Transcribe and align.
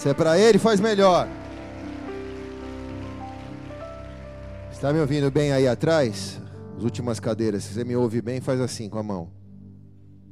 Se 0.00 0.08
é 0.08 0.14
para 0.14 0.38
ele, 0.38 0.56
faz 0.58 0.80
melhor. 0.80 1.28
Está 4.72 4.94
me 4.94 4.98
ouvindo 4.98 5.30
bem 5.30 5.52
aí 5.52 5.68
atrás? 5.68 6.40
As 6.74 6.82
últimas 6.82 7.20
cadeiras. 7.20 7.64
Se 7.64 7.74
você 7.74 7.84
me 7.84 7.94
ouve 7.94 8.22
bem, 8.22 8.40
faz 8.40 8.62
assim 8.62 8.88
com 8.88 8.96
a 8.96 9.02
mão. 9.02 9.30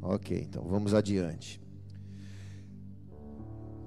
Ok, 0.01 0.47
então 0.49 0.65
vamos 0.67 0.95
adiante. 0.95 1.61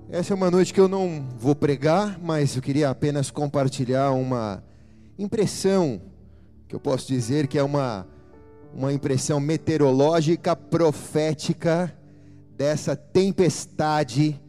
Essa 0.08 0.34
é 0.34 0.36
uma 0.36 0.52
noite 0.52 0.72
que 0.72 0.80
eu 0.80 0.88
não 0.88 1.28
vou 1.36 1.56
pregar, 1.56 2.20
mas 2.22 2.56
eu 2.56 2.62
queria 2.62 2.88
apenas 2.88 3.32
compartilhar 3.32 4.12
uma 4.12 4.64
impressão, 5.18 6.00
que 6.68 6.76
eu 6.76 6.80
posso 6.80 7.08
dizer 7.08 7.48
que 7.48 7.58
é 7.58 7.64
uma, 7.64 8.08
uma 8.72 8.94
impressão 8.94 9.40
meteorológica 9.40 10.56
profética 10.56 11.92
dessa 12.56 12.96
tempestade 12.96 14.40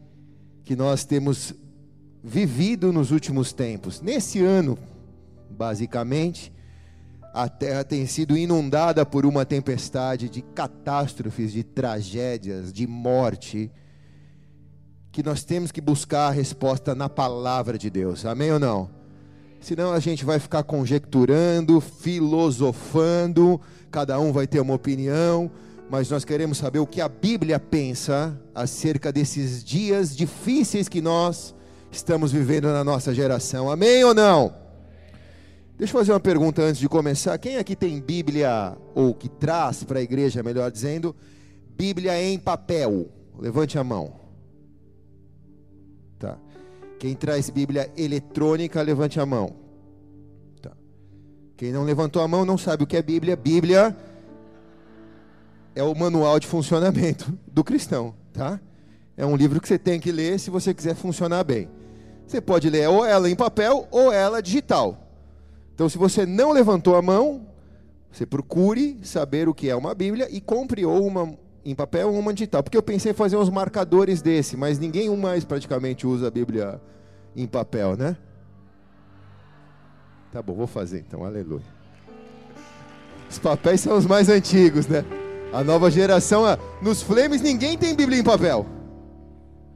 que 0.63 0.75
nós 0.75 1.03
temos 1.03 1.53
vivido 2.23 2.93
nos 2.93 3.11
últimos 3.11 3.51
tempos. 3.51 4.01
Nesse 4.01 4.41
ano, 4.41 4.77
basicamente, 5.49 6.53
a 7.33 7.49
terra 7.49 7.83
tem 7.83 8.05
sido 8.05 8.37
inundada 8.37 9.05
por 9.05 9.25
uma 9.25 9.45
tempestade 9.45 10.29
de 10.29 10.41
catástrofes, 10.41 11.51
de 11.51 11.63
tragédias, 11.63 12.71
de 12.71 12.87
morte 12.87 13.71
que 15.11 15.21
nós 15.21 15.43
temos 15.43 15.71
que 15.71 15.79
buscar 15.79 16.29
a 16.29 16.31
resposta 16.31 16.95
na 16.95 17.07
palavra 17.07 17.77
de 17.77 17.89
Deus. 17.89 18.25
Amém 18.25 18.51
ou 18.51 18.59
não? 18.59 18.89
Senão 19.61 19.93
a 19.93 19.99
gente 19.99 20.25
vai 20.25 20.39
ficar 20.39 20.63
conjecturando, 20.63 21.79
filosofando, 21.79 23.61
cada 23.91 24.19
um 24.19 24.31
vai 24.31 24.47
ter 24.47 24.59
uma 24.59 24.73
opinião, 24.73 25.51
mas 25.93 26.09
nós 26.09 26.25
queremos 26.25 26.57
saber 26.57 26.79
o 26.79 26.87
que 26.87 26.99
a 26.99 27.07
Bíblia 27.07 27.59
pensa 27.59 28.35
acerca 28.55 29.11
desses 29.11 29.63
dias 29.63 30.15
difíceis 30.15 30.89
que 30.89 30.99
nós 30.99 31.53
estamos 31.91 32.31
vivendo 32.31 32.65
na 32.65 32.83
nossa 32.83 33.13
geração. 33.13 33.69
Amém 33.69 34.03
ou 34.03 34.11
não? 34.11 34.55
Deixa 35.77 35.93
eu 35.93 35.99
fazer 35.99 36.11
uma 36.11 36.19
pergunta 36.19 36.63
antes 36.63 36.79
de 36.79 36.89
começar. 36.89 37.37
Quem 37.37 37.57
aqui 37.57 37.75
tem 37.75 38.01
Bíblia, 38.01 38.75
ou 38.95 39.13
que 39.13 39.29
traz 39.29 39.83
para 39.83 39.99
a 39.99 40.01
igreja, 40.01 40.41
melhor 40.41 40.71
dizendo, 40.71 41.15
Bíblia 41.77 42.19
em 42.19 42.39
papel? 42.39 43.11
Levante 43.37 43.77
a 43.77 43.83
mão. 43.83 44.15
Tá. 46.17 46.39
Quem 46.97 47.13
traz 47.13 47.51
Bíblia 47.51 47.91
eletrônica, 47.95 48.81
levante 48.81 49.19
a 49.19 49.27
mão. 49.27 49.55
Tá. 50.59 50.71
Quem 51.55 51.71
não 51.71 51.83
levantou 51.83 52.23
a 52.23 52.27
mão 52.27 52.43
não 52.43 52.57
sabe 52.57 52.83
o 52.83 52.87
que 52.87 52.97
é 52.97 53.01
Bíblia. 53.03 53.35
Bíblia 53.35 53.95
é 55.75 55.83
o 55.83 55.95
manual 55.95 56.39
de 56.39 56.47
funcionamento 56.47 57.37
do 57.47 57.63
cristão, 57.63 58.13
tá? 58.31 58.59
É 59.15 59.25
um 59.25 59.35
livro 59.35 59.61
que 59.61 59.67
você 59.67 59.77
tem 59.77 59.99
que 59.99 60.11
ler 60.11 60.39
se 60.39 60.49
você 60.49 60.73
quiser 60.73 60.95
funcionar 60.95 61.43
bem. 61.43 61.69
Você 62.25 62.41
pode 62.41 62.69
ler 62.69 62.87
ou 62.89 63.05
ela 63.05 63.29
em 63.29 63.35
papel 63.35 63.87
ou 63.91 64.11
ela 64.11 64.41
digital. 64.41 65.07
Então, 65.73 65.87
se 65.89 65.97
você 65.97 66.25
não 66.25 66.51
levantou 66.51 66.95
a 66.95 67.01
mão, 67.01 67.47
você 68.11 68.25
procure 68.25 68.99
saber 69.03 69.47
o 69.47 69.53
que 69.53 69.69
é 69.69 69.75
uma 69.75 69.93
Bíblia 69.93 70.27
e 70.31 70.39
compre 70.39 70.85
ou 70.85 71.05
uma 71.05 71.37
em 71.65 71.73
papel 71.73 72.09
ou 72.09 72.19
uma 72.19 72.33
digital. 72.33 72.63
Porque 72.63 72.77
eu 72.77 72.83
pensei 72.83 73.11
em 73.11 73.15
fazer 73.15 73.37
uns 73.37 73.49
marcadores 73.49 74.21
desse, 74.21 74.57
mas 74.57 74.79
ninguém 74.79 75.15
mais 75.15 75.43
praticamente 75.43 76.05
usa 76.05 76.27
a 76.27 76.31
Bíblia 76.31 76.81
em 77.35 77.47
papel, 77.47 77.95
né? 77.95 78.17
Tá 80.31 80.41
bom, 80.41 80.53
vou 80.53 80.67
fazer 80.67 80.99
então, 80.99 81.23
aleluia. 81.23 81.61
Os 83.29 83.39
papéis 83.39 83.81
são 83.81 83.97
os 83.97 84.05
mais 84.05 84.29
antigos, 84.29 84.87
né? 84.87 85.03
A 85.53 85.63
nova 85.63 85.91
geração, 85.91 86.45
nos 86.81 87.03
flames 87.03 87.39
ninguém 87.39 87.77
tem 87.77 87.95
Bíblia 87.95 88.19
em 88.19 88.23
papel. 88.23 88.65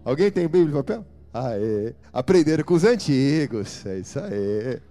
Alguém 0.03 0.31
tem 0.31 0.47
Bíblia 0.47 0.72
em 0.72 0.84
papel? 0.84 1.06
Aê, 1.31 1.94
aprenderam 2.11 2.64
com 2.64 2.73
os 2.73 2.84
antigos, 2.84 3.86
é 3.86 4.00
isso 4.00 4.19
aí. 4.19 4.81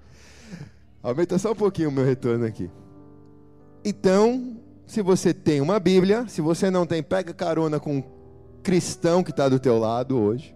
Aumenta 1.03 1.39
só 1.39 1.51
um 1.51 1.57
pouquinho 1.57 1.89
o 1.89 1.93
meu 1.93 2.05
retorno 2.05 2.47
aqui. 2.47 2.71
Então, 3.85 4.57
se 4.87 5.03
você 5.03 5.35
tem 5.35 5.61
uma 5.61 5.81
Bíblia, 5.81 6.29
se 6.29 6.41
você 6.41 6.71
não 6.71 6.87
tem, 6.87 7.03
pega 7.03 7.35
carona 7.35 7.81
com 7.81 7.97
um 7.97 8.05
cristão 8.63 9.25
que 9.25 9.31
está 9.31 9.49
do 9.49 9.59
teu 9.59 9.81
lado 9.81 10.17
hoje. 10.17 10.55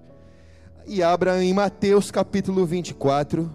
E 0.86 1.02
abra 1.02 1.42
em 1.42 1.52
Mateus 1.52 2.12
capítulo 2.12 2.64
24, 2.64 3.50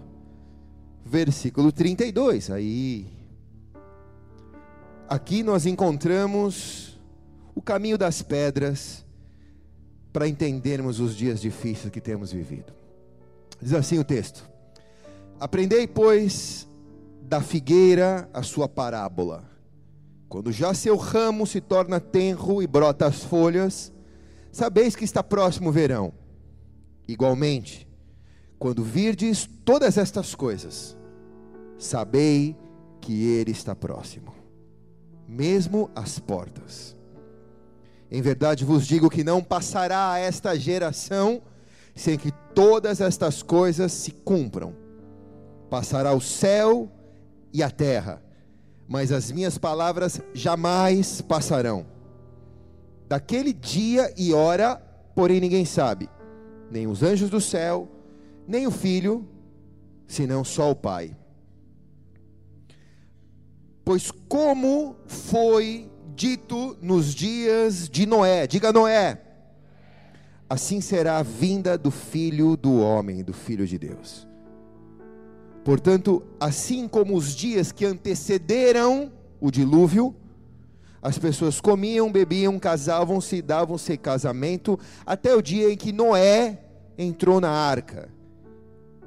versículo 1.06 1.72
32. 1.72 2.50
Aí, 2.50 3.15
aqui 5.08 5.42
nós 5.42 5.66
encontramos 5.66 6.98
o 7.54 7.62
caminho 7.62 7.98
das 7.98 8.22
pedras 8.22 9.04
para 10.12 10.28
entendermos 10.28 11.00
os 11.00 11.16
dias 11.16 11.40
difíceis 11.40 11.90
que 11.90 12.00
temos 12.00 12.32
vivido. 12.32 12.72
Diz 13.60 13.72
assim 13.72 13.98
o 13.98 14.04
texto: 14.04 14.48
Aprendei, 15.40 15.86
pois, 15.86 16.68
da 17.22 17.40
figueira 17.40 18.28
a 18.32 18.42
sua 18.42 18.68
parábola 18.68 19.56
quando 20.28 20.50
já 20.50 20.74
seu 20.74 20.96
ramo 20.96 21.46
se 21.46 21.60
torna 21.60 22.00
tenro 22.00 22.62
e 22.62 22.66
brota 22.66 23.06
as 23.06 23.22
folhas, 23.22 23.92
sabeis 24.50 24.96
que 24.96 25.04
está 25.04 25.22
próximo 25.22 25.68
o 25.68 25.72
verão. 25.72 26.12
Igualmente, 27.06 27.88
quando 28.58 28.82
virdes 28.82 29.48
todas 29.64 29.96
estas 29.96 30.34
coisas, 30.34 30.96
sabei 31.78 32.56
que 33.00 33.24
ele 33.24 33.52
está 33.52 33.74
próximo, 33.74 34.34
mesmo 35.28 35.90
às 35.94 36.18
portas. 36.18 36.96
Em 38.10 38.22
verdade 38.22 38.64
vos 38.64 38.86
digo 38.86 39.10
que 39.10 39.24
não 39.24 39.42
passará 39.42 40.18
esta 40.18 40.58
geração 40.58 41.42
sem 41.94 42.16
que 42.16 42.30
todas 42.54 43.00
estas 43.00 43.42
coisas 43.42 43.92
se 43.92 44.10
cumpram. 44.10 44.74
Passará 45.68 46.12
o 46.12 46.20
céu 46.20 46.90
e 47.52 47.62
a 47.62 47.70
terra 47.70 48.22
mas 48.88 49.10
as 49.10 49.30
minhas 49.32 49.58
palavras 49.58 50.20
jamais 50.32 51.20
passarão. 51.20 51.86
Daquele 53.08 53.52
dia 53.52 54.12
e 54.16 54.32
hora, 54.32 54.76
porém 55.14 55.40
ninguém 55.40 55.64
sabe, 55.64 56.08
nem 56.70 56.86
os 56.86 57.02
anjos 57.02 57.30
do 57.30 57.40
céu, 57.40 57.88
nem 58.46 58.66
o 58.66 58.70
filho, 58.70 59.26
senão 60.06 60.44
só 60.44 60.70
o 60.70 60.76
Pai. 60.76 61.16
Pois 63.86 64.10
como 64.10 64.96
foi 65.06 65.88
dito 66.16 66.76
nos 66.82 67.14
dias 67.14 67.88
de 67.88 68.04
Noé, 68.04 68.44
diga 68.44 68.72
Noé, 68.72 69.22
assim 70.50 70.80
será 70.80 71.18
a 71.18 71.22
vinda 71.22 71.78
do 71.78 71.92
filho 71.92 72.56
do 72.56 72.80
homem, 72.80 73.22
do 73.22 73.32
filho 73.32 73.64
de 73.64 73.78
Deus. 73.78 74.26
Portanto, 75.64 76.20
assim 76.40 76.88
como 76.88 77.14
os 77.14 77.32
dias 77.32 77.70
que 77.70 77.84
antecederam 77.84 79.12
o 79.40 79.52
dilúvio, 79.52 80.16
as 81.00 81.16
pessoas 81.16 81.60
comiam, 81.60 82.10
bebiam, 82.10 82.58
casavam-se, 82.58 83.40
davam-se 83.40 83.96
casamento, 83.96 84.76
até 85.06 85.32
o 85.32 85.40
dia 85.40 85.72
em 85.72 85.76
que 85.76 85.92
Noé 85.92 86.58
entrou 86.98 87.40
na 87.40 87.50
arca. 87.50 88.08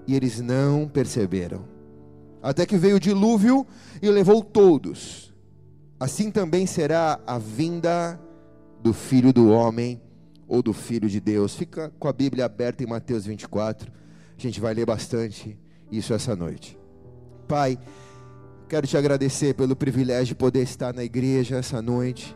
E 0.08 0.16
eles 0.16 0.40
não 0.40 0.88
perceberam. 0.88 1.79
Até 2.42 2.66
que 2.66 2.78
veio 2.78 2.96
o 2.96 3.00
dilúvio 3.00 3.66
e 4.02 4.10
levou 4.10 4.44
todos. 4.44 5.34
Assim 6.00 6.32
também 6.32 6.66
será 6.66 7.20
a 7.28 7.38
vinda 7.38 8.20
do 8.82 8.94
filho 8.94 9.34
do 9.34 9.50
homem 9.50 10.02
ou 10.48 10.64
do 10.64 10.74
filho 10.74 11.10
de 11.10 11.20
Deus. 11.20 11.56
Fica 11.56 11.92
com 12.00 12.08
a 12.08 12.14
Bíblia 12.14 12.46
aberta 12.46 12.84
em 12.84 12.88
Mateus 12.88 13.26
24. 13.26 13.92
A 14.38 14.42
gente 14.42 14.62
vai 14.62 14.74
ler 14.74 14.86
bastante 14.86 15.60
isso 15.92 16.14
essa 16.14 16.36
noite. 16.36 16.80
Pai, 17.48 17.78
quero 18.70 18.88
te 18.88 18.96
agradecer 18.96 19.54
pelo 19.54 19.76
privilégio 19.76 20.28
de 20.28 20.36
poder 20.36 20.62
estar 20.62 20.94
na 20.94 21.04
igreja 21.04 21.58
essa 21.58 21.82
noite, 21.82 22.36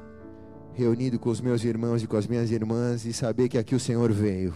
reunido 0.74 1.18
com 1.18 1.30
os 1.30 1.40
meus 1.40 1.64
irmãos 1.64 2.04
e 2.04 2.08
com 2.08 2.18
as 2.18 2.28
minhas 2.28 2.52
irmãs 2.52 3.06
e 3.06 3.14
saber 3.14 3.48
que 3.48 3.58
aqui 3.58 3.74
o 3.74 3.80
Senhor 3.80 4.12
veio. 4.12 4.54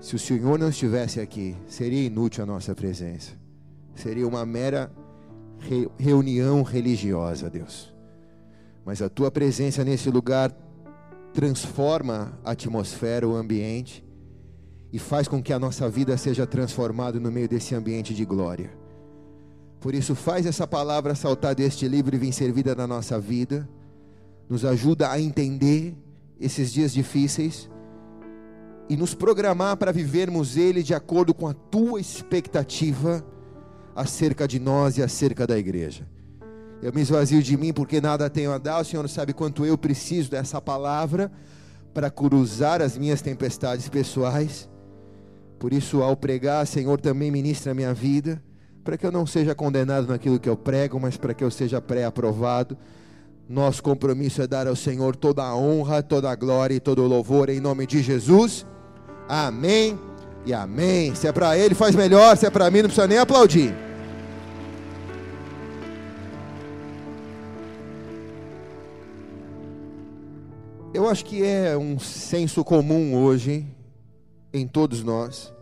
Se 0.00 0.14
o 0.14 0.18
Senhor 0.18 0.58
não 0.58 0.68
estivesse 0.68 1.20
aqui, 1.20 1.56
seria 1.66 2.04
inútil 2.04 2.44
a 2.44 2.46
nossa 2.46 2.74
presença. 2.74 3.43
Seria 3.94 4.26
uma 4.26 4.44
mera 4.44 4.92
re 5.58 5.88
reunião 5.98 6.62
religiosa, 6.62 7.48
Deus. 7.48 7.94
Mas 8.84 9.00
a 9.00 9.08
tua 9.08 9.30
presença 9.30 9.84
nesse 9.84 10.10
lugar 10.10 10.52
transforma 11.32 12.38
a 12.44 12.52
atmosfera, 12.52 13.26
o 13.26 13.34
ambiente 13.34 14.04
e 14.92 14.98
faz 14.98 15.26
com 15.26 15.42
que 15.42 15.52
a 15.52 15.58
nossa 15.58 15.88
vida 15.90 16.16
seja 16.16 16.46
transformada 16.46 17.18
no 17.18 17.32
meio 17.32 17.48
desse 17.48 17.74
ambiente 17.74 18.14
de 18.14 18.24
glória. 18.24 18.70
Por 19.80 19.94
isso, 19.94 20.14
faz 20.14 20.46
essa 20.46 20.66
palavra 20.66 21.16
saltar 21.16 21.54
deste 21.54 21.88
livro 21.88 22.14
e 22.14 22.18
vir 22.18 22.32
servida 22.32 22.74
na 22.74 22.86
nossa 22.86 23.18
vida, 23.18 23.68
nos 24.48 24.64
ajuda 24.64 25.10
a 25.10 25.20
entender 25.20 25.96
esses 26.38 26.72
dias 26.72 26.92
difíceis 26.92 27.68
e 28.88 28.96
nos 28.96 29.14
programar 29.14 29.76
para 29.76 29.90
vivermos 29.90 30.56
ele 30.56 30.82
de 30.82 30.94
acordo 30.94 31.34
com 31.34 31.48
a 31.48 31.54
tua 31.54 32.00
expectativa 32.00 33.24
acerca 33.94 34.48
de 34.48 34.58
nós 34.58 34.98
e 34.98 35.02
acerca 35.02 35.46
da 35.46 35.58
igreja. 35.58 36.06
Eu 36.82 36.92
me 36.92 37.00
esvazio 37.00 37.42
de 37.42 37.56
mim 37.56 37.72
porque 37.72 38.00
nada 38.00 38.28
tenho 38.28 38.52
a 38.52 38.58
dar, 38.58 38.80
o 38.80 38.84
Senhor 38.84 39.08
sabe 39.08 39.32
quanto 39.32 39.64
eu 39.64 39.78
preciso 39.78 40.30
dessa 40.30 40.60
palavra 40.60 41.30
para 41.94 42.10
cruzar 42.10 42.82
as 42.82 42.98
minhas 42.98 43.22
tempestades 43.22 43.88
pessoais 43.88 44.68
Por 45.58 45.72
isso, 45.72 46.02
ao 46.02 46.16
pregar, 46.16 46.66
Senhor, 46.66 47.00
também 47.00 47.30
ministra 47.30 47.72
a 47.72 47.74
minha 47.74 47.94
vida, 47.94 48.42
para 48.82 48.98
que 48.98 49.06
eu 49.06 49.12
não 49.12 49.24
seja 49.24 49.54
condenado 49.54 50.08
naquilo 50.08 50.38
que 50.38 50.48
eu 50.48 50.56
prego, 50.56 51.00
mas 51.00 51.16
para 51.16 51.32
que 51.32 51.42
eu 51.42 51.50
seja 51.50 51.80
pré-aprovado. 51.80 52.76
Nosso 53.48 53.82
compromisso 53.82 54.42
é 54.42 54.46
dar 54.46 54.66
ao 54.66 54.76
Senhor 54.76 55.16
toda 55.16 55.42
a 55.42 55.56
honra, 55.56 56.02
toda 56.02 56.30
a 56.30 56.34
glória 56.34 56.74
e 56.74 56.80
todo 56.80 57.02
o 57.02 57.06
louvor 57.06 57.48
em 57.48 57.60
nome 57.60 57.86
de 57.86 58.02
Jesus. 58.02 58.66
Amém 59.26 59.98
e 60.46 60.52
amém. 60.52 61.14
Se 61.14 61.26
é 61.26 61.32
para 61.32 61.56
Ele, 61.56 61.74
faz 61.74 61.94
melhor. 61.94 62.36
Se 62.36 62.46
é 62.46 62.50
para 62.50 62.70
mim, 62.70 62.78
não 62.78 62.88
precisa 62.88 63.06
nem 63.06 63.18
aplaudir. 63.18 63.74
Eu 70.92 71.08
acho 71.08 71.24
que 71.24 71.42
é 71.42 71.76
um 71.76 71.98
senso 71.98 72.62
comum 72.62 73.16
hoje 73.16 73.66
em 74.52 74.66
todos 74.66 75.02
nós 75.02 75.52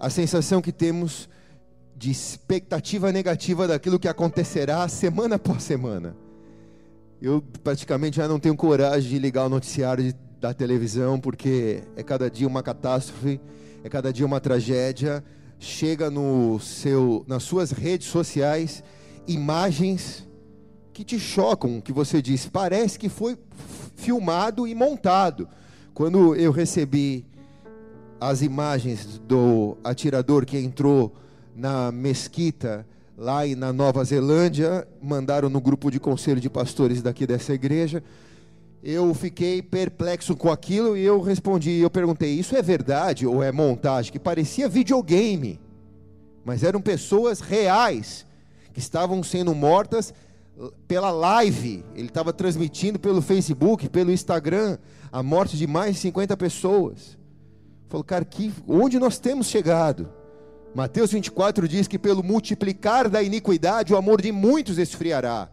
a 0.00 0.08
sensação 0.08 0.62
que 0.62 0.72
temos 0.72 1.28
de 1.94 2.10
expectativa 2.10 3.12
negativa 3.12 3.68
daquilo 3.68 3.98
que 3.98 4.08
acontecerá 4.08 4.88
semana 4.88 5.36
após 5.36 5.62
semana. 5.62 6.16
Eu 7.20 7.44
praticamente 7.62 8.16
já 8.16 8.26
não 8.26 8.40
tenho 8.40 8.56
coragem 8.56 9.10
de 9.10 9.18
ligar 9.18 9.44
o 9.44 9.50
noticiário 9.50 10.14
da 10.40 10.54
televisão, 10.54 11.20
porque 11.20 11.82
é 11.94 12.02
cada 12.02 12.30
dia 12.30 12.46
uma 12.46 12.62
catástrofe, 12.62 13.38
é 13.82 13.88
cada 13.88 14.12
dia 14.12 14.26
uma 14.26 14.40
tragédia. 14.40 15.24
Chega 15.58 16.10
no 16.10 16.58
seu, 16.58 17.24
nas 17.26 17.42
suas 17.42 17.70
redes 17.70 18.08
sociais 18.08 18.82
imagens 19.26 20.26
que 20.92 21.04
te 21.04 21.18
chocam, 21.18 21.80
que 21.80 21.92
você 21.92 22.20
diz, 22.20 22.46
parece 22.46 22.98
que 22.98 23.08
foi 23.08 23.38
filmado 23.94 24.66
e 24.66 24.74
montado. 24.74 25.48
Quando 25.94 26.34
eu 26.34 26.50
recebi 26.50 27.26
as 28.20 28.42
imagens 28.42 29.18
do 29.18 29.76
atirador 29.84 30.44
que 30.44 30.58
entrou 30.58 31.14
na 31.54 31.92
mesquita 31.92 32.86
lá 33.16 33.46
na 33.56 33.72
Nova 33.72 34.02
Zelândia, 34.02 34.86
mandaram 35.00 35.50
no 35.50 35.60
grupo 35.60 35.90
de 35.90 36.00
conselho 36.00 36.40
de 36.40 36.48
pastores 36.48 37.02
daqui 37.02 37.26
dessa 37.26 37.52
igreja. 37.52 38.02
Eu 38.82 39.12
fiquei 39.14 39.60
perplexo 39.60 40.34
com 40.34 40.50
aquilo 40.50 40.96
e 40.96 41.04
eu 41.04 41.20
respondi, 41.20 41.78
eu 41.78 41.90
perguntei: 41.90 42.32
"Isso 42.32 42.56
é 42.56 42.62
verdade 42.62 43.26
ou 43.26 43.42
é 43.42 43.52
montagem?" 43.52 44.12
Que 44.12 44.18
parecia 44.18 44.68
videogame. 44.68 45.60
Mas 46.44 46.62
eram 46.62 46.80
pessoas 46.80 47.40
reais 47.40 48.26
que 48.72 48.78
estavam 48.78 49.22
sendo 49.22 49.54
mortas 49.54 50.14
pela 50.86 51.10
live. 51.10 51.84
Ele 51.94 52.08
estava 52.08 52.32
transmitindo 52.32 52.98
pelo 52.98 53.22
Facebook, 53.22 53.88
pelo 53.88 54.10
Instagram, 54.10 54.78
a 55.10 55.22
morte 55.22 55.56
de 55.56 55.66
mais 55.66 55.94
de 55.94 56.00
50 56.00 56.36
pessoas. 56.36 57.18
Falou, 57.88 58.04
cara, 58.04 58.24
que, 58.24 58.52
onde 58.68 58.98
nós 58.98 59.18
temos 59.18 59.48
chegado? 59.48 60.08
Mateus 60.74 61.10
24 61.12 61.66
diz 61.66 61.88
que 61.88 61.98
pelo 61.98 62.22
multiplicar 62.22 63.08
da 63.08 63.22
iniquidade 63.22 63.92
o 63.92 63.96
amor 63.96 64.22
de 64.22 64.30
muitos 64.30 64.78
esfriará. 64.78 65.48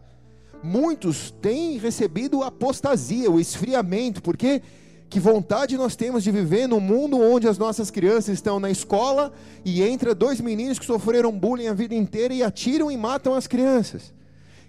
Muitos 0.62 1.30
têm 1.40 1.78
recebido 1.78 2.42
apostasia, 2.42 3.30
o 3.30 3.38
esfriamento, 3.38 4.22
porque 4.22 4.62
que 5.08 5.18
vontade 5.18 5.76
nós 5.76 5.96
temos 5.96 6.22
de 6.22 6.30
viver 6.30 6.66
num 6.66 6.80
mundo 6.80 7.18
onde 7.18 7.48
as 7.48 7.56
nossas 7.56 7.90
crianças 7.90 8.34
estão 8.34 8.60
na 8.60 8.70
escola 8.70 9.32
e 9.64 9.82
entra 9.82 10.14
dois 10.14 10.40
meninos 10.40 10.78
que 10.78 10.84
sofreram 10.84 11.32
bullying 11.32 11.68
a 11.68 11.72
vida 11.72 11.94
inteira 11.94 12.34
e 12.34 12.42
atiram 12.42 12.90
e 12.90 12.96
matam 12.96 13.32
as 13.34 13.46
crianças. 13.46 14.12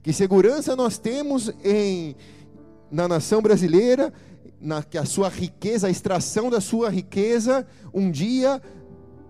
Que 0.02 0.14
segurança 0.14 0.76
nós 0.76 0.98
temos 0.98 1.52
em 1.64 2.16
na 2.92 3.08
nação 3.08 3.42
brasileira 3.42 4.14
na, 4.62 4.82
que 4.82 4.98
a 4.98 5.06
sua 5.06 5.30
riqueza, 5.30 5.88
a 5.88 5.92
extração 5.92 6.50
da 6.50 6.62
sua 6.62 6.90
riqueza, 6.90 7.68
um 7.94 8.10
dia 8.10 8.62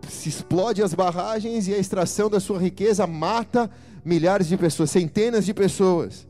se 0.08 0.30
explode 0.30 0.82
as 0.82 0.94
barragens 0.94 1.68
e 1.68 1.74
a 1.74 1.78
extração 1.78 2.30
da 2.30 2.40
sua 2.40 2.60
riqueza 2.60 3.06
mata 3.06 3.70
milhares 4.06 4.48
de 4.48 4.58
pessoas, 4.58 4.92
centenas 4.92 5.46
de 5.46 5.54
pessoas. 5.54 6.29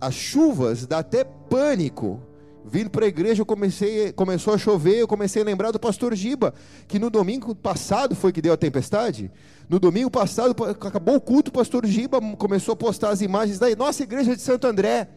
As 0.00 0.14
chuvas 0.14 0.86
dá 0.86 0.98
até 0.98 1.24
pânico. 1.24 2.20
Vindo 2.64 2.90
para 2.90 3.06
a 3.06 3.08
igreja, 3.08 3.40
eu 3.40 3.46
comecei, 3.46 4.12
começou 4.12 4.54
a 4.54 4.58
chover, 4.58 4.98
eu 4.98 5.08
comecei 5.08 5.40
a 5.40 5.44
lembrar 5.44 5.70
do 5.70 5.80
pastor 5.80 6.14
Giba, 6.14 6.54
que 6.86 6.98
no 6.98 7.08
domingo 7.08 7.54
passado 7.54 8.14
foi 8.14 8.32
que 8.32 8.42
deu 8.42 8.52
a 8.52 8.56
tempestade. 8.56 9.30
No 9.68 9.78
domingo 9.80 10.10
passado, 10.10 10.54
acabou 10.64 11.16
o 11.16 11.20
culto, 11.20 11.48
o 11.48 11.54
pastor 11.54 11.86
Giba 11.86 12.20
começou 12.36 12.74
a 12.74 12.76
postar 12.76 13.10
as 13.10 13.22
imagens 13.22 13.58
da 13.58 13.74
nossa 13.74 14.02
igreja 14.02 14.36
de 14.36 14.42
Santo 14.42 14.66
André 14.66 15.08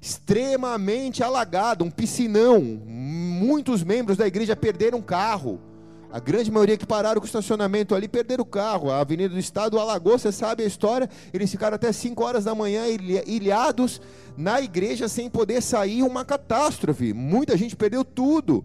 extremamente 0.00 1.22
alagado, 1.22 1.84
um 1.84 1.90
piscinão. 1.90 2.60
Muitos 2.62 3.82
membros 3.82 4.16
da 4.16 4.26
igreja 4.26 4.56
perderam 4.56 5.02
carro. 5.02 5.60
A 6.10 6.18
grande 6.18 6.50
maioria 6.50 6.76
que 6.76 6.86
pararam 6.86 7.20
com 7.20 7.24
o 7.24 7.26
estacionamento 7.26 7.94
ali 7.94 8.08
perderam 8.08 8.42
o 8.42 8.46
carro. 8.46 8.90
A 8.90 9.00
Avenida 9.00 9.34
do 9.34 9.38
Estado 9.38 9.78
alagou, 9.78 10.18
você 10.18 10.32
sabe 10.32 10.62
a 10.62 10.66
história. 10.66 11.08
Eles 11.32 11.50
ficaram 11.50 11.74
até 11.74 11.92
5 11.92 12.24
horas 12.24 12.44
da 12.44 12.54
manhã 12.54 12.86
ilhados 12.86 14.00
na 14.36 14.60
igreja 14.60 15.06
sem 15.06 15.28
poder 15.28 15.60
sair. 15.60 16.02
Uma 16.02 16.24
catástrofe. 16.24 17.12
Muita 17.12 17.56
gente 17.58 17.76
perdeu 17.76 18.04
tudo. 18.04 18.64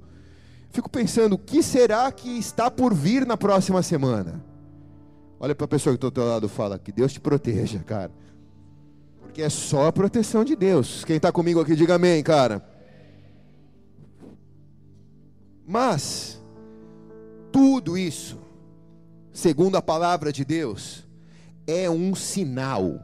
Fico 0.70 0.90
pensando, 0.90 1.34
o 1.34 1.38
que 1.38 1.62
será 1.62 2.12
que 2.12 2.30
está 2.40 2.72
por 2.72 2.94
vir 2.94 3.26
na 3.28 3.36
próxima 3.36 3.84
semana? 3.84 4.44
Olha 5.38 5.54
para 5.54 5.66
a 5.66 5.68
pessoa 5.68 5.94
que 5.94 5.98
está 5.98 6.08
do 6.08 6.12
teu 6.12 6.26
lado 6.26 6.48
fala: 6.48 6.80
Que 6.80 6.92
Deus 6.92 7.12
te 7.12 7.20
proteja, 7.20 7.80
cara. 7.80 8.12
Porque 9.20 9.42
é 9.42 9.50
só 9.50 9.88
a 9.88 9.92
proteção 9.92 10.46
de 10.46 10.56
Deus. 10.56 11.04
Quem 11.04 11.18
está 11.18 11.32
comigo 11.32 11.60
aqui, 11.60 11.76
diga 11.76 11.96
amém, 11.96 12.24
cara. 12.24 12.64
Mas, 15.68 16.42
tudo 17.54 17.96
isso, 17.96 18.40
segundo 19.32 19.78
a 19.78 19.82
palavra 19.82 20.34
de 20.34 20.44
Deus, 20.44 21.08
é 21.68 21.88
um 21.88 22.16
sinal 22.16 23.00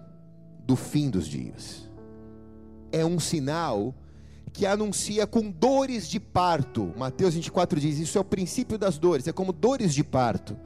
do 0.65 0.75
fim 0.75 1.07
dos 1.07 1.27
dias. 1.27 1.87
É 2.91 3.05
um 3.05 3.19
sinal 3.19 3.93
que 4.51 4.65
anuncia 4.65 5.27
com 5.27 5.51
dores 5.51 6.09
de 6.09 6.19
parto. 6.19 6.91
Mateus 6.97 7.35
24 7.35 7.79
diz: 7.79 7.99
Isso 7.99 8.17
é 8.17 8.21
o 8.21 8.25
princípio 8.25 8.75
das 8.75 8.97
dores, 8.97 9.27
é 9.27 9.31
como 9.31 9.53
dores 9.53 9.93
de 9.93 10.03
parto. 10.03 10.57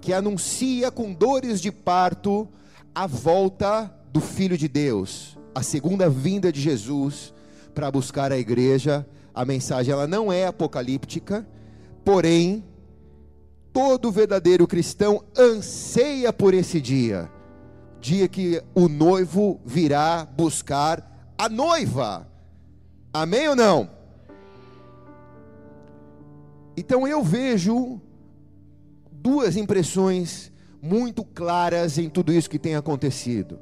Que 0.00 0.12
anuncia 0.12 0.90
com 0.90 1.14
dores 1.14 1.60
de 1.60 1.70
parto 1.70 2.48
a 2.92 3.06
volta 3.06 3.94
do 4.12 4.20
Filho 4.20 4.58
de 4.58 4.66
Deus, 4.66 5.38
a 5.54 5.62
segunda 5.62 6.10
vinda 6.10 6.52
de 6.52 6.60
Jesus 6.60 7.32
para 7.72 7.90
buscar 7.92 8.32
a 8.32 8.38
igreja. 8.38 9.06
A 9.32 9.44
mensagem 9.44 9.92
ela 9.92 10.06
não 10.06 10.32
é 10.32 10.46
apocalíptica, 10.46 11.46
porém 12.04 12.62
todo 13.74 14.12
verdadeiro 14.12 14.68
cristão 14.68 15.24
anseia 15.36 16.32
por 16.32 16.54
esse 16.54 16.80
dia, 16.80 17.28
dia 18.00 18.28
que 18.28 18.62
o 18.72 18.88
noivo 18.88 19.60
virá 19.66 20.24
buscar 20.24 21.34
a 21.36 21.48
noiva. 21.48 22.26
Amém 23.12 23.48
ou 23.48 23.56
não? 23.56 23.90
Então 26.76 27.06
eu 27.06 27.22
vejo 27.22 28.00
duas 29.10 29.56
impressões 29.56 30.52
muito 30.80 31.24
claras 31.24 31.98
em 31.98 32.08
tudo 32.08 32.32
isso 32.32 32.48
que 32.48 32.58
tem 32.60 32.76
acontecido. 32.76 33.58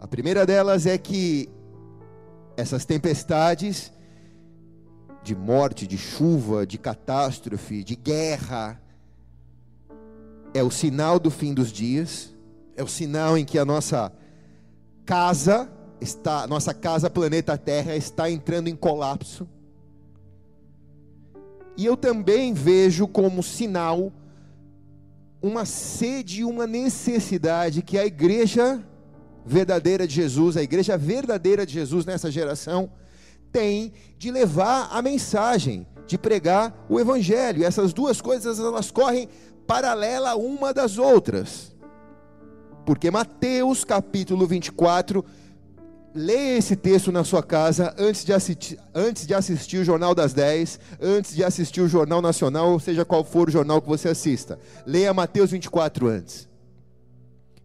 A 0.00 0.08
primeira 0.08 0.46
delas 0.46 0.86
é 0.86 0.96
que 0.96 1.50
essas 2.56 2.86
tempestades 2.86 3.92
de 5.22 5.36
morte, 5.36 5.86
de 5.86 5.98
chuva, 5.98 6.66
de 6.66 6.78
catástrofe, 6.78 7.84
de 7.84 7.94
guerra, 7.94 8.81
é 10.54 10.62
o 10.62 10.70
sinal 10.70 11.18
do 11.18 11.30
fim 11.30 11.54
dos 11.54 11.72
dias, 11.72 12.34
é 12.76 12.82
o 12.82 12.88
sinal 12.88 13.36
em 13.36 13.44
que 13.44 13.58
a 13.58 13.64
nossa 13.64 14.12
casa 15.04 15.70
está, 16.00 16.46
nossa 16.46 16.74
casa 16.74 17.08
planeta 17.08 17.56
Terra 17.56 17.96
está 17.96 18.30
entrando 18.30 18.68
em 18.68 18.76
colapso. 18.76 19.48
E 21.76 21.86
eu 21.86 21.96
também 21.96 22.52
vejo 22.52 23.08
como 23.08 23.42
sinal 23.42 24.12
uma 25.40 25.64
sede 25.64 26.40
e 26.40 26.44
uma 26.44 26.66
necessidade 26.66 27.82
que 27.82 27.98
a 27.98 28.06
igreja 28.06 28.82
verdadeira 29.44 30.06
de 30.06 30.14
Jesus, 30.14 30.56
a 30.56 30.62
igreja 30.62 30.96
verdadeira 30.96 31.66
de 31.66 31.72
Jesus 31.72 32.04
nessa 32.04 32.30
geração, 32.30 32.90
tem 33.50 33.92
de 34.18 34.30
levar 34.30 34.88
a 34.92 35.02
mensagem, 35.02 35.86
de 36.06 36.16
pregar 36.16 36.86
o 36.88 37.00
evangelho. 37.00 37.64
Essas 37.64 37.92
duas 37.92 38.20
coisas 38.20 38.58
elas 38.58 38.90
correm 38.90 39.28
paralela 39.72 40.36
uma 40.36 40.74
das 40.74 40.98
outras. 40.98 41.72
Porque 42.84 43.10
Mateus 43.10 43.84
capítulo 43.84 44.46
24 44.46 45.24
Leia 46.14 46.58
esse 46.58 46.76
texto 46.76 47.10
na 47.10 47.24
sua 47.24 47.42
casa 47.42 47.94
antes 47.96 48.22
de, 48.22 48.34
assistir, 48.34 48.78
antes 48.94 49.26
de 49.26 49.32
assistir 49.32 49.78
o 49.78 49.84
Jornal 49.84 50.14
das 50.14 50.34
10, 50.34 50.78
antes 51.00 51.34
de 51.34 51.42
assistir 51.42 51.80
o 51.80 51.88
Jornal 51.88 52.20
Nacional, 52.20 52.70
ou 52.70 52.78
seja 52.78 53.02
qual 53.02 53.24
for 53.24 53.48
o 53.48 53.50
jornal 53.50 53.80
que 53.80 53.88
você 53.88 54.10
assista. 54.10 54.58
Leia 54.86 55.14
Mateus 55.14 55.52
24 55.52 56.06
antes. 56.08 56.46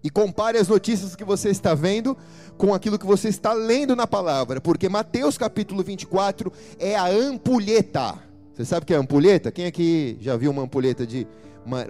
E 0.01 0.09
compare 0.09 0.57
as 0.57 0.69
notícias 0.69 1.13
que 1.13 1.25
você 1.25 1.49
está 1.49 1.73
vendo 1.75 2.17
com 2.57 2.73
aquilo 2.73 2.97
que 2.97 3.05
você 3.05 3.27
está 3.27 3.51
lendo 3.51 3.97
na 3.97 4.07
palavra, 4.07 4.61
porque 4.61 4.87
Mateus 4.87 5.37
capítulo 5.37 5.83
24 5.83 6.49
é 6.79 6.95
a 6.95 7.05
ampulheta. 7.05 8.15
Você 8.53 8.63
sabe 8.63 8.83
o 8.83 8.87
que 8.87 8.93
é 8.93 8.97
ampulheta? 8.97 9.51
Quem 9.51 9.65
aqui 9.65 10.17
já 10.21 10.37
viu 10.37 10.51
uma 10.51 10.61
ampulheta 10.61 11.05
de 11.05 11.27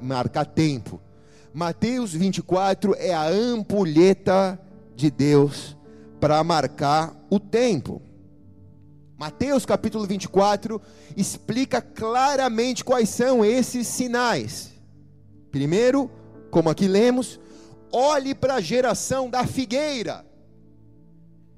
marcar 0.01 0.45
tempo? 0.45 0.99
Mateus 1.53 2.13
24 2.13 2.95
é 2.97 3.13
a 3.13 3.27
ampulheta 3.27 4.59
de 4.95 5.09
Deus 5.09 5.75
para 6.19 6.43
marcar 6.43 7.15
o 7.29 7.39
tempo. 7.39 8.01
Mateus 9.17 9.65
capítulo 9.65 10.05
24 10.05 10.79
explica 11.15 11.81
claramente 11.81 12.83
quais 12.83 13.09
são 13.09 13.43
esses 13.43 13.87
sinais. 13.87 14.71
Primeiro, 15.51 16.11
como 16.51 16.69
aqui 16.69 16.87
lemos, 16.87 17.39
olhe 17.91 18.35
para 18.35 18.55
a 18.55 18.61
geração 18.61 19.29
da 19.29 19.45
figueira. 19.45 20.25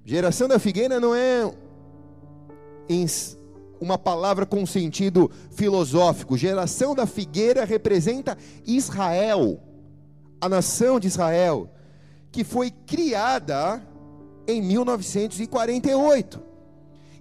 Geração 0.05 0.47
da 0.47 0.57
figueira 0.57 0.99
não 0.99 1.13
é 1.13 1.51
uma 3.79 3.97
palavra 3.97 4.45
com 4.45 4.65
sentido 4.65 5.31
filosófico. 5.51 6.37
Geração 6.37 6.93
da 6.93 7.05
figueira 7.05 7.63
representa 7.65 8.37
Israel, 8.65 9.61
a 10.41 10.49
nação 10.49 10.99
de 10.99 11.07
Israel, 11.07 11.69
que 12.31 12.43
foi 12.43 12.71
criada 12.71 13.81
em 14.47 14.61
1948. 14.61 16.49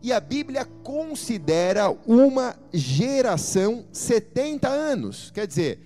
E 0.03 0.13
a 0.13 0.21
Bíblia 0.21 0.65
considera 0.65 1.91
uma 2.07 2.55
geração 2.73 3.85
70 3.91 4.69
anos. 4.69 5.33
Quer 5.33 5.47
dizer, 5.47 5.81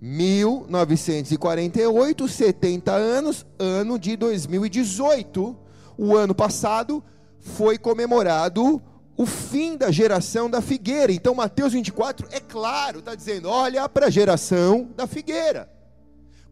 1948, 0.00 2.28
70 2.28 2.92
anos, 2.92 3.44
ano 3.58 3.98
de 3.98 4.16
2018. 4.16 5.56
O 5.96 6.14
ano 6.14 6.34
passado 6.34 7.02
foi 7.38 7.78
comemorado 7.78 8.82
o 9.18 9.26
fim 9.26 9.76
da 9.76 9.90
geração 9.90 10.48
da 10.48 10.62
figueira. 10.62 11.12
Então, 11.12 11.34
Mateus 11.34 11.72
24 11.72 12.28
é 12.30 12.38
claro, 12.38 13.00
está 13.00 13.16
dizendo: 13.16 13.50
olha 13.50 13.86
para 13.88 14.06
a 14.06 14.10
geração 14.10 14.88
da 14.96 15.08
figueira. 15.08 15.68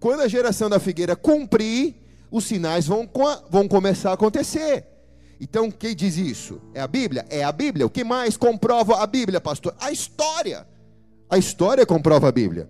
Quando 0.01 0.23
a 0.23 0.29
geração 0.29 0.69
da 0.69 0.81
figueira 0.81 1.15
cumprir, 1.15 1.95
os 2.29 2.45
sinais 2.45 2.87
vão, 2.87 3.09
vão 3.49 3.69
começar 3.69 4.11
a 4.11 4.15
acontecer. 4.15 4.85
Então, 5.41 5.71
quem 5.71 5.95
diz 5.95 6.17
isso? 6.17 6.61
É 6.75 6.81
a 6.81 6.89
Bíblia? 6.89 7.25
É 7.31 7.45
a 7.45 7.53
Bíblia. 7.53 7.87
O 7.87 7.91
que 7.91 8.03
mais 8.03 8.37
comprova 8.37 9.01
a 9.01 9.07
Bíblia, 9.07 9.41
pastor? 9.41 9.75
A 9.79 9.93
história. 9.93 10.67
A 11.31 11.39
história 11.39 11.87
comprova 11.87 12.29
a 12.29 12.33
Bíblia. 12.33 12.69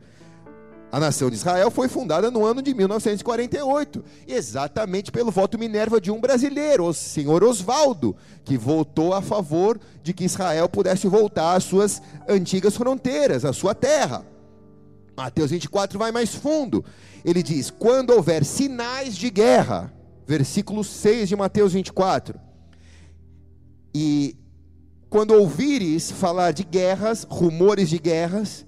A 0.90 1.00
nação 1.00 1.28
de 1.28 1.36
Israel 1.36 1.70
foi 1.70 1.88
fundada 1.88 2.30
no 2.30 2.44
ano 2.44 2.62
de 2.62 2.72
1948, 2.72 4.04
exatamente 4.26 5.10
pelo 5.10 5.32
voto 5.32 5.58
Minerva 5.58 6.00
de 6.00 6.10
um 6.12 6.20
brasileiro, 6.20 6.84
o 6.84 6.94
senhor 6.94 7.42
Oswaldo, 7.42 8.16
que 8.44 8.56
votou 8.56 9.12
a 9.12 9.20
favor 9.20 9.80
de 10.02 10.14
que 10.14 10.24
Israel 10.24 10.68
pudesse 10.68 11.08
voltar 11.08 11.54
às 11.54 11.64
suas 11.64 12.00
antigas 12.28 12.76
fronteiras, 12.76 13.44
à 13.44 13.52
sua 13.52 13.74
terra. 13.74 14.24
Mateus 15.16 15.50
24 15.50 15.98
vai 15.98 16.12
mais 16.12 16.34
fundo. 16.34 16.84
Ele 17.24 17.42
diz: 17.42 17.68
quando 17.68 18.10
houver 18.10 18.44
sinais 18.44 19.16
de 19.16 19.28
guerra, 19.28 19.92
versículo 20.24 20.84
6 20.84 21.28
de 21.28 21.34
Mateus 21.34 21.72
24, 21.72 22.38
e 23.92 24.36
quando 25.10 25.32
ouvires 25.32 26.10
falar 26.10 26.52
de 26.52 26.62
guerras, 26.62 27.26
rumores 27.28 27.88
de 27.88 27.98
guerras, 27.98 28.64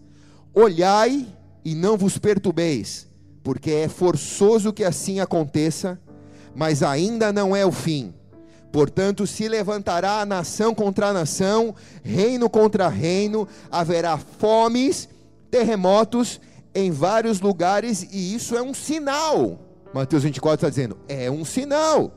olhai 0.54 1.37
e 1.64 1.74
não 1.74 1.96
vos 1.96 2.18
perturbeis, 2.18 3.06
porque 3.42 3.70
é 3.70 3.88
forçoso 3.88 4.72
que 4.72 4.84
assim 4.84 5.20
aconteça, 5.20 6.00
mas 6.54 6.82
ainda 6.82 7.32
não 7.32 7.54
é 7.54 7.64
o 7.64 7.72
fim. 7.72 8.14
Portanto, 8.72 9.26
se 9.26 9.48
levantará 9.48 10.24
nação 10.26 10.74
contra 10.74 11.12
nação, 11.12 11.74
reino 12.02 12.50
contra 12.50 12.88
reino, 12.88 13.48
haverá 13.70 14.18
fomes, 14.18 15.08
terremotos 15.50 16.40
em 16.74 16.90
vários 16.90 17.40
lugares, 17.40 18.06
e 18.12 18.34
isso 18.34 18.56
é 18.56 18.62
um 18.62 18.74
sinal. 18.74 19.58
Mateus 19.94 20.22
24 20.22 20.54
está 20.54 20.68
dizendo: 20.68 20.98
é 21.08 21.30
um 21.30 21.44
sinal. 21.44 22.12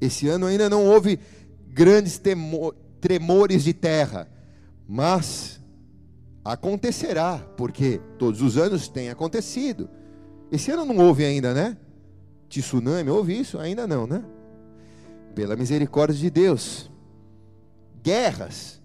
Esse 0.00 0.28
ano 0.28 0.46
ainda 0.46 0.68
não 0.68 0.86
houve 0.86 1.18
grandes 1.66 2.18
temor, 2.18 2.74
tremores 3.00 3.64
de 3.64 3.72
terra, 3.72 4.28
mas 4.86 5.57
acontecerá, 6.52 7.38
porque 7.56 8.00
todos 8.18 8.40
os 8.40 8.56
anos 8.56 8.88
tem 8.88 9.10
acontecido. 9.10 9.88
Esse 10.50 10.70
ano 10.70 10.86
não 10.86 10.96
houve 10.96 11.24
ainda, 11.24 11.52
né? 11.52 11.76
Tsunami, 12.48 13.10
houve 13.10 13.38
isso? 13.38 13.58
Ainda 13.58 13.86
não, 13.86 14.06
né? 14.06 14.24
Pela 15.34 15.54
misericórdia 15.54 16.16
de 16.16 16.30
Deus. 16.30 16.90
Guerras. 18.02 18.80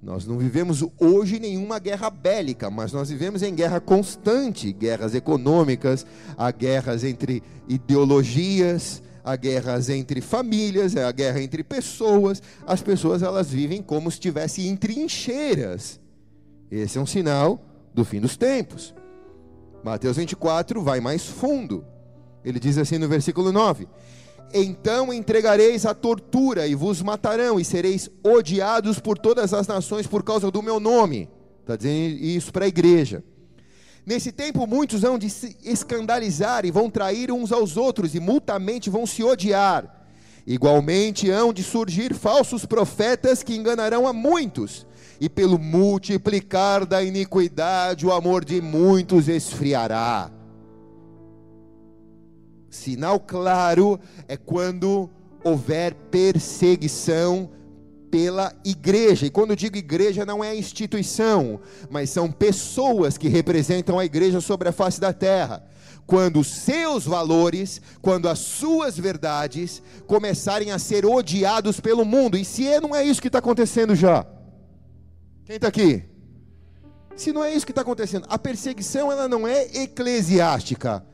Nós 0.00 0.24
não 0.24 0.38
vivemos 0.38 0.84
hoje 1.00 1.40
nenhuma 1.40 1.80
guerra 1.80 2.08
bélica, 2.08 2.70
mas 2.70 2.92
nós 2.92 3.08
vivemos 3.10 3.42
em 3.42 3.52
guerra 3.52 3.80
constante, 3.80 4.72
guerras 4.72 5.16
econômicas, 5.16 6.06
há 6.38 6.52
guerras 6.52 7.02
entre 7.02 7.42
ideologias, 7.68 9.02
há 9.24 9.34
guerras 9.34 9.88
entre 9.88 10.20
famílias, 10.20 10.96
há 10.96 11.10
guerra 11.10 11.42
entre 11.42 11.64
pessoas. 11.64 12.40
As 12.64 12.80
pessoas 12.80 13.22
elas 13.22 13.50
vivem 13.50 13.82
como 13.82 14.08
se 14.08 14.18
estivessem 14.18 14.68
em 14.68 14.76
trincheiras. 14.76 15.98
Esse 16.70 16.98
é 16.98 17.00
um 17.00 17.06
sinal 17.06 17.60
do 17.94 18.04
fim 18.04 18.20
dos 18.20 18.36
tempos. 18.36 18.94
Mateus 19.84 20.16
24 20.16 20.82
vai 20.82 21.00
mais 21.00 21.24
fundo. 21.24 21.84
Ele 22.44 22.58
diz 22.58 22.76
assim 22.78 22.98
no 22.98 23.08
versículo 23.08 23.52
9: 23.52 23.88
Então 24.52 25.12
entregareis 25.12 25.86
a 25.86 25.94
tortura 25.94 26.66
e 26.66 26.74
vos 26.74 27.02
matarão, 27.02 27.58
e 27.58 27.64
sereis 27.64 28.10
odiados 28.22 28.98
por 28.98 29.18
todas 29.18 29.54
as 29.54 29.66
nações 29.66 30.06
por 30.06 30.22
causa 30.22 30.50
do 30.50 30.62
meu 30.62 30.80
nome. 30.80 31.28
Está 31.60 31.76
dizendo 31.76 32.16
isso 32.16 32.52
para 32.52 32.64
a 32.64 32.68
igreja. 32.68 33.24
Nesse 34.04 34.30
tempo, 34.30 34.68
muitos 34.68 35.00
vão 35.00 35.20
se 35.20 35.56
escandalizar 35.64 36.64
e 36.64 36.70
vão 36.70 36.88
trair 36.88 37.32
uns 37.32 37.50
aos 37.50 37.76
outros, 37.76 38.14
e 38.14 38.20
multamente 38.20 38.88
vão 38.88 39.04
se 39.04 39.24
odiar. 39.24 40.06
Igualmente 40.46 41.28
hão 41.28 41.52
de 41.52 41.64
surgir 41.64 42.14
falsos 42.14 42.64
profetas 42.64 43.42
que 43.42 43.56
enganarão 43.56 44.06
a 44.06 44.12
muitos, 44.12 44.86
e 45.20 45.28
pelo 45.28 45.58
multiplicar 45.58 46.84
da 46.84 47.02
iniquidade 47.02 48.06
o 48.06 48.12
amor 48.12 48.44
de 48.44 48.60
muitos 48.60 49.28
esfriará. 49.28 50.30
Sinal 52.68 53.18
claro 53.18 53.98
é 54.28 54.36
quando 54.36 55.08
houver 55.42 55.94
perseguição 56.10 57.50
pela 58.10 58.52
igreja. 58.64 59.26
E 59.26 59.30
quando 59.30 59.50
eu 59.50 59.56
digo 59.56 59.76
igreja, 59.76 60.24
não 60.24 60.42
é 60.42 60.54
instituição, 60.54 61.60
mas 61.90 62.10
são 62.10 62.30
pessoas 62.30 63.18
que 63.18 63.28
representam 63.28 63.98
a 63.98 64.04
igreja 64.04 64.40
sobre 64.40 64.68
a 64.68 64.72
face 64.72 65.00
da 65.00 65.12
terra. 65.12 65.64
Quando 66.06 66.44
seus 66.44 67.04
valores, 67.04 67.80
quando 68.00 68.28
as 68.28 68.38
suas 68.38 68.96
verdades 68.96 69.82
começarem 70.06 70.70
a 70.70 70.78
ser 70.78 71.04
odiados 71.04 71.80
pelo 71.80 72.04
mundo, 72.04 72.36
e 72.36 72.44
se 72.44 72.66
é, 72.66 72.80
não 72.80 72.94
é 72.94 73.04
isso 73.04 73.20
que 73.20 73.28
está 73.28 73.40
acontecendo 73.40 73.94
já? 73.94 74.24
Quem 75.46 75.56
está 75.56 75.68
aqui? 75.68 76.02
Se 77.14 77.32
não 77.32 77.42
é 77.42 77.54
isso 77.54 77.64
que 77.64 77.70
está 77.70 77.82
acontecendo, 77.82 78.26
a 78.28 78.36
perseguição 78.36 79.12
ela 79.12 79.28
não 79.28 79.46
é 79.46 79.64
eclesiástica. 79.76 81.06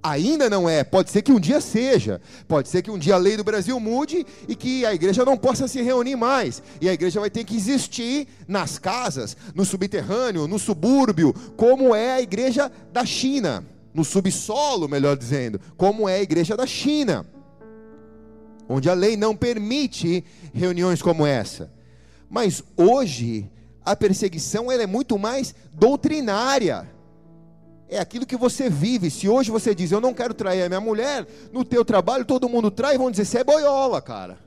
Ainda 0.00 0.48
não 0.48 0.68
é, 0.68 0.84
pode 0.84 1.10
ser 1.10 1.22
que 1.22 1.32
um 1.32 1.40
dia 1.40 1.60
seja, 1.60 2.22
pode 2.46 2.68
ser 2.68 2.82
que 2.82 2.90
um 2.90 2.96
dia 2.96 3.16
a 3.16 3.18
lei 3.18 3.36
do 3.36 3.42
Brasil 3.42 3.78
mude 3.80 4.24
e 4.48 4.54
que 4.54 4.86
a 4.86 4.94
igreja 4.94 5.24
não 5.24 5.36
possa 5.36 5.66
se 5.66 5.82
reunir 5.82 6.14
mais, 6.14 6.62
e 6.80 6.88
a 6.88 6.92
igreja 6.92 7.20
vai 7.20 7.28
ter 7.28 7.44
que 7.44 7.56
existir 7.56 8.28
nas 8.46 8.78
casas, 8.78 9.36
no 9.54 9.64
subterrâneo, 9.64 10.46
no 10.46 10.58
subúrbio, 10.58 11.34
como 11.56 11.94
é 11.94 12.12
a 12.12 12.22
igreja 12.22 12.70
da 12.92 13.04
China, 13.04 13.66
no 13.92 14.04
subsolo, 14.04 14.88
melhor 14.88 15.16
dizendo, 15.16 15.60
como 15.76 16.08
é 16.08 16.14
a 16.14 16.22
igreja 16.22 16.56
da 16.56 16.66
China, 16.66 17.26
onde 18.68 18.88
a 18.88 18.94
lei 18.94 19.16
não 19.16 19.36
permite 19.36 20.24
reuniões 20.54 21.02
como 21.02 21.26
essa. 21.26 21.70
Mas 22.30 22.62
hoje 22.76 23.50
a 23.90 23.96
perseguição 23.96 24.70
ela 24.70 24.82
é 24.82 24.86
muito 24.86 25.18
mais 25.18 25.54
doutrinária 25.72 26.88
é 27.90 27.98
aquilo 27.98 28.24
que 28.24 28.36
você 28.36 28.70
vive. 28.70 29.10
Se 29.10 29.28
hoje 29.28 29.50
você 29.50 29.74
diz, 29.74 29.90
eu 29.90 30.00
não 30.00 30.14
quero 30.14 30.32
trair 30.32 30.62
a 30.62 30.68
minha 30.68 30.80
mulher, 30.80 31.26
no 31.52 31.64
teu 31.64 31.84
trabalho 31.84 32.24
todo 32.24 32.48
mundo 32.48 32.70
trai, 32.70 32.96
vão 32.96 33.10
dizer, 33.10 33.24
você 33.24 33.38
é 33.38 33.44
boiola, 33.44 34.00
cara. 34.00 34.38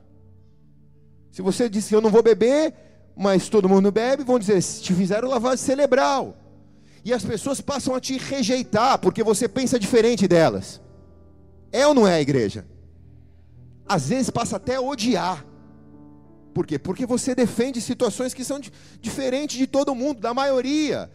Se 1.29 1.41
você 1.41 1.67
diz 1.67 1.87
que 1.87 1.95
eu 1.95 1.99
não 1.99 2.09
vou 2.09 2.23
beber, 2.23 2.73
mas 3.15 3.49
todo 3.49 3.67
mundo 3.67 3.91
bebe, 3.91 4.23
vão 4.23 4.39
dizer, 4.39 4.63
te 4.63 4.93
fizeram 4.93 5.27
lavagem 5.27 5.57
cerebral. 5.57 6.37
E 7.03 7.13
as 7.13 7.25
pessoas 7.25 7.59
passam 7.59 7.93
a 7.93 7.99
te 7.99 8.17
rejeitar, 8.17 8.97
porque 8.97 9.21
você 9.21 9.47
pensa 9.47 9.77
diferente 9.77 10.25
delas. 10.25 10.79
É 11.69 11.85
ou 11.85 11.93
não 11.93 12.07
é 12.07 12.15
a 12.15 12.21
igreja? 12.21 12.65
Às 13.85 14.07
vezes 14.07 14.29
passa 14.29 14.55
até 14.55 14.75
a 14.75 14.81
odiar. 14.81 15.45
Por 16.53 16.67
quê? 16.67 16.77
Porque 16.77 17.05
você 17.05 17.33
defende 17.33 17.81
situações 17.81 18.33
que 18.33 18.43
são 18.43 18.59
diferentes 19.01 19.57
de 19.57 19.65
todo 19.65 19.95
mundo, 19.95 20.21
da 20.21 20.33
maioria. 20.33 21.09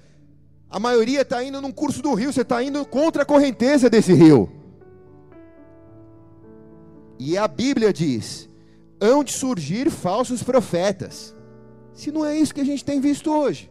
A 0.68 0.78
maioria 0.80 1.22
está 1.22 1.42
indo 1.42 1.60
num 1.60 1.72
curso 1.72 2.02
do 2.02 2.12
rio, 2.14 2.32
você 2.32 2.42
está 2.42 2.62
indo 2.62 2.84
contra 2.84 3.22
a 3.22 3.26
correnteza 3.26 3.88
desse 3.88 4.12
rio. 4.12 4.50
E 7.18 7.38
a 7.38 7.46
Bíblia 7.46 7.92
diz: 7.92 8.48
hão 9.00 9.22
de 9.22 9.32
surgir 9.32 9.90
falsos 9.90 10.42
profetas. 10.42 11.34
Se 11.94 12.10
não 12.10 12.24
é 12.24 12.36
isso 12.36 12.54
que 12.54 12.60
a 12.60 12.64
gente 12.64 12.84
tem 12.84 13.00
visto 13.00 13.32
hoje. 13.32 13.70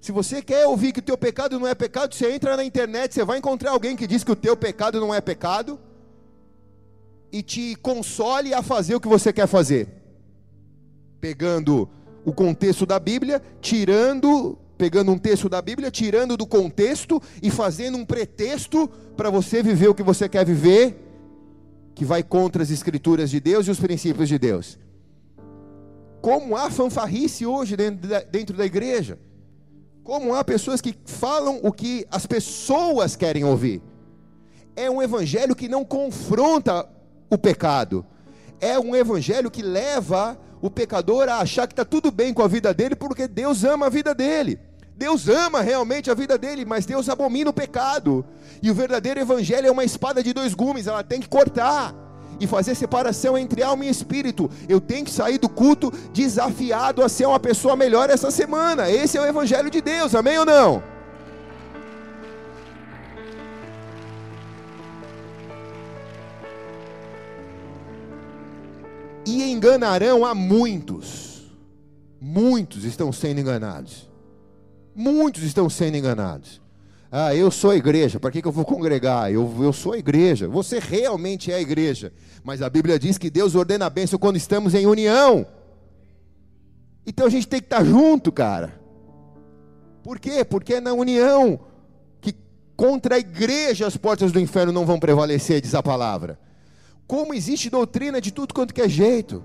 Se 0.00 0.12
você 0.12 0.40
quer 0.42 0.66
ouvir 0.66 0.92
que 0.92 1.00
o 1.00 1.02
teu 1.02 1.18
pecado 1.18 1.58
não 1.58 1.66
é 1.66 1.74
pecado, 1.74 2.14
você 2.14 2.30
entra 2.30 2.56
na 2.56 2.64
internet, 2.64 3.14
você 3.14 3.24
vai 3.24 3.38
encontrar 3.38 3.72
alguém 3.72 3.96
que 3.96 4.06
diz 4.06 4.22
que 4.22 4.30
o 4.30 4.36
teu 4.36 4.56
pecado 4.56 5.00
não 5.00 5.12
é 5.12 5.20
pecado 5.20 5.80
e 7.32 7.42
te 7.42 7.74
console 7.76 8.54
a 8.54 8.62
fazer 8.62 8.94
o 8.94 9.00
que 9.00 9.08
você 9.08 9.32
quer 9.32 9.48
fazer. 9.48 10.05
Pegando 11.20 11.88
o 12.24 12.32
contexto 12.32 12.84
da 12.84 12.98
Bíblia, 12.98 13.40
tirando, 13.60 14.58
pegando 14.76 15.12
um 15.12 15.18
texto 15.18 15.48
da 15.48 15.62
Bíblia, 15.62 15.90
tirando 15.90 16.36
do 16.36 16.46
contexto 16.46 17.22
e 17.42 17.50
fazendo 17.50 17.96
um 17.96 18.04
pretexto 18.04 18.88
para 19.16 19.30
você 19.30 19.62
viver 19.62 19.88
o 19.88 19.94
que 19.94 20.02
você 20.02 20.28
quer 20.28 20.44
viver, 20.44 21.02
que 21.94 22.04
vai 22.04 22.22
contra 22.22 22.62
as 22.62 22.70
escrituras 22.70 23.30
de 23.30 23.40
Deus 23.40 23.66
e 23.66 23.70
os 23.70 23.80
princípios 23.80 24.28
de 24.28 24.38
Deus. 24.38 24.78
Como 26.20 26.56
há 26.56 26.68
fanfarrice 26.68 27.46
hoje 27.46 27.76
dentro 27.76 28.08
da, 28.08 28.20
dentro 28.20 28.56
da 28.56 28.66
igreja. 28.66 29.18
Como 30.02 30.34
há 30.34 30.42
pessoas 30.42 30.80
que 30.80 30.94
falam 31.04 31.60
o 31.62 31.72
que 31.72 32.06
as 32.10 32.26
pessoas 32.26 33.14
querem 33.16 33.44
ouvir. 33.44 33.80
É 34.74 34.90
um 34.90 35.00
evangelho 35.00 35.54
que 35.54 35.68
não 35.68 35.84
confronta 35.84 36.88
o 37.30 37.38
pecado. 37.38 38.04
É 38.60 38.78
um 38.78 38.94
evangelho 38.94 39.50
que 39.50 39.62
leva 39.62 40.38
o 40.66 40.70
pecador 40.70 41.28
a 41.28 41.38
achar 41.38 41.66
que 41.66 41.72
está 41.72 41.84
tudo 41.84 42.10
bem 42.10 42.34
com 42.34 42.42
a 42.42 42.48
vida 42.48 42.74
dele, 42.74 42.96
porque 42.96 43.26
Deus 43.28 43.64
ama 43.64 43.86
a 43.86 43.90
vida 43.90 44.14
dele. 44.14 44.58
Deus 44.96 45.28
ama 45.28 45.60
realmente 45.60 46.10
a 46.10 46.14
vida 46.14 46.38
dele, 46.38 46.64
mas 46.64 46.86
Deus 46.86 47.08
abomina 47.08 47.50
o 47.50 47.52
pecado. 47.52 48.24
E 48.62 48.70
o 48.70 48.74
verdadeiro 48.74 49.20
evangelho 49.20 49.66
é 49.66 49.70
uma 49.70 49.84
espada 49.84 50.22
de 50.22 50.32
dois 50.32 50.54
gumes, 50.54 50.86
ela 50.86 51.04
tem 51.04 51.20
que 51.20 51.28
cortar 51.28 51.94
e 52.40 52.46
fazer 52.46 52.74
separação 52.74 53.36
entre 53.36 53.62
alma 53.62 53.84
e 53.84 53.88
espírito. 53.88 54.50
Eu 54.68 54.80
tenho 54.80 55.04
que 55.04 55.10
sair 55.10 55.38
do 55.38 55.48
culto 55.48 55.92
desafiado 56.12 57.02
a 57.02 57.08
ser 57.08 57.26
uma 57.26 57.40
pessoa 57.40 57.76
melhor 57.76 58.10
essa 58.10 58.30
semana. 58.30 58.90
Esse 58.90 59.16
é 59.16 59.20
o 59.20 59.26
evangelho 59.26 59.70
de 59.70 59.80
Deus, 59.80 60.14
amém 60.14 60.38
ou 60.38 60.44
não? 60.44 60.95
E 69.26 69.50
enganarão 69.50 70.24
a 70.24 70.34
muitos. 70.34 71.42
Muitos 72.20 72.84
estão 72.84 73.12
sendo 73.12 73.40
enganados. 73.40 74.08
Muitos 74.94 75.42
estão 75.42 75.68
sendo 75.68 75.96
enganados. 75.96 76.60
Ah, 77.10 77.34
eu 77.34 77.50
sou 77.50 77.70
a 77.70 77.76
igreja, 77.76 78.18
para 78.18 78.30
que, 78.30 78.42
que 78.42 78.48
eu 78.48 78.52
vou 78.52 78.64
congregar? 78.64 79.32
Eu, 79.32 79.52
eu 79.60 79.72
sou 79.72 79.92
a 79.92 79.98
igreja. 79.98 80.48
Você 80.48 80.78
realmente 80.78 81.52
é 81.52 81.56
a 81.56 81.60
igreja. 81.60 82.12
Mas 82.42 82.62
a 82.62 82.70
Bíblia 82.70 82.98
diz 82.98 83.18
que 83.18 83.30
Deus 83.30 83.54
ordena 83.54 83.86
a 83.86 83.90
bênção 83.90 84.18
quando 84.18 84.36
estamos 84.36 84.74
em 84.74 84.86
união. 84.86 85.46
Então 87.06 87.26
a 87.26 87.30
gente 87.30 87.46
tem 87.46 87.60
que 87.60 87.66
estar 87.66 87.84
junto, 87.84 88.32
cara. 88.32 88.80
Por 90.02 90.18
quê? 90.18 90.44
Porque 90.44 90.74
é 90.74 90.80
na 90.80 90.92
união 90.92 91.60
que 92.20 92.34
contra 92.76 93.16
a 93.16 93.18
igreja 93.18 93.86
as 93.86 93.96
portas 93.96 94.32
do 94.32 94.40
inferno 94.40 94.72
não 94.72 94.84
vão 94.84 94.98
prevalecer, 94.98 95.60
diz 95.60 95.74
a 95.74 95.82
palavra. 95.82 96.38
Como 97.06 97.32
existe 97.32 97.70
doutrina 97.70 98.20
de 98.20 98.32
tudo 98.32 98.52
quanto 98.52 98.74
que 98.74 98.82
é 98.82 98.88
jeito. 98.88 99.44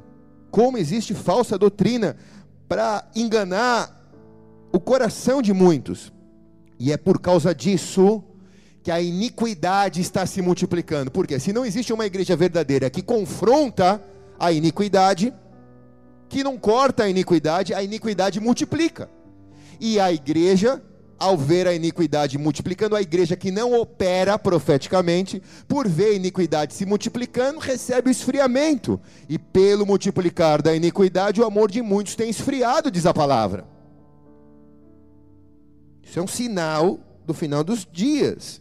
Como 0.50 0.77
existe 0.77 1.13
falsa 1.13 1.58
doutrina 1.58 2.18
para 2.68 3.10
enganar 3.15 4.01
o 4.72 4.80
coração 4.80 5.41
de 5.41 5.53
muitos. 5.53 6.12
E 6.80 6.91
é 6.91 6.98
por 6.98 7.20
causa 7.20 7.53
disso 7.53 8.24
que 8.84 8.89
a 8.89 9.00
iniquidade 9.00 10.01
está 10.01 10.25
se 10.25 10.41
multiplicando. 10.41 11.12
Porque 11.12 11.39
se 11.39 11.53
não 11.53 11.65
existe 11.65 11.94
uma 11.94 12.06
igreja 12.06 12.36
verdadeira 12.36 12.89
que 12.89 13.01
confronta 13.01 14.01
a 14.39 14.51
iniquidade, 14.51 15.32
que 16.27 16.44
não 16.44 16.58
corta 16.58 17.03
a 17.03 17.10
iniquidade, 17.10 17.74
a 17.74 17.84
iniquidade 17.84 18.39
multiplica. 18.39 19.10
E 19.80 20.00
a 20.00 20.12
igreja 20.12 20.82
ao 21.22 21.38
ver 21.38 21.68
a 21.68 21.74
iniquidade 21.74 22.36
multiplicando, 22.40 22.96
a 22.96 23.01
igreja 23.01 23.36
que 23.36 23.51
não 23.51 23.80
opera 23.80 24.39
profeticamente, 24.39 25.39
por 25.67 25.88
ver 25.88 26.06
a 26.06 26.15
iniquidade 26.15 26.74
se 26.74 26.84
multiplicando, 26.84 27.60
recebe 27.60 28.10
o 28.10 28.12
esfriamento. 28.12 29.00
E 29.30 29.38
pelo 29.38 29.86
multiplicar 29.86 30.63
da 30.63 30.76
iniquidade, 30.76 31.39
o 31.39 31.45
amor 31.45 31.69
de 31.69 31.80
muitos 31.80 32.15
tem 32.15 32.28
esfriado, 32.28 32.89
diz 32.89 33.06
a 33.06 33.13
palavra. 33.13 33.67
Isso 36.02 36.17
é 36.17 36.24
um 36.24 36.28
sinal 36.28 37.00
do 37.24 37.36
final 37.36 37.63
dos 37.63 37.86
dias. 37.86 38.60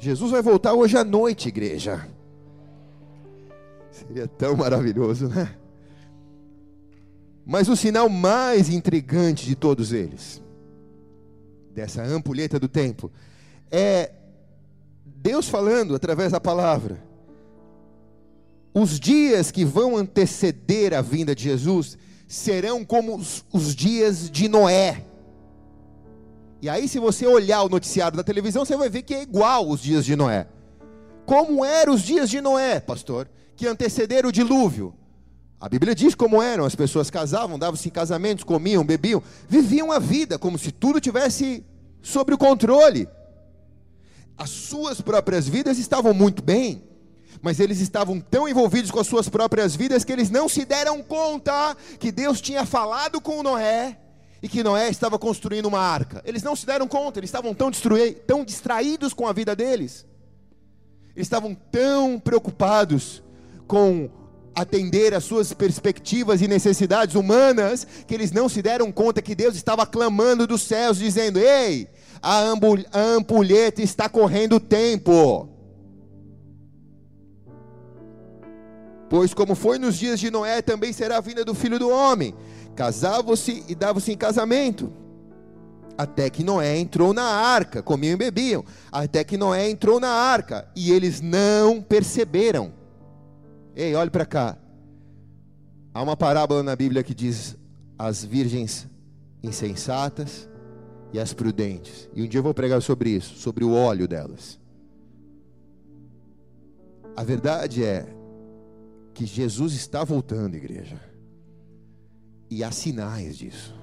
Jesus 0.00 0.32
vai 0.32 0.42
voltar 0.42 0.72
hoje 0.72 0.96
à 0.96 1.04
noite, 1.04 1.46
igreja. 1.46 2.08
Seria 3.92 4.26
tão 4.26 4.56
maravilhoso, 4.56 5.28
né? 5.28 5.54
Mas 7.46 7.68
o 7.68 7.76
sinal 7.76 8.08
mais 8.08 8.68
intrigante 8.68 9.46
de 9.46 9.54
todos 9.54 9.92
eles 9.92 10.42
dessa 11.74 12.02
ampulheta 12.02 12.58
do 12.58 12.68
tempo, 12.68 13.10
é 13.70 14.12
Deus 15.04 15.48
falando 15.48 15.94
através 15.94 16.32
da 16.32 16.40
palavra. 16.40 17.02
Os 18.74 18.98
dias 18.98 19.50
que 19.50 19.64
vão 19.64 19.96
anteceder 19.96 20.94
a 20.94 21.02
vinda 21.02 21.34
de 21.34 21.44
Jesus 21.44 21.98
serão 22.26 22.84
como 22.84 23.16
os, 23.16 23.44
os 23.52 23.74
dias 23.74 24.30
de 24.30 24.48
Noé. 24.48 25.04
E 26.62 26.68
aí, 26.68 26.88
se 26.88 26.98
você 26.98 27.26
olhar 27.26 27.62
o 27.62 27.68
noticiário 27.68 28.16
da 28.16 28.22
televisão, 28.22 28.64
você 28.64 28.76
vai 28.76 28.88
ver 28.88 29.02
que 29.02 29.14
é 29.14 29.22
igual 29.22 29.68
os 29.68 29.80
dias 29.80 30.04
de 30.04 30.16
Noé. 30.16 30.46
Como 31.26 31.64
eram 31.64 31.92
os 31.92 32.02
dias 32.02 32.30
de 32.30 32.40
Noé, 32.40 32.80
pastor, 32.80 33.28
que 33.56 33.66
antecederam 33.66 34.28
o 34.28 34.32
dilúvio? 34.32 34.94
A 35.62 35.68
Bíblia 35.68 35.94
diz 35.94 36.12
como 36.16 36.42
eram: 36.42 36.64
as 36.64 36.74
pessoas 36.74 37.08
casavam, 37.08 37.56
davam-se 37.56 37.88
casamentos, 37.88 38.42
comiam, 38.42 38.84
bebiam, 38.84 39.22
viviam 39.48 39.92
a 39.92 40.00
vida 40.00 40.36
como 40.36 40.58
se 40.58 40.72
tudo 40.72 41.00
tivesse 41.00 41.64
sob 42.02 42.34
o 42.34 42.38
controle. 42.38 43.08
As 44.36 44.50
suas 44.50 45.00
próprias 45.00 45.46
vidas 45.48 45.78
estavam 45.78 46.12
muito 46.12 46.42
bem, 46.42 46.82
mas 47.40 47.60
eles 47.60 47.78
estavam 47.78 48.18
tão 48.18 48.48
envolvidos 48.48 48.90
com 48.90 48.98
as 48.98 49.06
suas 49.06 49.28
próprias 49.28 49.76
vidas 49.76 50.04
que 50.04 50.12
eles 50.12 50.30
não 50.30 50.48
se 50.48 50.64
deram 50.64 51.00
conta 51.00 51.76
que 52.00 52.10
Deus 52.10 52.40
tinha 52.40 52.66
falado 52.66 53.20
com 53.20 53.40
Noé 53.40 53.96
e 54.42 54.48
que 54.48 54.64
Noé 54.64 54.88
estava 54.88 55.16
construindo 55.16 55.66
uma 55.66 55.78
arca. 55.78 56.20
Eles 56.24 56.42
não 56.42 56.56
se 56.56 56.66
deram 56.66 56.88
conta, 56.88 57.20
eles 57.20 57.28
estavam 57.28 57.54
tão, 57.54 57.70
tão 58.26 58.44
distraídos 58.44 59.14
com 59.14 59.28
a 59.28 59.32
vida 59.32 59.54
deles, 59.54 60.04
eles 61.14 61.26
estavam 61.26 61.54
tão 61.54 62.18
preocupados 62.18 63.22
com 63.68 64.10
atender 64.54 65.14
às 65.14 65.24
suas 65.24 65.52
perspectivas 65.52 66.40
e 66.42 66.48
necessidades 66.48 67.14
humanas, 67.14 67.86
que 68.06 68.14
eles 68.14 68.32
não 68.32 68.48
se 68.48 68.60
deram 68.62 68.92
conta 68.92 69.22
que 69.22 69.34
Deus 69.34 69.54
estava 69.54 69.86
clamando 69.86 70.46
dos 70.46 70.62
céus, 70.62 70.98
dizendo: 70.98 71.38
Ei, 71.38 71.88
a, 72.22 72.52
ampulheta 72.94 73.82
está 73.82 74.08
correndo 74.08 74.56
o 74.56 74.60
tempo. 74.60 75.48
Pois, 79.08 79.34
como 79.34 79.54
foi 79.54 79.78
nos 79.78 79.96
dias 79.96 80.18
de 80.18 80.30
Noé, 80.30 80.62
também 80.62 80.92
será 80.92 81.18
a 81.18 81.20
vinda 81.20 81.44
do 81.44 81.54
filho 81.54 81.78
do 81.78 81.90
homem. 81.90 82.34
Casavam-se 82.74 83.62
e 83.68 83.74
davam-se 83.74 84.10
em 84.10 84.16
casamento. 84.16 84.90
Até 85.98 86.30
que 86.30 86.42
Noé 86.42 86.78
entrou 86.78 87.12
na 87.12 87.24
arca, 87.24 87.82
comiam 87.82 88.14
e 88.14 88.16
bebiam. 88.16 88.64
Até 88.90 89.22
que 89.22 89.36
Noé 89.36 89.68
entrou 89.68 90.00
na 90.00 90.08
arca 90.08 90.66
e 90.74 90.90
eles 90.90 91.20
não 91.20 91.82
perceberam 91.82 92.72
Ei, 93.74 93.94
olhe 93.94 94.10
para 94.10 94.26
cá. 94.26 94.58
Há 95.94 96.02
uma 96.02 96.16
parábola 96.16 96.62
na 96.62 96.76
Bíblia 96.76 97.02
que 97.02 97.14
diz 97.14 97.56
as 97.98 98.24
virgens 98.24 98.88
insensatas 99.42 100.48
e 101.12 101.18
as 101.18 101.32
prudentes. 101.32 102.08
E 102.14 102.22
um 102.22 102.28
dia 102.28 102.38
eu 102.38 102.42
vou 102.42 102.54
pregar 102.54 102.80
sobre 102.82 103.10
isso, 103.10 103.36
sobre 103.36 103.64
o 103.64 103.72
óleo 103.72 104.06
delas. 104.06 104.58
A 107.14 107.22
verdade 107.22 107.84
é 107.84 108.06
que 109.12 109.26
Jesus 109.26 109.74
está 109.74 110.04
voltando, 110.04 110.54
igreja. 110.54 110.98
E 112.50 112.64
há 112.64 112.70
sinais 112.70 113.36
disso. 113.36 113.74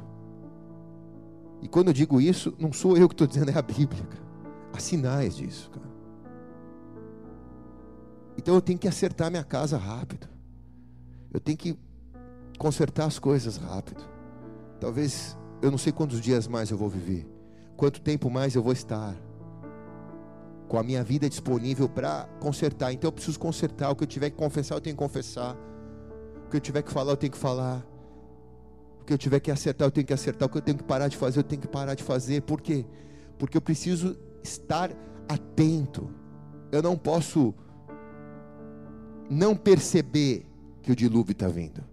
E 1.61 1.67
quando 1.67 1.87
eu 1.87 1.93
digo 1.93 2.21
isso, 2.21 2.55
não 2.59 2.71
sou 2.71 2.97
eu 2.97 3.07
que 3.07 3.13
estou 3.13 3.27
dizendo, 3.27 3.51
é 3.51 3.57
a 3.57 3.61
Bíblia. 3.61 4.03
Cara. 4.03 4.23
Há 4.73 4.79
sinais 4.79 5.35
disso, 5.35 5.69
cara. 5.71 5.88
Então 8.39 8.55
eu 8.55 8.61
tenho 8.61 8.79
que 8.79 8.87
acertar 8.87 9.29
minha 9.29 9.43
casa 9.43 9.77
rápido. 9.77 10.25
Eu 11.29 11.41
tenho 11.41 11.57
que 11.57 11.77
consertar 12.57 13.05
as 13.05 13.19
coisas 13.19 13.57
rápido. 13.57 14.01
Talvez 14.79 15.37
eu 15.61 15.69
não 15.69 15.77
sei 15.77 15.91
quantos 15.91 16.21
dias 16.21 16.47
mais 16.47 16.71
eu 16.71 16.77
vou 16.77 16.87
viver, 16.87 17.27
quanto 17.75 17.99
tempo 17.99 18.29
mais 18.29 18.55
eu 18.55 18.63
vou 18.63 18.71
estar 18.71 19.13
com 20.69 20.77
a 20.77 20.83
minha 20.83 21.03
vida 21.03 21.27
disponível 21.27 21.89
para 21.89 22.29
consertar. 22.39 22.93
Então 22.93 23.09
eu 23.09 23.11
preciso 23.11 23.37
consertar. 23.37 23.91
O 23.91 23.95
que 23.95 24.05
eu 24.05 24.07
tiver 24.07 24.29
que 24.29 24.37
confessar, 24.37 24.75
eu 24.75 24.81
tenho 24.81 24.95
que 24.95 25.03
confessar. 25.03 25.57
O 26.45 26.49
que 26.49 26.55
eu 26.55 26.61
tiver 26.61 26.81
que 26.81 26.91
falar, 26.93 27.11
eu 27.11 27.17
tenho 27.17 27.33
que 27.33 27.37
falar. 27.37 27.85
O 29.01 29.03
que 29.03 29.11
eu 29.11 29.17
tiver 29.17 29.41
que 29.41 29.51
acertar, 29.51 29.85
eu 29.85 29.91
tenho 29.91 30.07
que 30.07 30.13
acertar. 30.13 30.47
O 30.47 30.49
que 30.49 30.59
eu 30.59 30.61
tenho 30.61 30.77
que 30.77 30.85
parar 30.85 31.09
de 31.09 31.17
fazer, 31.17 31.39
eu 31.39 31.43
tenho 31.43 31.61
que 31.61 31.67
parar 31.67 31.93
de 31.93 32.03
fazer. 32.03 32.41
Por 32.43 32.61
quê? 32.61 32.85
Porque 33.37 33.57
eu 33.57 33.61
preciso 33.61 34.17
estar 34.41 34.91
atento. 35.27 36.09
Eu 36.71 36.81
não 36.81 36.95
posso 36.95 37.53
não 39.29 39.55
perceber 39.55 40.45
que 40.81 40.91
o 40.91 40.95
dilúvio 40.95 41.33
está 41.33 41.47
vindo. 41.47 41.83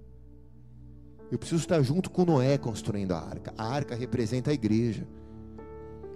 Eu 1.31 1.39
preciso 1.39 1.61
estar 1.61 1.83
junto 1.83 2.11
com 2.11 2.25
Noé 2.25 2.57
construindo 2.57 3.13
a 3.13 3.21
arca. 3.21 3.53
A 3.59 3.67
arca 3.67 3.95
representa 3.95 4.51
a 4.51 4.55
igreja. 4.55 5.07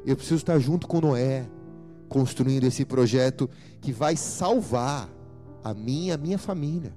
Eu 0.07 0.17
preciso 0.17 0.37
estar 0.37 0.59
junto 0.59 0.87
com 0.87 1.01
Noé 1.01 1.49
construindo 2.09 2.65
esse 2.65 2.85
projeto 2.85 3.51
que 3.81 3.93
vai 3.93 4.17
salvar 4.17 5.09
a 5.63 5.75
mim 5.75 6.07
e 6.07 6.13
a 6.13 6.17
minha 6.17 6.39
família. 6.39 6.95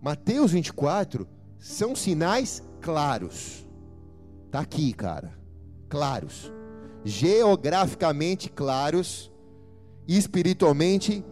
Mateus 0.00 0.52
24 0.52 1.26
são 1.58 1.96
sinais 1.96 2.62
claros. 2.80 3.66
Tá 4.50 4.60
aqui, 4.60 4.92
cara. 4.92 5.32
Claros. 5.88 6.52
Geograficamente 7.04 8.50
claros 8.50 9.32
e 10.06 10.16
espiritualmente 10.16 11.24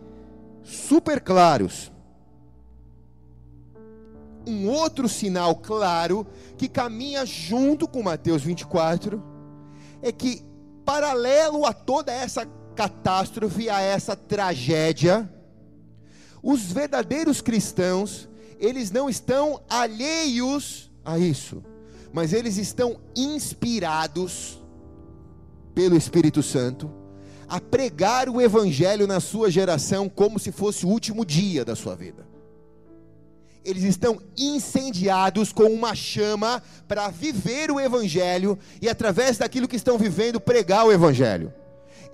super 0.63 1.21
claros. 1.21 1.93
Um 4.47 4.69
outro 4.69 5.09
sinal 5.09 5.55
claro 5.57 6.27
que 6.57 6.69
caminha 6.69 7.25
junto 7.25 7.87
com 7.87 8.03
Mateus 8.03 8.43
24 8.43 9.23
é 10.01 10.11
que 10.11 10.45
paralelo 10.85 11.65
a 11.65 11.73
toda 11.73 12.13
essa 12.13 12.45
catástrofe, 12.75 13.69
a 13.71 13.81
essa 13.81 14.17
tragédia, 14.17 15.33
os 16.43 16.73
verdadeiros 16.73 17.41
cristãos 17.41 18.29
eles 18.63 18.93
não 18.93 19.11
estão 19.11 19.61
alheios 19.69 20.89
a 21.05 21.19
isso, 21.19 21.65
mas 22.13 22.33
eles 22.33 22.57
estão 22.57 23.01
inspirados 23.15 24.63
pelo 25.75 25.97
Espírito 25.97 26.45
Santo 26.45 27.02
a 27.53 27.61
pregar 27.61 28.31
o 28.31 28.41
Evangelho 28.41 29.07
na 29.07 29.21
sua 29.21 29.51
geração 29.51 30.09
como 30.09 30.39
se 30.39 30.51
fosse 30.51 30.87
o 30.87 30.89
último 30.89 31.23
dia 31.23 31.67
da 31.67 31.77
sua 31.77 31.95
vida. 31.95 32.27
Eles 33.63 33.83
estão 33.83 34.23
incendiados 34.35 35.53
com 35.53 35.65
uma 35.65 35.95
chama 35.95 36.63
para 36.89 37.09
viver 37.09 37.71
o 37.71 37.79
Evangelho 37.79 38.59
e, 38.81 38.89
através 38.89 39.37
daquilo 39.37 39.69
que 39.69 39.77
estão 39.77 39.99
vivendo, 39.99 40.41
pregar 40.41 40.87
o 40.87 40.91
Evangelho 40.91 41.53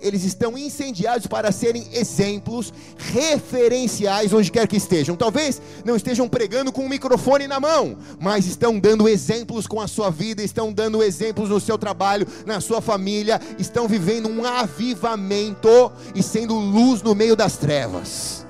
eles 0.01 0.23
estão 0.23 0.57
incendiados 0.57 1.27
para 1.27 1.51
serem 1.51 1.87
exemplos 1.93 2.73
referenciais 2.97 4.33
onde 4.33 4.51
quer 4.51 4.67
que 4.67 4.77
estejam. 4.77 5.15
Talvez 5.15 5.61
não 5.83 5.95
estejam 5.95 6.27
pregando 6.27 6.71
com 6.71 6.85
um 6.85 6.89
microfone 6.89 7.47
na 7.47 7.59
mão, 7.59 7.97
mas 8.19 8.45
estão 8.45 8.79
dando 8.79 9.07
exemplos 9.07 9.67
com 9.67 9.81
a 9.81 9.87
sua 9.87 10.09
vida, 10.09 10.41
estão 10.41 10.71
dando 10.71 11.03
exemplos 11.03 11.49
no 11.49 11.59
seu 11.59 11.77
trabalho, 11.77 12.27
na 12.45 12.61
sua 12.61 12.81
família, 12.81 13.39
estão 13.57 13.87
vivendo 13.87 14.29
um 14.29 14.45
avivamento 14.45 15.91
e 16.15 16.23
sendo 16.23 16.55
luz 16.55 17.01
no 17.01 17.13
meio 17.13 17.35
das 17.35 17.57
trevas. 17.57 18.45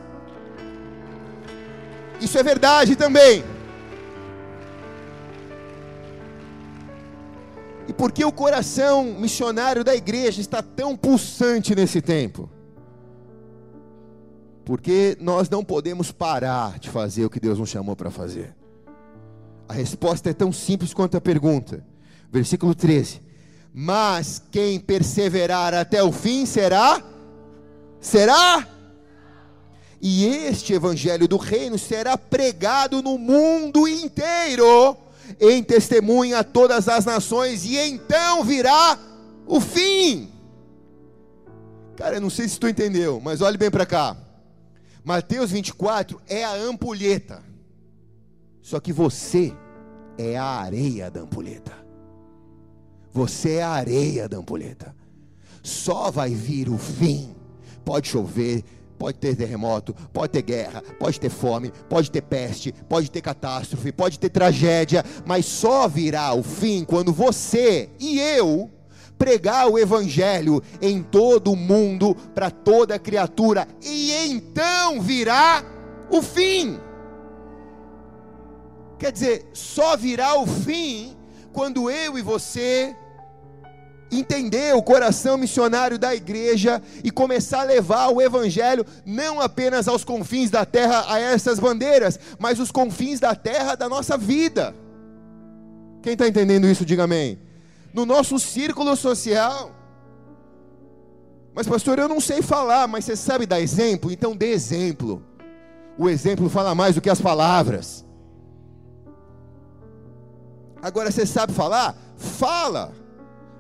Isso 2.22 2.38
é 2.38 2.44
verdade 2.44 2.96
também. 2.96 3.44
E 7.90 7.94
por 7.94 8.12
que 8.12 8.24
o 8.24 8.32
coração 8.32 9.04
missionário 9.04 9.84
da 9.84 9.96
igreja 9.96 10.40
está 10.40 10.62
tão 10.62 10.96
pulsante 10.96 11.74
nesse 11.74 12.04
tempo? 12.04 12.48
Porque 14.64 15.18
nós 15.20 15.50
não 15.50 15.66
podemos 15.66 16.12
parar 16.12 16.78
de 16.78 16.88
fazer 16.88 17.26
o 17.26 17.32
que 17.32 17.40
Deus 17.40 17.58
nos 17.58 17.68
chamou 17.68 17.96
para 17.96 18.12
fazer. 18.12 18.56
A 19.68 19.74
resposta 19.74 20.30
é 20.30 20.34
tão 20.34 20.54
simples 20.54 20.94
quanto 20.94 21.18
a 21.18 21.22
pergunta. 21.22 21.84
Versículo 22.32 22.76
13. 22.76 23.22
Mas 23.74 24.40
quem 24.52 24.80
perseverar 24.80 25.74
até 25.74 26.04
o 26.04 26.12
fim 26.12 26.46
será 26.46 27.04
será 28.00 28.68
e 30.00 30.28
este 30.28 30.74
evangelho 30.74 31.28
do 31.28 31.38
reino 31.38 31.80
será 31.80 32.16
pregado 32.16 33.02
no 33.02 33.18
mundo 33.18 33.88
inteiro 33.88 34.96
em 35.40 35.64
testemunha 35.64 36.40
a 36.40 36.44
todas 36.44 36.88
as 36.88 37.06
nações, 37.06 37.66
e 37.66 37.78
então 37.78 38.44
virá 38.44 38.98
o 39.46 39.60
fim. 39.60 40.32
Cara, 41.96 42.16
eu 42.16 42.22
não 42.22 42.30
sei 42.30 42.48
se 42.48 42.60
tu 42.60 42.68
entendeu, 42.68 43.20
mas 43.20 43.42
olhe 43.42 43.58
bem 43.58 43.70
para 43.70 43.86
cá. 43.86 44.16
Mateus 45.04 45.52
24 45.52 46.22
é 46.28 46.44
a 46.44 46.54
ampulheta. 46.54 47.44
Só 48.62 48.80
que 48.80 48.94
você 48.94 49.54
é 50.18 50.38
a 50.38 50.46
areia 50.46 51.10
da 51.10 51.22
ampulheta. 51.22 51.74
Você 53.12 53.54
é 53.54 53.64
a 53.64 53.70
areia 53.70 54.30
da 54.30 54.38
ampulheta. 54.38 54.96
Só 55.64 56.12
vai 56.12 56.30
vir 56.30 56.70
o 56.70 56.78
fim. 56.78 57.36
Pode 57.84 58.08
chover, 58.08 58.64
Pode 59.00 59.18
ter 59.18 59.34
terremoto, 59.34 59.96
pode 60.12 60.34
ter 60.34 60.42
guerra, 60.42 60.84
pode 61.00 61.18
ter 61.18 61.30
fome, 61.30 61.72
pode 61.88 62.12
ter 62.12 62.22
peste, 62.22 62.74
pode 62.90 63.10
ter 63.10 63.22
catástrofe, 63.22 63.94
pode 63.94 64.20
ter 64.20 64.30
tragédia, 64.30 65.06
mas 65.26 65.46
só 65.46 65.88
virá 65.88 66.34
o 66.34 66.44
fim 66.44 66.84
quando 66.84 67.14
você 67.14 67.90
e 67.98 68.20
eu 68.20 68.70
pregar 69.18 69.70
o 69.70 69.80
evangelho 69.80 70.62
em 70.82 71.02
todo 71.02 71.54
o 71.54 71.56
mundo 71.56 72.14
para 72.36 72.52
toda 72.52 73.00
criatura, 73.00 73.66
e 73.82 74.12
então 74.12 75.02
virá 75.02 75.64
o 76.10 76.22
fim. 76.22 76.78
Quer 78.98 79.14
dizer, 79.14 79.48
só 79.54 79.96
virá 79.96 80.38
o 80.38 80.46
fim 80.46 81.16
quando 81.54 81.90
eu 81.90 82.18
e 82.18 82.22
você 82.22 82.94
entender 84.12 84.76
o 84.76 84.82
coração 84.82 85.38
missionário 85.38 86.00
da 86.00 86.16
igreja 86.16 86.82
e 87.04 87.12
começar 87.12 87.62
a 87.62 87.66
levar 87.66 88.10
o 88.10 88.22
evangelho 88.22 88.86
não 89.06 89.40
apenas 89.40 89.88
aos 89.88 90.04
confins 90.04 90.50
da 90.50 90.66
terra, 90.66 91.06
a 91.08 91.20
essas 91.20 91.60
bandeiras, 91.60 92.20
mas 92.40 92.60
os 92.60 92.72
confins 92.72 93.20
da 93.20 93.36
terra 93.36 93.76
da 93.76 93.88
nossa 93.88 94.18
vida. 94.18 94.74
Quem 96.02 96.14
está 96.14 96.28
entendendo 96.28 96.68
isso, 96.68 96.86
diga 96.86 97.04
amém. 97.04 97.40
No 97.94 98.06
nosso 98.06 98.40
círculo 98.40 98.96
social. 98.96 99.72
Mas, 101.54 101.68
pastor, 101.68 102.00
eu 102.00 102.08
não 102.08 102.22
sei 102.22 102.42
falar, 102.42 102.88
mas 102.88 103.06
você 103.06 103.16
sabe 103.16 103.46
dar 103.46 103.60
exemplo? 103.60 104.12
Então 104.12 104.36
dê 104.36 104.52
exemplo. 104.52 105.24
O 105.98 106.10
exemplo 106.10 106.50
fala 106.50 106.74
mais 106.74 106.96
do 106.96 107.02
que 107.02 107.10
as 107.10 107.20
palavras. 107.20 108.06
Agora, 110.82 111.12
você 111.12 111.26
sabe 111.26 111.52
falar? 111.52 111.96
Fala 112.16 112.94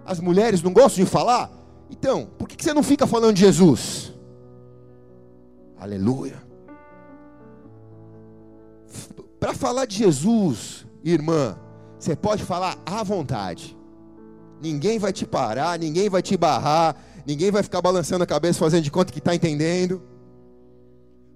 as 0.09 0.19
mulheres 0.19 0.63
não 0.63 0.73
gostam 0.73 1.05
de 1.05 1.09
falar? 1.09 1.51
Então, 1.87 2.27
por 2.35 2.49
que 2.49 2.61
você 2.61 2.73
não 2.73 2.81
fica 2.81 3.05
falando 3.05 3.35
de 3.35 3.41
Jesus? 3.41 4.11
Aleluia. 5.79 6.41
Para 9.39 9.53
falar 9.53 9.85
de 9.85 9.95
Jesus, 9.95 10.83
irmã, 11.03 11.55
você 11.99 12.15
pode 12.15 12.43
falar 12.43 12.75
à 12.87 13.03
vontade. 13.03 13.77
Ninguém 14.59 14.97
vai 14.97 15.13
te 15.13 15.27
parar, 15.27 15.77
ninguém 15.77 16.09
vai 16.09 16.23
te 16.23 16.35
barrar, 16.35 16.95
ninguém 17.23 17.51
vai 17.51 17.61
ficar 17.61 17.79
balançando 17.79 18.23
a 18.23 18.27
cabeça 18.27 18.57
fazendo 18.57 18.83
de 18.83 18.89
conta 18.89 19.13
que 19.13 19.19
está 19.19 19.35
entendendo. 19.35 20.01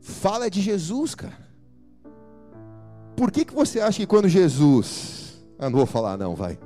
Fala 0.02 0.50
de 0.50 0.60
Jesus, 0.62 1.14
cara. 1.14 1.48
Por 3.16 3.32
que, 3.32 3.46
que 3.46 3.54
você 3.54 3.80
acha 3.80 4.00
que 4.00 4.08
quando 4.08 4.28
Jesus. 4.28 5.46
Ah, 5.60 5.70
não 5.70 5.78
vou 5.78 5.86
falar, 5.86 6.18
não, 6.18 6.36
vai 6.36 6.58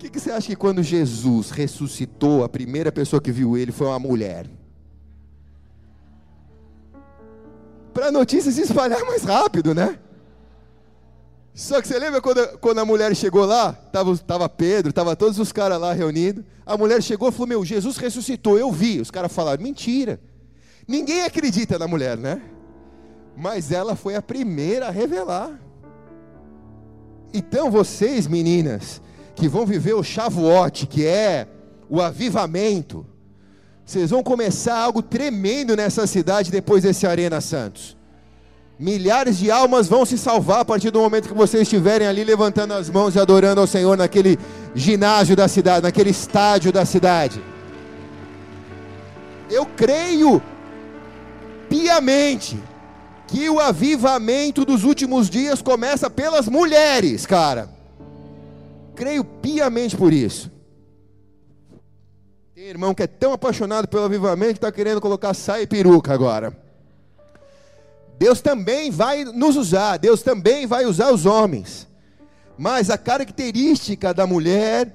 que, 0.00 0.08
que 0.08 0.18
você 0.18 0.30
acha 0.30 0.46
que 0.46 0.56
quando 0.56 0.82
Jesus 0.82 1.50
ressuscitou, 1.50 2.42
a 2.42 2.48
primeira 2.48 2.90
pessoa 2.90 3.20
que 3.20 3.30
viu 3.30 3.56
ele 3.56 3.70
foi 3.70 3.86
uma 3.86 3.98
mulher? 3.98 4.46
Para 7.92 8.06
a 8.06 8.12
notícia 8.12 8.50
se 8.50 8.62
espalhar 8.62 9.04
mais 9.04 9.22
rápido, 9.22 9.74
né? 9.74 9.98
Só 11.52 11.82
que 11.82 11.88
você 11.88 11.98
lembra 11.98 12.22
quando, 12.22 12.58
quando 12.58 12.78
a 12.78 12.84
mulher 12.84 13.14
chegou 13.14 13.44
lá? 13.44 13.72
Tava, 13.72 14.16
tava 14.16 14.48
Pedro, 14.48 14.92
tava 14.92 15.14
todos 15.14 15.38
os 15.38 15.52
caras 15.52 15.78
lá 15.78 15.92
reunidos. 15.92 16.44
A 16.64 16.78
mulher 16.78 17.02
chegou 17.02 17.28
e 17.28 17.32
falou: 17.32 17.48
Meu, 17.48 17.64
Jesus 17.64 17.98
ressuscitou, 17.98 18.58
eu 18.58 18.72
vi. 18.72 19.00
Os 19.00 19.10
caras 19.10 19.30
falaram: 19.30 19.62
Mentira. 19.62 20.18
Ninguém 20.88 21.22
acredita 21.22 21.78
na 21.78 21.86
mulher, 21.86 22.16
né? 22.16 22.40
Mas 23.36 23.70
ela 23.70 23.94
foi 23.94 24.14
a 24.14 24.22
primeira 24.22 24.88
a 24.88 24.90
revelar. 24.90 25.60
Então 27.34 27.70
vocês, 27.70 28.26
meninas, 28.26 29.02
que 29.40 29.48
vão 29.48 29.64
viver 29.64 29.94
o 29.94 30.02
Shavuot, 30.02 30.86
que 30.86 31.06
é 31.06 31.46
o 31.88 31.98
avivamento. 31.98 33.06
Vocês 33.86 34.10
vão 34.10 34.22
começar 34.22 34.76
algo 34.76 35.00
tremendo 35.00 35.74
nessa 35.74 36.06
cidade 36.06 36.50
depois 36.50 36.82
desse 36.82 37.06
Arena 37.06 37.40
Santos. 37.40 37.96
Milhares 38.78 39.38
de 39.38 39.50
almas 39.50 39.88
vão 39.88 40.04
se 40.04 40.18
salvar 40.18 40.60
a 40.60 40.64
partir 40.64 40.90
do 40.90 41.00
momento 41.00 41.28
que 41.28 41.34
vocês 41.34 41.62
estiverem 41.62 42.06
ali 42.06 42.22
levantando 42.22 42.74
as 42.74 42.90
mãos 42.90 43.14
e 43.14 43.18
adorando 43.18 43.62
ao 43.62 43.66
Senhor 43.66 43.96
naquele 43.96 44.38
ginásio 44.74 45.34
da 45.34 45.48
cidade, 45.48 45.84
naquele 45.84 46.10
estádio 46.10 46.70
da 46.70 46.84
cidade. 46.84 47.42
Eu 49.50 49.64
creio 49.64 50.42
piamente 51.66 52.58
que 53.26 53.48
o 53.48 53.58
avivamento 53.58 54.66
dos 54.66 54.84
últimos 54.84 55.30
dias 55.30 55.62
começa 55.62 56.10
pelas 56.10 56.46
mulheres, 56.46 57.24
cara 57.24 57.79
creio 59.00 59.24
piamente 59.24 59.96
por 59.96 60.12
isso. 60.12 60.50
Tem 62.54 62.64
irmão 62.64 62.94
que 62.94 63.02
é 63.02 63.06
tão 63.06 63.32
apaixonado 63.32 63.88
pelo 63.88 64.04
avivamento 64.04 64.52
que 64.52 64.58
está 64.58 64.70
querendo 64.70 65.00
colocar 65.00 65.32
saia 65.32 65.62
e 65.62 65.66
peruca 65.66 66.12
agora. 66.12 66.54
Deus 68.18 68.42
também 68.42 68.90
vai 68.90 69.24
nos 69.24 69.56
usar, 69.56 69.96
Deus 69.96 70.20
também 70.20 70.66
vai 70.66 70.84
usar 70.84 71.10
os 71.10 71.24
homens. 71.24 71.88
Mas 72.58 72.90
a 72.90 72.98
característica 72.98 74.12
da 74.12 74.26
mulher 74.26 74.94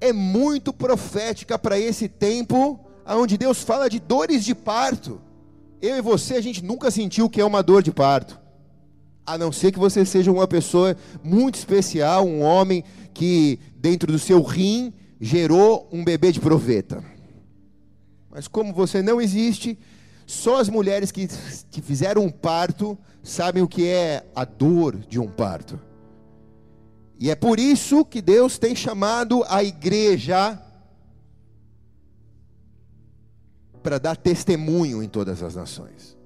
é 0.00 0.10
muito 0.10 0.72
profética 0.72 1.58
para 1.58 1.78
esse 1.78 2.08
tempo, 2.08 2.80
onde 3.06 3.36
Deus 3.36 3.62
fala 3.62 3.90
de 3.90 4.00
dores 4.00 4.42
de 4.42 4.54
parto. 4.54 5.20
Eu 5.82 5.98
e 5.98 6.00
você, 6.00 6.36
a 6.36 6.40
gente 6.40 6.64
nunca 6.64 6.90
sentiu 6.90 7.26
o 7.26 7.30
que 7.30 7.42
é 7.42 7.44
uma 7.44 7.62
dor 7.62 7.82
de 7.82 7.92
parto. 7.92 8.40
A 9.26 9.36
não 9.36 9.52
ser 9.52 9.70
que 9.70 9.78
você 9.78 10.04
seja 10.06 10.32
uma 10.32 10.48
pessoa 10.48 10.96
muito 11.22 11.56
especial, 11.56 12.26
um 12.26 12.40
homem 12.40 12.82
que 13.14 13.60
dentro 13.76 14.10
do 14.10 14.18
seu 14.18 14.42
rim 14.42 14.92
gerou 15.20 15.88
um 15.92 16.04
bebê 16.04 16.32
de 16.32 16.40
proveta. 16.40 17.02
Mas 18.30 18.48
como 18.48 18.74
você 18.74 19.00
não 19.00 19.20
existe, 19.20 19.78
só 20.26 20.58
as 20.58 20.68
mulheres 20.68 21.12
que, 21.12 21.28
que 21.70 21.80
fizeram 21.80 22.24
um 22.24 22.30
parto 22.30 22.98
sabem 23.22 23.62
o 23.62 23.68
que 23.68 23.86
é 23.86 24.26
a 24.34 24.44
dor 24.44 24.96
de 24.96 25.20
um 25.20 25.28
parto. 25.28 25.80
E 27.18 27.30
é 27.30 27.34
por 27.34 27.60
isso 27.60 28.04
que 28.04 28.20
Deus 28.20 28.58
tem 28.58 28.74
chamado 28.74 29.44
a 29.48 29.62
igreja 29.62 30.60
para 33.82 33.98
dar 33.98 34.16
testemunho 34.16 35.02
em 35.02 35.08
todas 35.08 35.42
as 35.42 35.54
nações. 35.54 36.16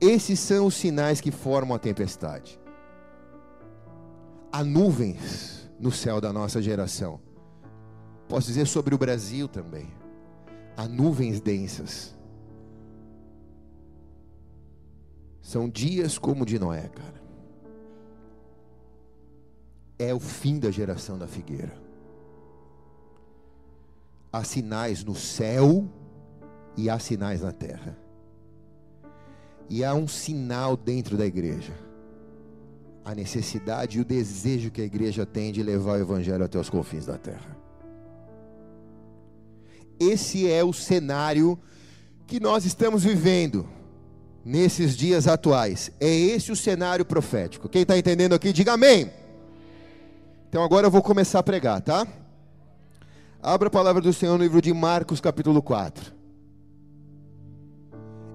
Esses 0.00 0.38
são 0.38 0.66
os 0.66 0.74
sinais 0.74 1.20
que 1.20 1.30
formam 1.30 1.76
a 1.76 1.78
tempestade. 1.78 2.58
Há 4.50 4.64
nuvens 4.64 5.68
no 5.78 5.92
céu 5.92 6.20
da 6.20 6.32
nossa 6.32 6.60
geração. 6.62 7.20
Posso 8.28 8.46
dizer 8.48 8.66
sobre 8.66 8.94
o 8.94 8.98
Brasil 8.98 9.46
também. 9.46 9.88
Há 10.76 10.86
nuvens 10.86 11.40
densas. 11.40 12.16
São 15.42 15.68
dias 15.68 16.18
como 16.18 16.42
o 16.42 16.46
de 16.46 16.58
Noé, 16.58 16.88
cara. 16.88 17.22
É 19.98 20.14
o 20.14 20.20
fim 20.20 20.58
da 20.58 20.70
geração 20.70 21.18
da 21.18 21.26
figueira. 21.26 21.74
Há 24.32 24.44
sinais 24.44 25.02
no 25.02 25.14
céu 25.14 25.88
e 26.76 26.88
há 26.88 26.98
sinais 26.98 27.40
na 27.40 27.50
terra. 27.50 27.98
E 29.68 29.82
há 29.82 29.94
um 29.94 30.06
sinal 30.06 30.76
dentro 30.76 31.16
da 31.16 31.26
igreja. 31.26 31.87
A 33.08 33.14
necessidade 33.14 33.96
e 33.96 34.02
o 34.02 34.04
desejo 34.04 34.70
que 34.70 34.82
a 34.82 34.84
igreja 34.84 35.24
tem 35.24 35.50
de 35.50 35.62
levar 35.62 35.92
o 35.92 36.02
evangelho 36.02 36.44
até 36.44 36.58
os 36.58 36.68
confins 36.68 37.06
da 37.06 37.16
terra. 37.16 37.56
Esse 39.98 40.46
é 40.46 40.62
o 40.62 40.74
cenário 40.74 41.58
que 42.26 42.38
nós 42.38 42.66
estamos 42.66 43.04
vivendo 43.04 43.66
nesses 44.44 44.94
dias 44.94 45.26
atuais. 45.26 45.90
É 45.98 46.06
esse 46.06 46.52
o 46.52 46.56
cenário 46.56 47.02
profético. 47.02 47.66
Quem 47.66 47.80
está 47.80 47.96
entendendo 47.96 48.34
aqui, 48.34 48.52
diga 48.52 48.74
amém. 48.74 49.10
Então 50.50 50.62
agora 50.62 50.86
eu 50.86 50.90
vou 50.90 51.00
começar 51.00 51.38
a 51.38 51.42
pregar, 51.42 51.80
tá? 51.80 52.06
Abra 53.42 53.68
a 53.68 53.70
palavra 53.70 54.02
do 54.02 54.12
Senhor 54.12 54.36
no 54.36 54.44
livro 54.44 54.60
de 54.60 54.74
Marcos, 54.74 55.18
capítulo 55.18 55.62
4. 55.62 56.12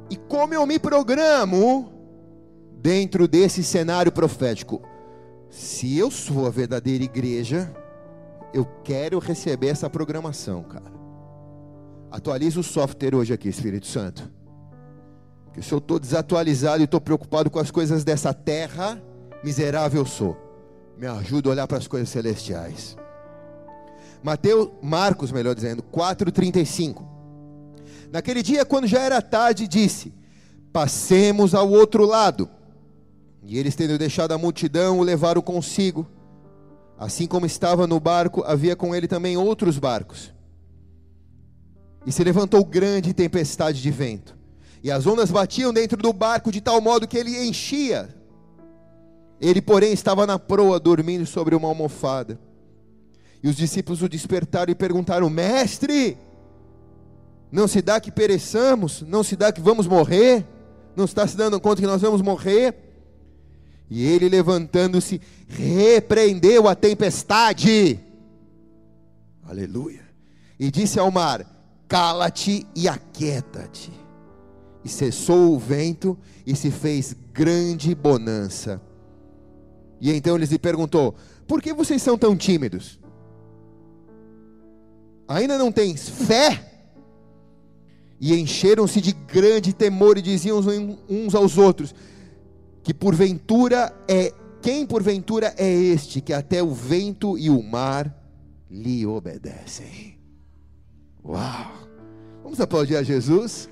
E 0.10 0.18
como 0.18 0.56
eu 0.56 0.66
me 0.66 0.80
programo 0.80 1.93
dentro 2.84 3.30
desse 3.30 3.64
cenário 3.64 4.12
profético? 4.12 4.82
Se 5.50 5.98
eu 5.98 6.12
sou 6.12 6.46
a 6.46 6.50
verdadeira 6.50 7.02
igreja, 7.02 7.74
eu 8.54 8.66
quero 8.84 9.20
receber 9.20 9.68
essa 9.68 9.90
programação, 9.90 10.64
cara. 10.64 10.92
Atualiza 12.12 12.60
o 12.60 12.64
software 12.64 13.16
hoje 13.16 13.34
aqui, 13.34 13.48
Espírito 13.48 13.88
Santo. 13.88 14.30
Porque 15.46 15.62
se 15.62 15.72
eu 15.72 15.78
estou 15.78 15.98
desatualizado 15.98 16.82
e 16.82 16.84
estou 16.84 17.00
preocupado 17.00 17.50
com 17.50 17.58
as 17.58 17.72
coisas 17.72 18.04
dessa 18.04 18.34
terra, 18.34 19.02
miserável 19.44 20.02
eu 20.02 20.06
sou. 20.06 20.36
Me 20.98 21.08
ajuda 21.08 21.50
a 21.50 21.52
olhar 21.54 21.68
para 21.68 21.78
as 21.78 21.88
coisas 21.88 22.10
celestiais. 22.10 22.98
Mateus, 24.22 24.70
Marcos, 24.82 25.32
melhor 25.32 25.56
dizendo, 25.56 25.82
4:35. 25.84 27.08
Naquele 28.12 28.44
dia, 28.44 28.66
quando 28.66 28.88
já 28.88 29.00
era 29.02 29.22
tarde, 29.22 29.68
disse: 29.68 30.14
Passemos 30.72 31.56
ao 31.56 31.70
outro 31.70 32.06
lado. 32.06 32.50
E 33.46 33.58
eles, 33.58 33.76
tendo 33.76 33.98
deixado 33.98 34.32
a 34.32 34.38
multidão, 34.38 35.00
o 35.00 35.04
levaram 35.04 35.42
consigo. 35.42 36.08
Assim 36.98 37.28
como 37.28 37.46
estava 37.46 37.86
no 37.86 38.00
barco, 38.00 38.44
havia 38.46 38.76
com 38.76 38.96
ele 38.96 39.08
também 39.08 39.36
outros 39.36 39.78
barcos. 39.78 40.34
E 42.06 42.12
se 42.12 42.24
levantou 42.24 42.64
grande 42.64 43.14
tempestade 43.14 43.82
de 43.82 43.92
vento, 43.92 44.38
e 44.84 44.92
as 44.92 45.08
ondas 45.08 45.32
batiam 45.32 45.74
dentro 45.74 45.98
do 45.98 46.12
barco 46.12 46.52
de 46.52 46.60
tal 46.60 46.82
modo 46.82 47.08
que 47.08 47.18
ele 47.18 47.48
enchia. 47.48 48.14
Ele, 49.40 49.62
porém, 49.62 49.94
estava 49.94 50.28
na 50.28 50.38
proa, 50.38 50.80
dormindo 50.80 51.26
sobre 51.26 51.56
uma 51.56 51.68
almofada. 51.68 52.40
E 53.42 53.48
os 53.48 53.56
discípulos 53.56 54.02
o 54.02 54.10
despertaram 54.10 54.72
e 54.72 54.76
perguntaram: 54.76 55.30
Mestre, 55.30 56.18
não 57.52 57.68
se 57.68 57.82
dá 57.82 58.00
que 58.00 58.12
pereçamos? 58.12 59.02
Não 59.02 59.24
se 59.24 59.36
dá 59.36 59.52
que 59.52 59.62
vamos 59.62 59.88
morrer? 59.88 60.46
Não 60.96 61.06
está 61.06 61.26
se 61.26 61.36
dando 61.36 61.60
conta 61.60 61.82
que 61.82 61.88
nós 61.88 62.02
vamos 62.02 62.22
morrer? 62.22 62.83
E 63.90 64.06
ele, 64.06 64.30
levantando-se, 64.30 65.22
repreendeu 65.48 66.68
a 66.68 66.76
tempestade. 66.76 68.00
Aleluia. 69.44 70.02
E 70.60 70.72
disse 70.72 71.00
ao 71.00 71.12
mar: 71.12 71.46
Cala-te 71.88 72.66
e 72.76 72.88
aquieta-te. 72.88 73.92
E 74.84 74.90
cessou 74.90 75.54
o 75.54 75.60
vento 75.60 76.18
e 76.46 76.56
se 76.56 76.72
fez 76.72 77.16
grande 77.34 77.94
bonança. 77.96 78.82
E 80.00 80.12
então 80.12 80.36
ele 80.36 80.46
lhe 80.46 80.60
perguntou: 80.60 81.16
Por 81.48 81.62
que 81.62 81.74
vocês 81.74 82.02
são 82.02 82.18
tão 82.18 82.36
tímidos? 82.36 83.00
Ainda 85.28 85.58
não 85.58 85.72
tens 85.72 86.10
fé? 86.10 86.72
E 88.20 88.34
encheram-se 88.40 89.02
de 89.02 89.12
grande 89.12 89.74
temor 89.74 90.18
e 90.18 90.22
diziam 90.22 90.62
uns 91.10 91.36
aos 91.36 91.58
outros: 91.58 91.94
Que 92.84 92.94
porventura 92.94 93.96
é, 94.08 94.34
quem 94.62 94.86
porventura 94.86 95.54
é 95.58 95.72
este 95.72 96.22
que 96.22 96.34
até 96.34 96.62
o 96.62 96.74
vento 96.74 97.38
e 97.38 97.50
o 97.50 97.62
mar 97.64 98.14
lhe 98.70 99.06
obedecem? 99.06 100.20
Uau! 101.24 101.88
Vamos 102.44 102.60
aplaudir 102.60 102.98
a 102.98 103.04
Jesus? 103.04 103.70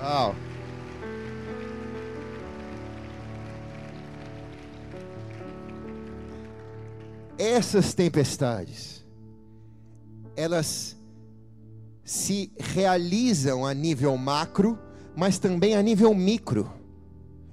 Uau! 0.00 0.34
essas 7.42 7.92
tempestades, 7.92 9.04
elas 10.36 10.96
se 12.04 12.52
realizam 12.56 13.66
a 13.66 13.74
nível 13.74 14.16
macro, 14.16 14.78
mas 15.16 15.38
também 15.38 15.76
a 15.76 15.82
nível 15.82 16.14
micro. 16.14 16.70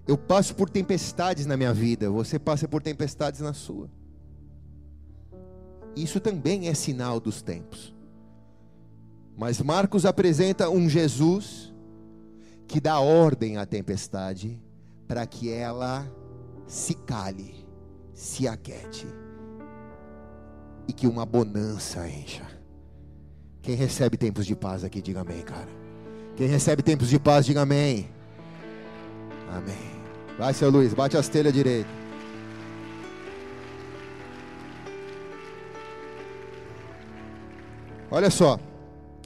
Eu 0.08 0.17
passo 0.17 0.56
por 0.56 0.69
tempestades 0.69 1.45
na 1.45 1.56
minha 1.56 1.74
vida, 1.74 2.10
você 2.10 2.39
passa 2.39 2.67
por 2.67 2.82
tempestades 2.82 3.41
na 3.41 3.54
sua. 3.54 3.89
Isso 5.95 6.19
também 6.19 6.67
é 6.67 6.74
sinal 6.74 7.19
dos 7.19 7.41
tempos. 7.41 7.93
Mas 9.38 9.62
Marcos 9.62 10.06
apresenta 10.06 10.69
um 10.69 10.89
Jesus 10.89 11.74
que 12.67 12.80
dá 12.80 13.00
ordem 13.00 13.58
à 13.58 13.65
tempestade 13.65 14.60
para 15.08 15.26
que 15.26 15.50
ela 15.50 16.06
se 16.67 16.93
cale, 16.93 17.65
se 18.13 18.48
aquete 18.48 19.08
e 20.88 20.93
que 20.93 21.08
uma 21.08 21.26
bonança 21.26 22.08
encha. 22.08 22.45
Quem 23.62 23.76
recebe 23.76 24.17
tempos 24.17 24.45
de 24.45 24.56
paz 24.56 24.84
aqui, 24.84 25.02
diga 25.02 25.22
amém, 25.22 25.41
cara. 25.41 25.79
Quem 26.39 26.47
recebe 26.47 26.82
tempos 26.82 27.08
de 27.10 27.19
paz, 27.19 27.45
diga 27.45 27.62
amém. 27.62 28.10
Amém. 29.47 29.91
Vai, 30.39 30.52
seu 30.56 30.71
Luiz, 30.71 30.91
bate 30.91 31.15
as 31.15 31.28
telhas 31.28 31.54
direito. 31.54 31.88
Olha 38.10 38.32
só, 38.32 38.60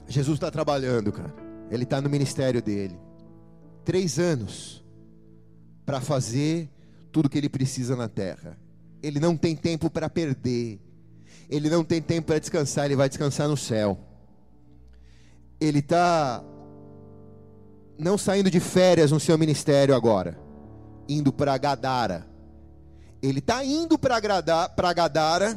Jesus 0.06 0.36
está 0.36 0.50
trabalhando, 0.50 1.10
cara. 1.10 1.32
Ele 1.70 1.84
está 1.84 2.02
no 2.02 2.10
ministério 2.10 2.60
dele. 2.60 2.98
Três 3.82 4.18
anos 4.18 4.84
para 5.86 6.02
fazer 6.02 6.68
tudo 7.10 7.30
que 7.30 7.38
ele 7.38 7.48
precisa 7.48 7.96
na 7.96 8.08
terra. 8.08 8.58
Ele 9.02 9.18
não 9.18 9.36
tem 9.36 9.56
tempo 9.56 9.88
para 9.88 10.10
perder 10.10 10.78
ele 11.48 11.68
não 11.68 11.84
tem 11.84 12.00
tempo 12.00 12.28
para 12.28 12.38
descansar, 12.38 12.86
ele 12.86 12.96
vai 12.96 13.08
descansar 13.08 13.48
no 13.48 13.56
céu. 13.56 13.98
Ele 15.60 15.78
está 15.78 16.42
não 17.98 18.18
saindo 18.18 18.50
de 18.50 18.60
férias 18.60 19.10
no 19.10 19.20
seu 19.20 19.38
ministério 19.38 19.94
agora, 19.94 20.38
indo 21.08 21.32
para 21.32 21.56
Gadara. 21.56 22.26
Ele 23.22 23.38
está 23.38 23.64
indo 23.64 23.98
para 23.98 24.20
Gadara, 24.20 25.56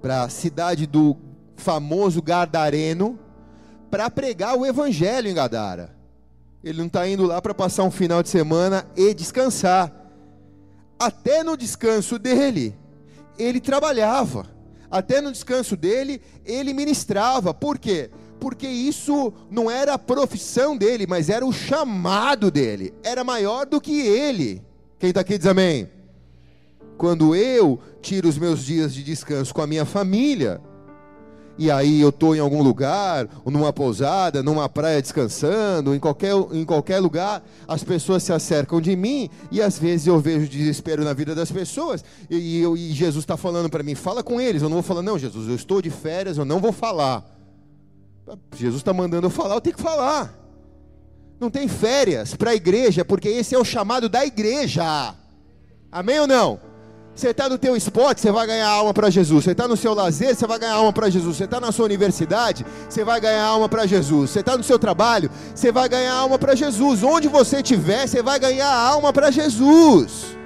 para 0.00 0.22
a 0.22 0.28
cidade 0.28 0.86
do 0.86 1.16
famoso 1.56 2.22
Gardareno, 2.22 3.18
para 3.90 4.08
pregar 4.10 4.56
o 4.56 4.64
evangelho 4.64 5.28
em 5.28 5.34
Gadara. 5.34 5.94
Ele 6.62 6.78
não 6.78 6.86
está 6.86 7.06
indo 7.06 7.26
lá 7.26 7.42
para 7.42 7.54
passar 7.54 7.84
um 7.84 7.90
final 7.90 8.22
de 8.22 8.28
semana 8.28 8.86
e 8.96 9.12
descansar. 9.12 9.92
Até 10.98 11.42
no 11.42 11.56
descanso 11.56 12.18
dele, 12.18 12.74
ele 13.38 13.60
trabalhava. 13.60 14.46
Até 14.90 15.20
no 15.20 15.30
descanso 15.30 15.76
dele, 15.76 16.22
ele 16.44 16.72
ministrava. 16.72 17.52
Por 17.52 17.78
quê? 17.78 18.10
Porque 18.44 18.68
isso 18.68 19.32
não 19.50 19.70
era 19.70 19.94
a 19.94 19.98
profissão 19.98 20.76
dele, 20.76 21.06
mas 21.08 21.30
era 21.30 21.46
o 21.46 21.50
chamado 21.50 22.50
dele. 22.50 22.92
Era 23.02 23.24
maior 23.24 23.64
do 23.64 23.80
que 23.80 23.98
ele. 24.02 24.62
Quem 24.98 25.08
está 25.08 25.22
aqui 25.22 25.38
diz 25.38 25.46
amém. 25.46 25.88
Quando 26.98 27.34
eu 27.34 27.80
tiro 28.02 28.28
os 28.28 28.36
meus 28.36 28.62
dias 28.62 28.92
de 28.92 29.02
descanso 29.02 29.54
com 29.54 29.62
a 29.62 29.66
minha 29.66 29.86
família, 29.86 30.60
e 31.56 31.70
aí 31.70 32.02
eu 32.02 32.10
estou 32.10 32.36
em 32.36 32.38
algum 32.38 32.62
lugar, 32.62 33.26
numa 33.46 33.72
pousada, 33.72 34.42
numa 34.42 34.68
praia 34.68 35.00
descansando, 35.00 35.94
em 35.94 35.98
qualquer, 35.98 36.34
em 36.52 36.66
qualquer 36.66 36.98
lugar, 36.98 37.42
as 37.66 37.82
pessoas 37.82 38.22
se 38.24 38.32
acercam 38.34 38.78
de 38.78 38.94
mim 38.94 39.30
e 39.50 39.62
às 39.62 39.78
vezes 39.78 40.06
eu 40.06 40.20
vejo 40.20 40.46
desespero 40.46 41.02
na 41.02 41.14
vida 41.14 41.34
das 41.34 41.50
pessoas 41.50 42.04
e, 42.28 42.60
eu, 42.60 42.76
e 42.76 42.92
Jesus 42.92 43.22
está 43.22 43.38
falando 43.38 43.70
para 43.70 43.82
mim, 43.82 43.94
fala 43.94 44.22
com 44.22 44.38
eles. 44.38 44.60
Eu 44.60 44.68
não 44.68 44.76
vou 44.76 44.82
falar, 44.82 45.00
não, 45.00 45.18
Jesus, 45.18 45.48
eu 45.48 45.54
estou 45.54 45.80
de 45.80 45.88
férias, 45.88 46.36
eu 46.36 46.44
não 46.44 46.60
vou 46.60 46.72
falar. 46.72 47.33
Jesus 48.56 48.76
está 48.80 48.92
mandando 48.92 49.26
eu 49.26 49.30
falar, 49.30 49.54
eu 49.56 49.60
tenho 49.60 49.76
que 49.76 49.82
falar. 49.82 50.32
Não 51.38 51.50
tem 51.50 51.68
férias 51.68 52.34
para 52.34 52.52
a 52.52 52.54
igreja, 52.54 53.04
porque 53.04 53.28
esse 53.28 53.54
é 53.54 53.58
o 53.58 53.64
chamado 53.64 54.08
da 54.08 54.24
igreja. 54.24 55.14
Amém 55.90 56.20
ou 56.20 56.26
não? 56.26 56.60
Você 57.14 57.28
está 57.28 57.48
no 57.48 57.56
teu 57.56 57.76
esporte, 57.76 58.20
você 58.20 58.32
vai 58.32 58.46
ganhar 58.46 58.68
alma 58.68 58.92
para 58.92 59.08
Jesus. 59.08 59.44
Você 59.44 59.52
está 59.52 59.68
no 59.68 59.76
seu 59.76 59.94
lazer, 59.94 60.34
você 60.34 60.46
vai 60.46 60.58
ganhar 60.58 60.74
alma 60.74 60.92
para 60.92 61.08
Jesus. 61.08 61.36
Você 61.36 61.44
está 61.44 61.60
na 61.60 61.70
sua 61.70 61.84
universidade, 61.84 62.66
você 62.88 63.04
vai 63.04 63.20
ganhar 63.20 63.44
alma 63.44 63.68
para 63.68 63.86
Jesus. 63.86 64.30
Você 64.30 64.40
está 64.40 64.56
no 64.56 64.64
seu 64.64 64.78
trabalho, 64.78 65.30
você 65.54 65.70
vai 65.70 65.88
ganhar 65.88 66.14
alma 66.14 66.38
para 66.38 66.56
Jesus. 66.56 67.04
Onde 67.04 67.28
você 67.28 67.58
estiver, 67.58 68.08
você 68.08 68.20
vai 68.20 68.38
ganhar 68.40 68.72
alma 68.72 69.12
para 69.12 69.30
Jesus. 69.30 70.36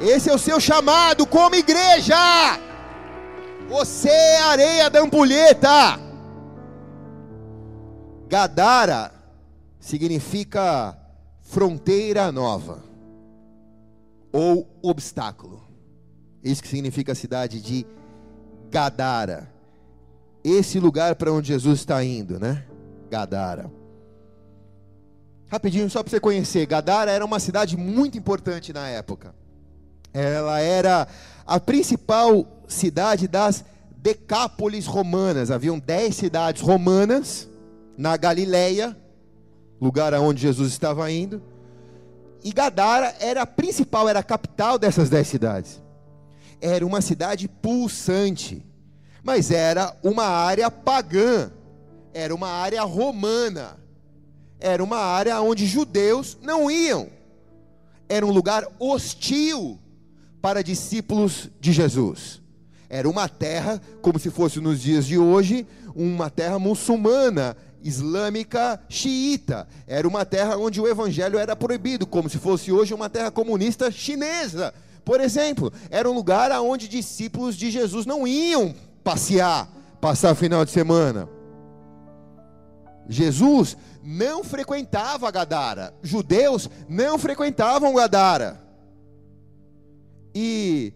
Esse 0.00 0.28
é 0.28 0.34
o 0.34 0.38
seu 0.38 0.60
chamado 0.60 1.26
como 1.26 1.54
igreja. 1.54 2.16
Você 3.70 4.08
é 4.08 4.40
areia 4.40 4.90
da 4.90 5.00
ampulheta. 5.00 5.96
Gadara 8.28 9.12
significa 9.78 10.98
fronteira 11.40 12.32
nova 12.32 12.82
ou 14.32 14.68
obstáculo. 14.82 15.62
Isso 16.42 16.60
que 16.60 16.68
significa 16.68 17.12
a 17.12 17.14
cidade 17.14 17.60
de 17.60 17.86
Gadara. 18.68 19.48
Esse 20.42 20.80
lugar 20.80 21.14
para 21.14 21.32
onde 21.32 21.46
Jesus 21.46 21.78
está 21.78 22.02
indo, 22.02 22.40
né? 22.40 22.66
Gadara. 23.08 23.70
Rapidinho, 25.46 25.88
só 25.88 26.02
para 26.02 26.10
você 26.10 26.18
conhecer: 26.18 26.66
Gadara 26.66 27.12
era 27.12 27.24
uma 27.24 27.38
cidade 27.38 27.76
muito 27.76 28.18
importante 28.18 28.72
na 28.72 28.88
época. 28.88 29.32
Ela 30.12 30.60
era 30.60 31.06
a 31.46 31.60
principal 31.60 32.46
cidade 32.66 33.28
das 33.28 33.64
Decápolis 33.96 34.86
romanas. 34.86 35.50
Haviam 35.50 35.78
dez 35.78 36.16
cidades 36.16 36.62
romanas 36.62 37.48
na 37.96 38.16
Galileia 38.16 38.96
lugar 39.80 40.12
aonde 40.12 40.42
Jesus 40.42 40.72
estava 40.72 41.10
indo. 41.10 41.42
E 42.44 42.52
Gadara 42.52 43.14
era 43.20 43.42
a 43.42 43.46
principal, 43.46 44.08
era 44.08 44.20
a 44.20 44.22
capital 44.22 44.78
dessas 44.78 45.08
dez 45.08 45.26
cidades. 45.26 45.82
Era 46.60 46.84
uma 46.86 47.00
cidade 47.00 47.48
pulsante, 47.48 48.64
mas 49.22 49.50
era 49.50 49.96
uma 50.02 50.24
área 50.24 50.70
pagã, 50.70 51.50
era 52.12 52.34
uma 52.34 52.48
área 52.48 52.82
romana, 52.82 53.78
era 54.58 54.82
uma 54.82 54.98
área 54.98 55.40
onde 55.40 55.66
judeus 55.66 56.36
não 56.42 56.70
iam. 56.70 57.08
Era 58.08 58.26
um 58.26 58.30
lugar 58.30 58.66
hostil 58.78 59.78
para 60.40 60.62
discípulos 60.62 61.50
de 61.60 61.72
Jesus. 61.72 62.40
Era 62.88 63.08
uma 63.08 63.28
terra, 63.28 63.80
como 64.02 64.18
se 64.18 64.30
fosse 64.30 64.60
nos 64.60 64.80
dias 64.80 65.06
de 65.06 65.16
hoje, 65.16 65.66
uma 65.94 66.28
terra 66.28 66.58
muçulmana, 66.58 67.56
islâmica 67.82 68.80
xiita. 68.88 69.68
Era 69.86 70.06
uma 70.08 70.24
terra 70.24 70.56
onde 70.56 70.80
o 70.80 70.88
evangelho 70.88 71.38
era 71.38 71.54
proibido, 71.54 72.06
como 72.06 72.28
se 72.28 72.38
fosse 72.38 72.72
hoje 72.72 72.92
uma 72.92 73.08
terra 73.08 73.30
comunista 73.30 73.90
chinesa. 73.90 74.74
Por 75.04 75.20
exemplo, 75.20 75.72
era 75.88 76.10
um 76.10 76.14
lugar 76.14 76.50
onde 76.60 76.88
discípulos 76.88 77.56
de 77.56 77.70
Jesus 77.70 78.06
não 78.06 78.26
iam 78.26 78.74
passear, 79.02 79.68
passar 80.00 80.34
final 80.34 80.64
de 80.64 80.70
semana. 80.70 81.28
Jesus 83.08 83.76
não 84.02 84.44
frequentava 84.44 85.30
Gadara. 85.30 85.94
Judeus 86.02 86.68
não 86.88 87.18
frequentavam 87.18 87.94
Gadara. 87.94 88.69
E 90.34 90.92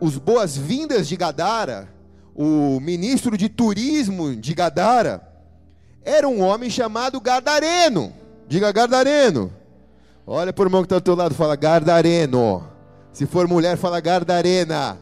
os 0.00 0.18
boas-vindas 0.18 1.08
de 1.08 1.16
Gadara, 1.16 1.88
o 2.34 2.80
ministro 2.80 3.36
de 3.36 3.48
turismo 3.48 4.34
de 4.34 4.54
Gadara, 4.54 5.22
era 6.04 6.28
um 6.28 6.40
homem 6.42 6.70
chamado 6.70 7.20
Gadareno. 7.20 8.12
Diga 8.48 8.72
Gadareno. 8.72 9.52
Olha 10.26 10.54
o 10.56 10.62
irmão 10.62 10.82
que 10.82 10.86
está 10.86 10.96
do 10.96 11.02
teu 11.02 11.14
lado, 11.14 11.34
fala 11.34 11.56
Gardareno. 11.56 12.68
Se 13.12 13.26
for 13.26 13.48
mulher, 13.48 13.76
fala 13.76 14.00
Gardarena. 14.00 14.98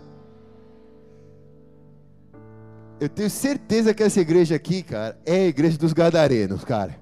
Eu 2.98 3.08
tenho 3.08 3.30
certeza 3.30 3.94
que 3.94 4.02
essa 4.02 4.20
igreja 4.20 4.56
aqui, 4.56 4.82
cara, 4.82 5.18
é 5.24 5.36
a 5.36 5.46
igreja 5.46 5.78
dos 5.78 5.92
Gadarenos, 5.92 6.64
cara. 6.64 6.98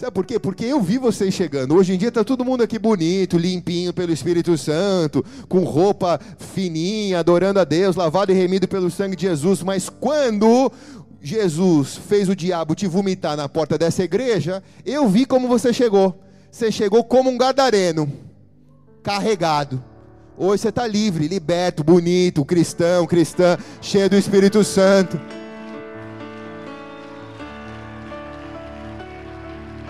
Sabe 0.00 0.12
por 0.12 0.24
quê? 0.24 0.38
Porque 0.38 0.64
eu 0.64 0.80
vi 0.80 0.96
vocês 0.96 1.34
chegando. 1.34 1.74
Hoje 1.74 1.92
em 1.92 1.98
dia 1.98 2.08
está 2.08 2.24
todo 2.24 2.42
mundo 2.42 2.62
aqui 2.62 2.78
bonito, 2.78 3.36
limpinho 3.36 3.92
pelo 3.92 4.10
Espírito 4.10 4.56
Santo, 4.56 5.22
com 5.46 5.62
roupa 5.62 6.18
fininha, 6.38 7.18
adorando 7.18 7.60
a 7.60 7.64
Deus, 7.64 7.96
lavado 7.96 8.32
e 8.32 8.34
remido 8.34 8.66
pelo 8.66 8.90
sangue 8.90 9.14
de 9.14 9.26
Jesus. 9.26 9.62
Mas 9.62 9.90
quando 9.90 10.72
Jesus 11.20 11.98
fez 12.08 12.30
o 12.30 12.34
diabo 12.34 12.74
te 12.74 12.86
vomitar 12.86 13.36
na 13.36 13.46
porta 13.46 13.76
dessa 13.76 14.02
igreja, 14.02 14.62
eu 14.86 15.06
vi 15.06 15.26
como 15.26 15.46
você 15.46 15.70
chegou. 15.70 16.18
Você 16.50 16.72
chegou 16.72 17.04
como 17.04 17.28
um 17.28 17.36
gadareno, 17.36 18.10
carregado. 19.02 19.84
Hoje 20.34 20.62
você 20.62 20.70
está 20.70 20.86
livre, 20.86 21.28
liberto, 21.28 21.84
bonito, 21.84 22.42
cristão, 22.42 23.06
cristã, 23.06 23.58
cheio 23.82 24.08
do 24.08 24.16
Espírito 24.16 24.64
Santo. 24.64 25.20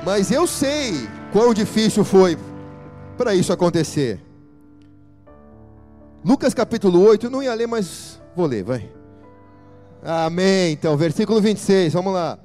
Mas 0.05 0.31
eu 0.31 0.47
sei 0.47 1.09
quão 1.33 1.53
difícil 1.53 2.05
foi 2.05 2.39
para 3.19 3.35
isso 3.35 3.53
acontecer. 3.53 4.21
Lucas 6.25 6.55
capítulo 6.55 7.01
8, 7.03 7.27
eu 7.27 7.31
não 7.31 7.43
ia 7.43 7.55
ler, 7.55 7.67
mas 7.67 8.21
vou 8.35 8.47
ler, 8.47 8.65
vai. 8.65 8.91
Amém. 10.03 10.73
Então, 10.73 10.97
versículo 10.97 11.41
26, 11.41 11.93
vamos 11.93 12.15
lá. 12.15 12.39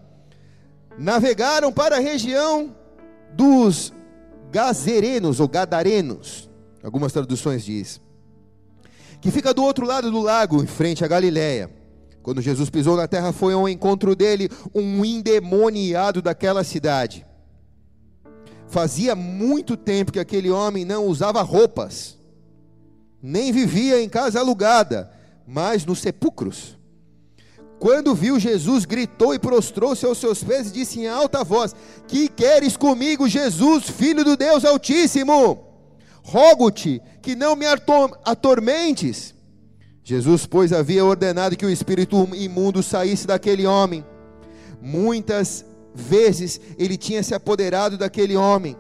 Navegaram 0.98 1.72
para 1.72 1.98
a 1.98 2.00
região 2.00 2.76
dos 3.34 3.94
Gazerenos 4.52 5.40
ou 5.40 5.48
Gadarenos, 5.48 6.50
algumas 6.84 7.12
traduções 7.12 7.64
diz, 7.64 8.02
que 9.20 9.32
fica 9.32 9.54
do 9.54 9.64
outro 9.64 9.86
lado 9.86 10.12
do 10.12 10.22
lago, 10.22 10.62
em 10.62 10.68
frente 10.68 11.04
à 11.04 11.08
Galiléia. 11.08 11.70
Quando 12.22 12.42
Jesus 12.42 12.70
pisou 12.70 12.98
na 12.98 13.08
terra, 13.08 13.32
foi 13.32 13.54
ao 13.54 13.68
encontro 13.68 14.16
dele 14.16 14.50
um 14.74 15.06
endemoniado 15.06 16.22
daquela 16.22 16.64
cidade. 16.64 17.26
Fazia 18.76 19.16
muito 19.16 19.78
tempo 19.78 20.12
que 20.12 20.20
aquele 20.20 20.52
homem 20.52 20.84
não 20.84 21.06
usava 21.06 21.42
roupas, 21.42 22.18
nem 23.24 23.50
vivia 23.50 24.02
em 24.02 24.10
casa 24.10 24.42
alugada, 24.42 25.10
mas 25.48 25.86
nos 25.86 26.00
sepulcros. 26.00 26.78
Quando 27.80 28.14
viu 28.14 28.38
Jesus, 28.38 28.84
gritou 28.84 29.34
e 29.34 29.40
prostrou-se 29.40 30.06
aos 30.06 30.18
seus 30.18 30.44
pés 30.44 30.68
e 30.68 30.74
disse 30.74 31.00
em 31.00 31.08
alta 31.08 31.42
voz: 31.42 31.74
Que 32.06 32.28
queres 32.28 32.76
comigo, 32.76 33.30
Jesus, 33.30 33.86
filho 33.86 34.26
do 34.26 34.36
Deus 34.36 34.66
Altíssimo? 34.66 35.58
Rogo-te 36.22 37.02
que 37.22 37.34
não 37.34 37.56
me 37.56 37.66
atormentes. 38.26 39.34
Jesus, 40.04 40.46
pois, 40.46 40.74
havia 40.74 41.06
ordenado 41.06 41.56
que 41.56 41.66
o 41.66 41.70
espírito 41.70 42.28
imundo 42.34 42.84
saísse 42.84 43.26
daquele 43.26 43.66
homem. 43.66 44.04
Muitas 44.82 45.64
vezes 45.96 46.60
ele 46.78 46.98
tinha 46.98 47.24
se 47.24 47.34
apoderado 47.34 47.98
daquele 47.98 48.36
homem, 48.36 48.76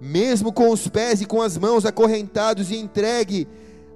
mesmo 0.00 0.52
com 0.52 0.70
os 0.70 0.88
pés 0.88 1.20
e 1.20 1.26
com 1.26 1.42
as 1.42 1.58
mãos 1.58 1.84
acorrentados 1.84 2.70
e 2.70 2.76
entregue 2.76 3.46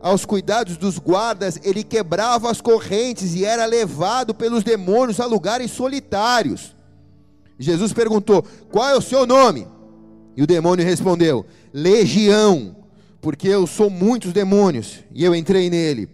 aos 0.01 0.24
cuidados 0.24 0.76
dos 0.76 0.99
guardas, 0.99 1.59
ele 1.64 1.82
quebrava 1.82 2.51
as 2.51 2.61
correntes 2.61 3.34
e 3.34 3.45
era 3.45 3.64
levado 3.64 4.34
pelos 4.34 4.62
demônios 4.62 5.18
a 5.18 5.26
lugares 5.26 5.70
solitários. 5.70 6.76
Jesus 7.59 7.93
perguntou: 7.93 8.45
Qual 8.70 8.89
é 8.89 8.95
o 8.95 9.01
seu 9.01 9.26
nome? 9.26 9.66
E 10.37 10.43
o 10.43 10.47
demônio 10.47 10.84
respondeu: 10.84 11.47
Legião, 11.72 12.76
porque 13.20 13.49
eu 13.49 13.66
sou 13.66 13.91
muitos 13.91 14.32
demônios 14.32 15.01
e 15.12 15.24
eu 15.24 15.34
entrei 15.34 15.70
nele. 15.70 16.09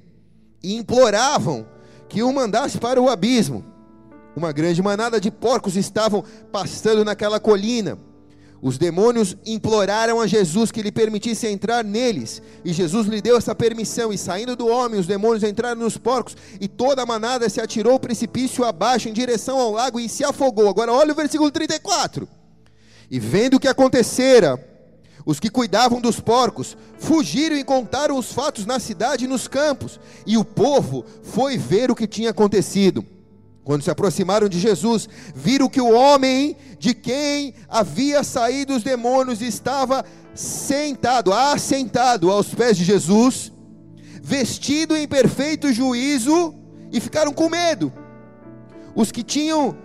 e 0.62 0.76
imploravam 0.76 1.66
que 2.08 2.22
o 2.22 2.32
mandasse 2.32 2.78
para 2.78 3.02
o 3.02 3.08
abismo. 3.08 3.71
Uma 4.34 4.52
grande 4.52 4.82
manada 4.82 5.20
de 5.20 5.30
porcos 5.30 5.76
estavam 5.76 6.24
pastando 6.50 7.04
naquela 7.04 7.38
colina. 7.38 7.98
Os 8.62 8.78
demônios 8.78 9.36
imploraram 9.44 10.20
a 10.20 10.26
Jesus 10.26 10.70
que 10.70 10.82
lhe 10.82 10.92
permitisse 10.92 11.48
entrar 11.48 11.84
neles, 11.84 12.40
e 12.64 12.72
Jesus 12.72 13.08
lhe 13.08 13.20
deu 13.20 13.36
essa 13.36 13.56
permissão. 13.56 14.12
E 14.12 14.16
saindo 14.16 14.54
do 14.54 14.68
homem, 14.68 15.00
os 15.00 15.06
demônios 15.06 15.42
entraram 15.42 15.80
nos 15.80 15.98
porcos, 15.98 16.36
e 16.60 16.68
toda 16.68 17.02
a 17.02 17.06
manada 17.06 17.48
se 17.48 17.60
atirou 17.60 17.96
o 17.96 18.00
precipício 18.00 18.64
abaixo 18.64 19.08
em 19.08 19.12
direção 19.12 19.58
ao 19.58 19.72
lago 19.72 19.98
e 19.98 20.08
se 20.08 20.22
afogou. 20.24 20.68
Agora 20.68 20.92
olha 20.92 21.12
o 21.12 21.16
versículo 21.16 21.50
34. 21.50 22.28
E 23.10 23.18
vendo 23.18 23.54
o 23.54 23.60
que 23.60 23.66
acontecera, 23.66 24.64
os 25.26 25.40
que 25.40 25.50
cuidavam 25.50 26.00
dos 26.00 26.20
porcos 26.20 26.76
fugiram 27.00 27.56
e 27.56 27.64
contaram 27.64 28.16
os 28.16 28.32
fatos 28.32 28.64
na 28.64 28.78
cidade 28.78 29.24
e 29.24 29.28
nos 29.28 29.48
campos, 29.48 29.98
e 30.24 30.38
o 30.38 30.44
povo 30.44 31.04
foi 31.22 31.58
ver 31.58 31.90
o 31.90 31.96
que 31.96 32.06
tinha 32.06 32.30
acontecido. 32.30 33.04
Quando 33.64 33.82
se 33.82 33.90
aproximaram 33.90 34.48
de 34.48 34.58
Jesus, 34.58 35.08
viram 35.34 35.68
que 35.68 35.80
o 35.80 35.92
homem 35.92 36.56
de 36.78 36.94
quem 36.94 37.54
havia 37.68 38.24
saído 38.24 38.74
os 38.74 38.82
demônios 38.82 39.40
estava 39.40 40.04
sentado, 40.34 41.32
assentado 41.32 42.30
aos 42.30 42.52
pés 42.52 42.76
de 42.76 42.84
Jesus, 42.84 43.52
vestido 44.20 44.96
em 44.96 45.06
perfeito 45.06 45.72
juízo, 45.72 46.54
e 46.90 47.00
ficaram 47.00 47.32
com 47.32 47.48
medo. 47.48 47.92
Os 48.94 49.10
que 49.10 49.22
tinham 49.22 49.76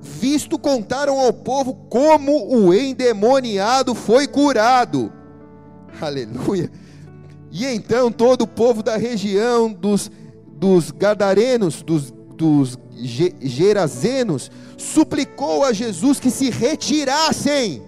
visto 0.00 0.58
contaram 0.58 1.20
ao 1.20 1.32
povo 1.32 1.74
como 1.88 2.48
o 2.48 2.74
endemoniado 2.74 3.94
foi 3.94 4.26
curado. 4.26 5.12
Aleluia. 6.00 6.70
E 7.52 7.66
então 7.66 8.10
todo 8.10 8.42
o 8.42 8.46
povo 8.46 8.82
da 8.82 8.96
região 8.96 9.72
dos, 9.72 10.10
dos 10.54 10.90
Gadarenos, 10.90 11.82
dos, 11.82 12.12
dos 12.42 12.76
Gerazenos, 13.40 14.50
suplicou 14.76 15.64
a 15.64 15.72
Jesus 15.72 16.18
que 16.18 16.30
se 16.30 16.50
retirassem, 16.50 17.80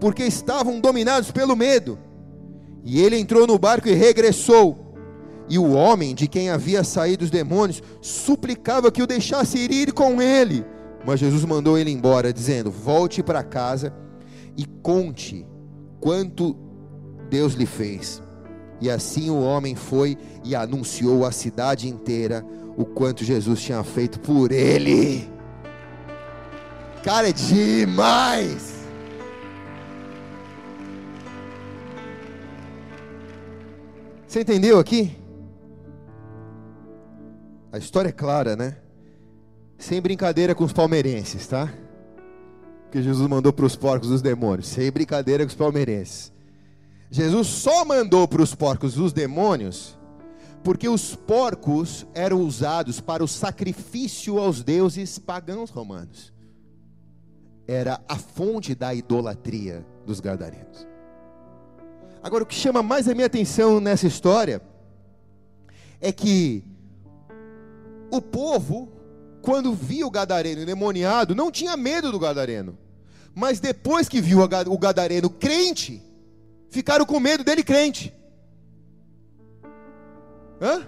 porque 0.00 0.24
estavam 0.24 0.80
dominados 0.80 1.30
pelo 1.30 1.54
medo. 1.54 1.98
E 2.84 3.00
ele 3.00 3.16
entrou 3.16 3.46
no 3.46 3.58
barco 3.58 3.88
e 3.88 3.94
regressou. 3.94 4.80
E 5.48 5.58
o 5.58 5.72
homem 5.72 6.14
de 6.14 6.26
quem 6.26 6.50
havia 6.50 6.82
saído 6.82 7.24
os 7.24 7.30
demônios 7.30 7.82
suplicava 8.00 8.90
que 8.90 9.02
o 9.02 9.06
deixasse 9.06 9.58
ir 9.58 9.92
com 9.92 10.20
ele. 10.20 10.64
Mas 11.06 11.20
Jesus 11.20 11.44
mandou 11.44 11.78
ele 11.78 11.90
embora, 11.90 12.32
dizendo: 12.32 12.70
Volte 12.70 13.22
para 13.22 13.42
casa 13.42 13.92
e 14.56 14.66
conte 14.82 15.46
quanto 16.00 16.56
Deus 17.30 17.54
lhe 17.54 17.66
fez. 17.66 18.22
E 18.80 18.90
assim 18.90 19.30
o 19.30 19.40
homem 19.40 19.74
foi 19.74 20.18
e 20.42 20.54
anunciou 20.54 21.24
à 21.24 21.32
cidade 21.32 21.88
inteira 21.88 22.44
o 22.76 22.84
quanto 22.84 23.24
Jesus 23.24 23.60
tinha 23.60 23.82
feito 23.84 24.18
por 24.20 24.52
ele. 24.52 25.28
Cara, 27.02 27.28
é 27.28 27.32
demais! 27.32 28.74
Você 34.26 34.40
entendeu 34.40 34.78
aqui? 34.78 35.16
A 37.70 37.78
história 37.78 38.08
é 38.08 38.12
clara, 38.12 38.56
né? 38.56 38.76
Sem 39.78 40.00
brincadeira 40.00 40.54
com 40.54 40.64
os 40.64 40.72
palmeirenses, 40.72 41.46
tá? 41.46 41.72
Que 42.90 43.02
Jesus 43.02 43.28
mandou 43.28 43.52
para 43.52 43.66
os 43.66 43.76
porcos 43.76 44.10
os 44.10 44.22
demônios. 44.22 44.68
Sem 44.68 44.90
brincadeira 44.90 45.44
com 45.44 45.50
os 45.50 45.54
palmeirenses. 45.54 46.32
Jesus 47.10 47.46
só 47.46 47.84
mandou 47.84 48.26
para 48.26 48.42
os 48.42 48.54
porcos 48.54 48.98
os 48.98 49.12
demônios 49.12 49.96
porque 50.64 50.88
os 50.88 51.14
porcos 51.14 52.06
eram 52.14 52.40
usados 52.40 52.98
para 52.98 53.22
o 53.22 53.28
sacrifício 53.28 54.38
aos 54.38 54.62
deuses 54.62 55.18
pagãos 55.18 55.68
romanos. 55.68 56.32
Era 57.68 58.00
a 58.08 58.16
fonte 58.16 58.74
da 58.74 58.94
idolatria 58.94 59.86
dos 60.06 60.20
gadarenos. 60.20 60.86
Agora, 62.22 62.44
o 62.44 62.46
que 62.46 62.54
chama 62.54 62.82
mais 62.82 63.06
a 63.06 63.14
minha 63.14 63.26
atenção 63.26 63.78
nessa 63.78 64.06
história 64.06 64.62
é 66.00 66.10
que 66.10 66.64
o 68.10 68.22
povo, 68.22 68.90
quando 69.42 69.74
viu 69.74 70.06
o 70.06 70.10
gadareno 70.10 70.62
endemoniado, 70.62 71.34
não 71.34 71.50
tinha 71.50 71.76
medo 71.76 72.10
do 72.10 72.18
gadareno. 72.18 72.78
Mas 73.34 73.60
depois 73.60 74.08
que 74.08 74.18
viu 74.18 74.38
o 74.40 74.78
gadareno 74.78 75.28
crente, 75.28 76.02
ficaram 76.70 77.04
com 77.04 77.20
medo 77.20 77.44
dele 77.44 77.62
crente. 77.62 78.14
Hã? 80.64 80.82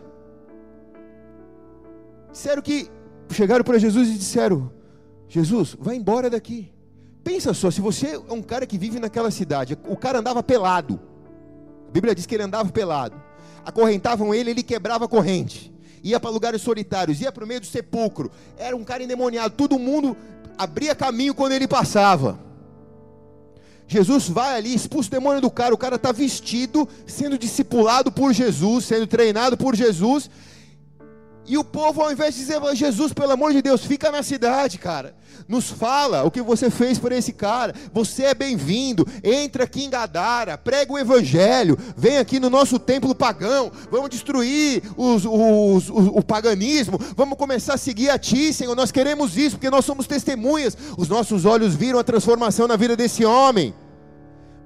Disseram 2.33 2.62
que 2.62 2.91
chegaram 3.31 3.62
para 3.62 3.79
Jesus 3.79 4.09
e 4.09 4.14
disseram: 4.14 4.72
Jesus, 5.29 5.77
vai 5.79 5.97
embora 5.97 6.31
daqui. 6.31 6.72
Pensa 7.22 7.53
só, 7.53 7.70
se 7.70 7.81
você 7.81 8.14
é 8.14 8.33
um 8.33 8.43
cara 8.43 8.66
que 8.66 8.79
vive 8.79 8.99
naquela 8.99 9.31
cidade, 9.31 9.77
o 9.87 9.97
cara 9.97 10.20
andava 10.20 10.43
pelado. 10.43 10.99
A 11.89 11.91
Bíblia 11.91 12.14
diz 12.14 12.24
que 12.24 12.35
ele 12.35 12.45
andava 12.45 12.70
pelado. 12.70 13.20
Acorrentavam 13.64 14.33
ele, 14.33 14.51
ele 14.51 14.62
quebrava 14.62 15.05
a 15.05 15.09
corrente 15.09 15.77
ia 16.09 16.20
para 16.20 16.31
lugares 16.31 16.62
solitários, 16.62 17.20
ia 17.20 17.33
para 17.33 17.45
o 17.45 17.47
meio 17.47 17.61
do 17.61 17.66
sepulcro. 17.66 18.31
Era 18.57 18.77
um 18.77 18.85
cara 18.85 19.03
endemoniado, 19.03 19.55
todo 19.57 19.79
mundo 19.79 20.16
abria 20.57 20.95
caminho 20.95 21.35
quando 21.35 21.53
ele 21.53 21.66
passava. 21.66 22.39
Jesus 23.89 24.28
vai 24.28 24.57
ali, 24.57 24.74
expulsa 24.74 25.09
o 25.09 25.12
demônio 25.12 25.41
do 25.41 25.51
cara, 25.51 25.74
o 25.74 25.78
cara 25.78 25.97
está 25.97 26.11
vestido, 26.11 26.89
sendo 27.07 27.39
discipulado 27.39 28.11
por 28.11 28.32
Jesus, 28.32 28.84
sendo 28.84 29.07
treinado 29.07 29.57
por 29.57 29.76
Jesus, 29.76 30.28
e 31.49 31.57
o 31.57 31.62
povo, 31.62 32.03
ao 32.03 32.11
invés 32.11 32.34
de 32.34 32.40
dizer, 32.40 32.61
Jesus, 32.74 33.12
pelo 33.12 33.32
amor 33.32 33.53
de 33.53 33.62
Deus, 33.62 33.84
fica 33.84 34.11
na 34.11 34.22
cidade, 34.22 34.78
cara. 34.78 35.14
Nos 35.47 35.70
fala 35.70 36.24
o 36.24 36.30
que 36.30 36.42
você 36.42 36.70
fez 36.70 36.99
por 36.99 37.12
esse 37.12 37.32
cara. 37.32 37.72
Você 37.92 38.24
é 38.24 38.34
bem-vindo. 38.34 39.07
Entra 39.22 39.64
aqui 39.64 39.84
em 39.84 39.90
Gadara, 39.90 40.59
prega 40.59 40.92
o 40.92 40.99
evangelho. 40.99 41.78
Vem 41.97 42.18
aqui 42.18 42.40
no 42.40 42.51
nosso 42.51 42.78
templo 42.80 43.14
pagão. 43.14 43.70
Vamos 43.90 44.11
destruir 44.11 44.82
os, 44.97 45.24
os, 45.24 45.88
os, 45.88 46.09
o 46.09 46.22
paganismo. 46.22 46.99
Vamos 47.16 47.38
começar 47.38 47.74
a 47.74 47.78
seguir 47.78 48.11
a 48.11 48.18
Ti, 48.18 48.53
Senhor. 48.53 48.74
Nós 48.74 48.90
queremos 48.90 49.36
isso, 49.36 49.57
porque 49.57 49.70
nós 49.70 49.84
somos 49.84 50.07
testemunhas. 50.07 50.76
Os 50.99 51.09
nossos 51.09 51.44
olhos 51.44 51.74
viram 51.74 52.01
a 52.01 52.05
transformação 52.05 52.66
na 52.66 52.74
vida 52.74 52.97
desse 52.97 53.24
homem. 53.24 53.72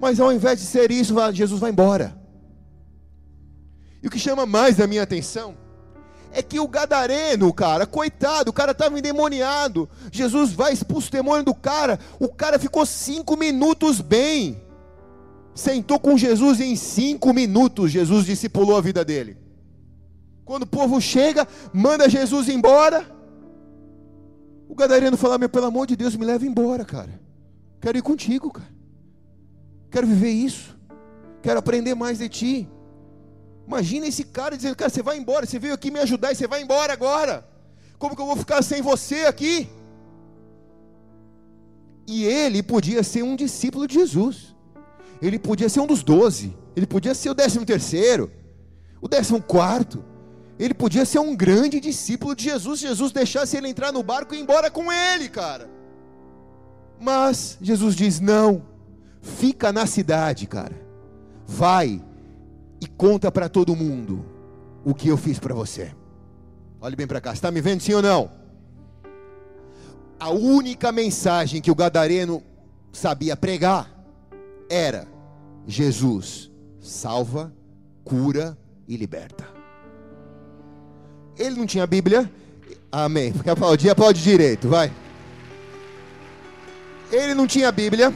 Mas 0.00 0.18
ao 0.18 0.32
invés 0.32 0.58
de 0.58 0.64
ser 0.64 0.90
isso, 0.90 1.14
Jesus 1.34 1.60
vai 1.60 1.70
embora. 1.70 2.16
E 4.02 4.06
o 4.06 4.10
que 4.10 4.18
chama 4.18 4.46
mais 4.46 4.80
a 4.80 4.86
minha 4.86 5.02
atenção 5.02 5.69
é 6.32 6.42
que 6.42 6.60
o 6.60 6.68
gadareno, 6.68 7.52
cara, 7.52 7.86
coitado, 7.86 8.50
o 8.50 8.52
cara 8.52 8.72
estava 8.72 8.98
endemoniado. 8.98 9.88
Jesus 10.12 10.52
vai 10.52 10.72
expulsar 10.72 11.08
o 11.08 11.12
demônio 11.12 11.44
do 11.44 11.54
cara. 11.54 11.98
O 12.18 12.28
cara 12.28 12.58
ficou 12.58 12.86
cinco 12.86 13.36
minutos 13.36 14.00
bem. 14.00 14.62
Sentou 15.54 15.98
com 15.98 16.16
Jesus 16.16 16.60
em 16.60 16.76
cinco 16.76 17.34
minutos 17.34 17.90
Jesus 17.90 18.24
discipulou 18.24 18.76
a 18.76 18.80
vida 18.80 19.04
dele. 19.04 19.36
Quando 20.44 20.62
o 20.62 20.66
povo 20.66 21.00
chega, 21.00 21.46
manda 21.72 22.08
Jesus 22.08 22.48
embora. 22.48 23.04
O 24.68 24.74
gadareno 24.74 25.16
fala: 25.16 25.38
Meu, 25.38 25.48
pelo 25.48 25.66
amor 25.66 25.86
de 25.86 25.96
Deus, 25.96 26.16
me 26.16 26.24
leva 26.24 26.46
embora, 26.46 26.84
cara. 26.84 27.20
Quero 27.80 27.98
ir 27.98 28.02
contigo, 28.02 28.50
cara. 28.50 28.70
Quero 29.90 30.06
viver 30.06 30.30
isso. 30.30 30.78
Quero 31.42 31.58
aprender 31.58 31.94
mais 31.94 32.18
de 32.18 32.28
ti. 32.28 32.68
Imagina 33.70 34.08
esse 34.08 34.24
cara 34.24 34.56
dizendo, 34.56 34.74
cara, 34.74 34.90
você 34.90 35.00
vai 35.00 35.16
embora, 35.16 35.46
você 35.46 35.56
veio 35.56 35.74
aqui 35.74 35.92
me 35.92 36.00
ajudar 36.00 36.32
e 36.32 36.34
você 36.34 36.48
vai 36.48 36.60
embora 36.60 36.92
agora. 36.92 37.46
Como 38.00 38.16
que 38.16 38.20
eu 38.20 38.26
vou 38.26 38.34
ficar 38.34 38.62
sem 38.62 38.82
você 38.82 39.26
aqui? 39.26 39.70
E 42.04 42.24
ele 42.24 42.64
podia 42.64 43.04
ser 43.04 43.22
um 43.22 43.36
discípulo 43.36 43.86
de 43.86 43.94
Jesus. 43.94 44.56
Ele 45.22 45.38
podia 45.38 45.68
ser 45.68 45.78
um 45.78 45.86
dos 45.86 46.02
doze. 46.02 46.52
Ele 46.74 46.84
podia 46.84 47.14
ser 47.14 47.30
o 47.30 47.34
décimo 47.34 47.64
terceiro. 47.64 48.32
O 49.00 49.06
décimo 49.06 49.40
quarto. 49.40 50.04
Ele 50.58 50.74
podia 50.74 51.04
ser 51.04 51.20
um 51.20 51.36
grande 51.36 51.78
discípulo 51.78 52.34
de 52.34 52.42
Jesus. 52.42 52.80
Se 52.80 52.88
Jesus 52.88 53.12
deixasse 53.12 53.56
ele 53.56 53.68
entrar 53.68 53.92
no 53.92 54.02
barco 54.02 54.34
e 54.34 54.38
ir 54.38 54.40
embora 54.40 54.68
com 54.68 54.90
ele, 54.90 55.28
cara. 55.28 55.70
Mas 56.98 57.56
Jesus 57.62 57.94
diz: 57.94 58.18
não. 58.18 58.66
Fica 59.22 59.72
na 59.72 59.86
cidade, 59.86 60.48
cara. 60.48 60.74
Vai 61.46 62.02
e 62.80 62.86
conta 62.86 63.30
para 63.30 63.48
todo 63.48 63.76
mundo 63.76 64.24
o 64.84 64.94
que 64.94 65.08
eu 65.08 65.16
fiz 65.16 65.38
para 65.38 65.54
você. 65.54 65.92
Olhe 66.80 66.96
bem 66.96 67.06
para 67.06 67.20
cá, 67.20 67.32
está 67.32 67.50
me 67.50 67.60
vendo 67.60 67.80
sim 67.80 67.92
ou 67.92 68.02
não? 68.02 68.30
A 70.18 70.30
única 70.30 70.90
mensagem 70.90 71.60
que 71.60 71.70
o 71.70 71.74
gadareno 71.74 72.42
sabia 72.92 73.36
pregar 73.36 73.90
era: 74.68 75.06
Jesus 75.66 76.50
salva, 76.80 77.52
cura 78.04 78.56
e 78.88 78.96
liberta. 78.96 79.46
Ele 81.38 81.56
não 81.56 81.66
tinha 81.66 81.86
Bíblia, 81.86 82.30
amém. 82.90 83.32
Quer 83.32 83.50
aplaudir? 83.50 83.90
Aplaude 83.90 84.22
direito, 84.22 84.68
vai. 84.68 84.92
Ele 87.12 87.34
não 87.34 87.46
tinha 87.46 87.72
Bíblia, 87.72 88.12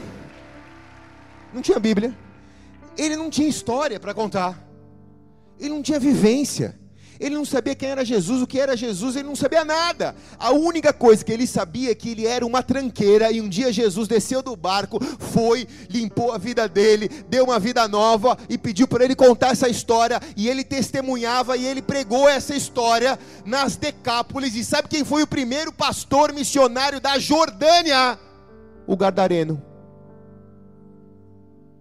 não 1.52 1.60
tinha 1.60 1.78
Bíblia, 1.78 2.14
ele 2.96 3.16
não 3.16 3.30
tinha 3.30 3.48
história 3.48 3.98
para 3.98 4.14
contar. 4.14 4.62
Ele 5.58 5.70
não 5.70 5.82
tinha 5.82 5.98
vivência. 5.98 6.78
Ele 7.18 7.36
não 7.36 7.44
sabia 7.44 7.74
quem 7.74 7.88
era 7.88 8.04
Jesus, 8.04 8.42
o 8.42 8.46
que 8.46 8.58
era 8.58 8.76
Jesus, 8.76 9.14
ele 9.14 9.28
não 9.28 9.36
sabia 9.36 9.64
nada. 9.64 10.16
A 10.38 10.50
única 10.50 10.92
coisa 10.92 11.24
que 11.24 11.32
ele 11.32 11.46
sabia 11.46 11.92
é 11.92 11.94
que 11.94 12.10
ele 12.10 12.26
era 12.26 12.44
uma 12.44 12.62
tranqueira 12.62 13.30
e 13.30 13.40
um 13.40 13.48
dia 13.48 13.72
Jesus 13.72 14.08
desceu 14.08 14.42
do 14.42 14.56
barco, 14.56 14.98
foi, 15.18 15.66
limpou 15.88 16.32
a 16.32 16.38
vida 16.38 16.68
dele, 16.68 17.08
deu 17.28 17.44
uma 17.44 17.58
vida 17.58 17.86
nova 17.86 18.36
e 18.48 18.58
pediu 18.58 18.88
para 18.88 19.04
ele 19.04 19.14
contar 19.14 19.52
essa 19.52 19.68
história 19.68 20.20
e 20.36 20.48
ele 20.48 20.64
testemunhava 20.64 21.56
e 21.56 21.64
ele 21.64 21.80
pregou 21.80 22.28
essa 22.28 22.54
história 22.54 23.18
nas 23.44 23.76
Decápolis. 23.76 24.54
E 24.56 24.64
sabe 24.64 24.88
quem 24.88 25.04
foi 25.04 25.22
o 25.22 25.26
primeiro 25.26 25.72
pastor 25.72 26.32
missionário 26.32 27.00
da 27.00 27.18
Jordânia? 27.18 28.18
O 28.86 28.96
Gadareno. 28.96 29.73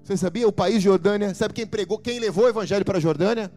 Você 0.03 0.17
sabia? 0.17 0.47
O 0.47 0.51
país 0.51 0.83
Jordânia, 0.83 1.33
sabe 1.33 1.53
quem 1.53 1.65
pregou, 1.65 1.97
quem 1.97 2.19
levou 2.19 2.45
o 2.45 2.49
evangelho 2.49 2.83
para 2.83 2.97
a 2.97 3.01
Jordânia? 3.01 3.51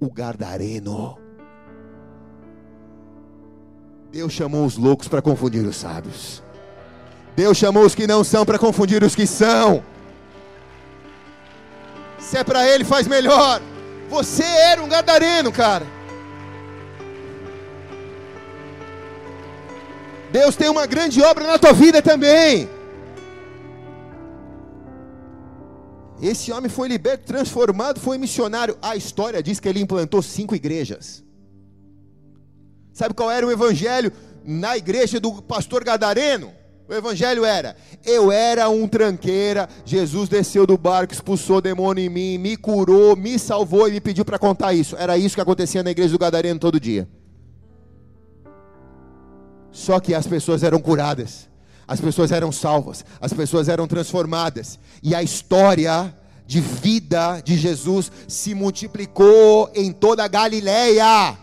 o 0.00 0.10
Gardareno. 0.10 1.18
Deus 4.10 4.32
chamou 4.32 4.64
os 4.64 4.76
loucos 4.76 5.08
para 5.08 5.22
confundir 5.22 5.64
os 5.64 5.76
sábios. 5.76 6.42
Deus 7.34 7.56
chamou 7.56 7.84
os 7.84 7.94
que 7.94 8.06
não 8.06 8.24
são 8.24 8.46
para 8.46 8.58
confundir 8.58 9.02
os 9.02 9.14
que 9.14 9.26
são. 9.26 9.82
Se 12.18 12.38
é 12.38 12.44
para 12.44 12.66
ele, 12.66 12.84
faz 12.84 13.06
melhor. 13.06 13.60
Você 14.08 14.42
era 14.42 14.82
um 14.82 14.88
gadareno, 14.88 15.52
cara. 15.52 15.86
Deus 20.32 20.56
tem 20.56 20.68
uma 20.68 20.86
grande 20.86 21.22
obra 21.22 21.46
na 21.46 21.58
tua 21.58 21.72
vida 21.72 22.00
também. 22.00 22.68
Esse 26.20 26.50
homem 26.50 26.70
foi 26.70 26.88
liberto, 26.88 27.26
transformado, 27.26 28.00
foi 28.00 28.16
missionário. 28.16 28.78
A 28.80 28.96
história 28.96 29.42
diz 29.42 29.60
que 29.60 29.68
ele 29.68 29.80
implantou 29.80 30.22
cinco 30.22 30.54
igrejas. 30.54 31.22
Sabe 32.92 33.14
qual 33.14 33.30
era 33.30 33.46
o 33.46 33.52
evangelho 33.52 34.10
na 34.44 34.76
igreja 34.76 35.20
do 35.20 35.42
pastor 35.42 35.84
Gadareno? 35.84 36.52
O 36.88 36.94
evangelho 36.94 37.44
era: 37.44 37.76
eu 38.04 38.32
era 38.32 38.68
um 38.70 38.88
tranqueira, 38.88 39.68
Jesus 39.84 40.28
desceu 40.28 40.66
do 40.66 40.78
barco, 40.78 41.12
expulsou 41.12 41.56
o 41.58 41.60
demônio 41.60 42.02
em 42.02 42.08
mim, 42.08 42.38
me 42.38 42.56
curou, 42.56 43.14
me 43.14 43.38
salvou 43.38 43.88
e 43.88 43.92
me 43.92 44.00
pediu 44.00 44.24
para 44.24 44.38
contar 44.38 44.72
isso. 44.72 44.96
Era 44.96 45.18
isso 45.18 45.34
que 45.34 45.40
acontecia 45.40 45.82
na 45.82 45.90
igreja 45.90 46.12
do 46.12 46.18
Gadareno 46.18 46.58
todo 46.58 46.80
dia. 46.80 47.06
Só 49.70 50.00
que 50.00 50.14
as 50.14 50.26
pessoas 50.26 50.62
eram 50.62 50.80
curadas 50.80 51.50
as 51.86 52.00
pessoas 52.00 52.32
eram 52.32 52.50
salvas, 52.50 53.04
as 53.20 53.32
pessoas 53.32 53.68
eram 53.68 53.86
transformadas, 53.86 54.78
e 55.02 55.14
a 55.14 55.22
história 55.22 56.16
de 56.46 56.60
vida 56.60 57.40
de 57.40 57.56
Jesus 57.56 58.10
se 58.28 58.54
multiplicou 58.54 59.70
em 59.74 59.92
toda 59.92 60.24
a 60.24 60.28
Galileia. 60.28 61.38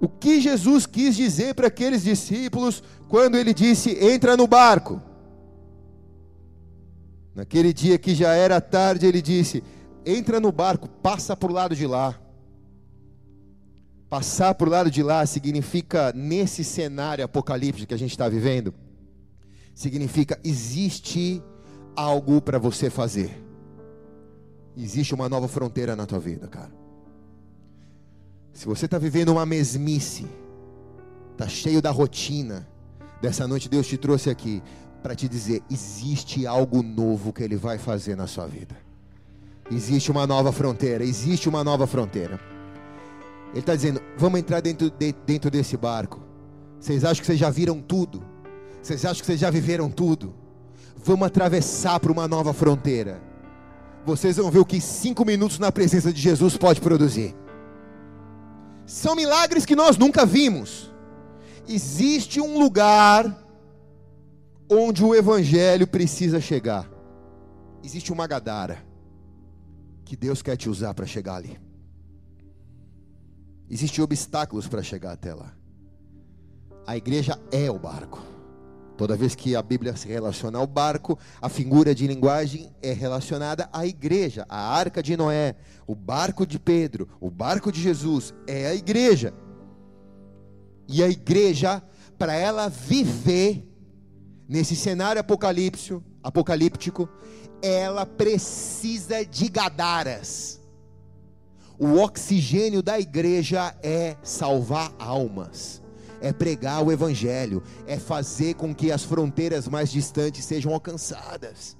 O 0.00 0.08
que 0.08 0.40
Jesus 0.40 0.84
quis 0.84 1.14
dizer 1.14 1.54
para 1.54 1.68
aqueles 1.68 2.02
discípulos 2.02 2.82
quando 3.08 3.36
ele 3.36 3.54
disse: 3.54 3.96
entra 4.04 4.36
no 4.36 4.46
barco? 4.46 5.00
Naquele 7.34 7.72
dia 7.72 7.98
que 7.98 8.14
já 8.14 8.34
era 8.34 8.60
tarde, 8.60 9.06
ele 9.06 9.22
disse: 9.22 9.62
entra 10.04 10.40
no 10.40 10.50
barco, 10.50 10.88
passa 10.88 11.36
para 11.36 11.50
o 11.50 11.54
lado 11.54 11.76
de 11.76 11.86
lá. 11.86 12.18
Passar 14.12 14.54
para 14.54 14.68
o 14.68 14.70
lado 14.70 14.90
de 14.90 15.02
lá 15.02 15.24
significa, 15.24 16.12
nesse 16.14 16.62
cenário 16.62 17.24
apocalíptico 17.24 17.88
que 17.88 17.94
a 17.94 17.98
gente 17.98 18.10
está 18.10 18.28
vivendo, 18.28 18.74
significa 19.74 20.38
existe 20.44 21.42
algo 21.96 22.38
para 22.42 22.58
você 22.58 22.90
fazer. 22.90 23.42
Existe 24.76 25.14
uma 25.14 25.30
nova 25.30 25.48
fronteira 25.48 25.96
na 25.96 26.04
tua 26.04 26.18
vida, 26.18 26.46
cara. 26.46 26.70
Se 28.52 28.66
você 28.66 28.84
está 28.84 28.98
vivendo 28.98 29.30
uma 29.30 29.46
mesmice, 29.46 30.26
está 31.32 31.48
cheio 31.48 31.80
da 31.80 31.90
rotina, 31.90 32.68
dessa 33.22 33.48
noite 33.48 33.66
Deus 33.66 33.86
te 33.86 33.96
trouxe 33.96 34.28
aqui 34.28 34.62
para 35.02 35.14
te 35.14 35.26
dizer: 35.26 35.62
existe 35.70 36.46
algo 36.46 36.82
novo 36.82 37.32
que 37.32 37.42
Ele 37.42 37.56
vai 37.56 37.78
fazer 37.78 38.14
na 38.14 38.26
sua 38.26 38.46
vida. 38.46 38.76
Existe 39.70 40.10
uma 40.10 40.26
nova 40.26 40.52
fronteira, 40.52 41.02
existe 41.02 41.48
uma 41.48 41.64
nova 41.64 41.86
fronteira. 41.86 42.51
Ele 43.52 43.60
está 43.60 43.76
dizendo: 43.76 44.00
vamos 44.16 44.40
entrar 44.40 44.60
dentro, 44.60 44.90
de, 44.90 45.12
dentro 45.26 45.50
desse 45.50 45.76
barco. 45.76 46.20
Vocês 46.80 47.04
acham 47.04 47.20
que 47.20 47.26
vocês 47.26 47.38
já 47.38 47.50
viram 47.50 47.80
tudo? 47.80 48.24
Vocês 48.82 49.04
acham 49.04 49.20
que 49.20 49.26
vocês 49.26 49.38
já 49.38 49.50
viveram 49.50 49.88
tudo? 49.88 50.34
Vamos 50.96 51.26
atravessar 51.26 52.00
para 52.00 52.10
uma 52.10 52.26
nova 52.26 52.52
fronteira. 52.52 53.22
Vocês 54.04 54.36
vão 54.36 54.50
ver 54.50 54.58
o 54.58 54.64
que 54.64 54.80
cinco 54.80 55.24
minutos 55.24 55.58
na 55.58 55.70
presença 55.70 56.12
de 56.12 56.20
Jesus 56.20 56.56
pode 56.56 56.80
produzir. 56.80 57.34
São 58.84 59.14
milagres 59.14 59.64
que 59.64 59.76
nós 59.76 59.96
nunca 59.96 60.26
vimos. 60.26 60.92
Existe 61.68 62.40
um 62.40 62.58
lugar 62.58 63.38
onde 64.68 65.04
o 65.04 65.14
Evangelho 65.14 65.86
precisa 65.86 66.40
chegar. 66.40 66.90
Existe 67.84 68.12
uma 68.12 68.26
Gadara 68.26 68.84
que 70.04 70.16
Deus 70.16 70.42
quer 70.42 70.56
te 70.56 70.68
usar 70.68 70.94
para 70.94 71.06
chegar 71.06 71.36
ali. 71.36 71.58
Existem 73.72 74.04
obstáculos 74.04 74.68
para 74.68 74.82
chegar 74.82 75.12
até 75.12 75.32
lá. 75.32 75.50
A 76.86 76.94
igreja 76.94 77.40
é 77.50 77.70
o 77.70 77.78
barco. 77.78 78.22
Toda 78.98 79.16
vez 79.16 79.34
que 79.34 79.56
a 79.56 79.62
Bíblia 79.62 79.96
se 79.96 80.06
relaciona 80.06 80.58
ao 80.58 80.66
barco, 80.66 81.18
a 81.40 81.48
figura 81.48 81.94
de 81.94 82.06
linguagem 82.06 82.70
é 82.82 82.92
relacionada 82.92 83.70
à 83.72 83.86
igreja, 83.86 84.44
a 84.46 84.76
arca 84.76 85.02
de 85.02 85.16
Noé, 85.16 85.56
o 85.86 85.94
barco 85.94 86.46
de 86.46 86.58
Pedro, 86.58 87.08
o 87.18 87.30
barco 87.30 87.72
de 87.72 87.80
Jesus, 87.80 88.34
é 88.46 88.66
a 88.66 88.74
igreja. 88.74 89.32
E 90.86 91.02
a 91.02 91.08
igreja, 91.08 91.82
para 92.18 92.34
ela 92.34 92.68
viver 92.68 93.66
nesse 94.46 94.76
cenário 94.76 95.24
apocalíptico, 96.22 97.08
ela 97.62 98.04
precisa 98.04 99.24
de 99.24 99.48
gadaras. 99.48 100.61
O 101.82 101.98
oxigênio 101.98 102.80
da 102.80 103.00
igreja 103.00 103.74
é 103.82 104.16
salvar 104.22 104.94
almas, 105.00 105.82
é 106.20 106.32
pregar 106.32 106.80
o 106.80 106.92
evangelho, 106.92 107.60
é 107.88 107.98
fazer 107.98 108.54
com 108.54 108.72
que 108.72 108.92
as 108.92 109.02
fronteiras 109.02 109.66
mais 109.66 109.90
distantes 109.90 110.44
sejam 110.44 110.72
alcançadas. 110.72 111.76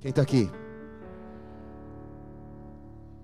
Quem 0.00 0.08
está 0.08 0.22
aqui? 0.22 0.50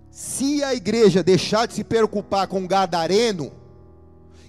Se 0.09 0.63
a 0.63 0.73
igreja 0.73 1.21
deixar 1.21 1.67
de 1.67 1.75
se 1.75 1.83
preocupar 1.83 2.47
com 2.47 2.63
o 2.63 2.69
gadareno 2.69 3.51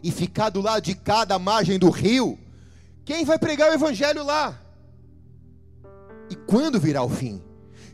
e 0.04 0.12
ficar 0.12 0.52
do 0.52 0.62
lado 0.62 0.84
de 0.84 0.94
cada 0.94 1.40
margem 1.40 1.80
do 1.80 1.90
rio, 1.90 2.38
quem 3.04 3.26
vai 3.26 3.40
pregar 3.40 3.72
o 3.72 3.74
evangelho 3.74 4.24
lá? 4.24 4.56
E 6.30 6.36
quando 6.36 6.80
virá 6.80 7.02
o 7.02 7.10
fim? 7.10 7.42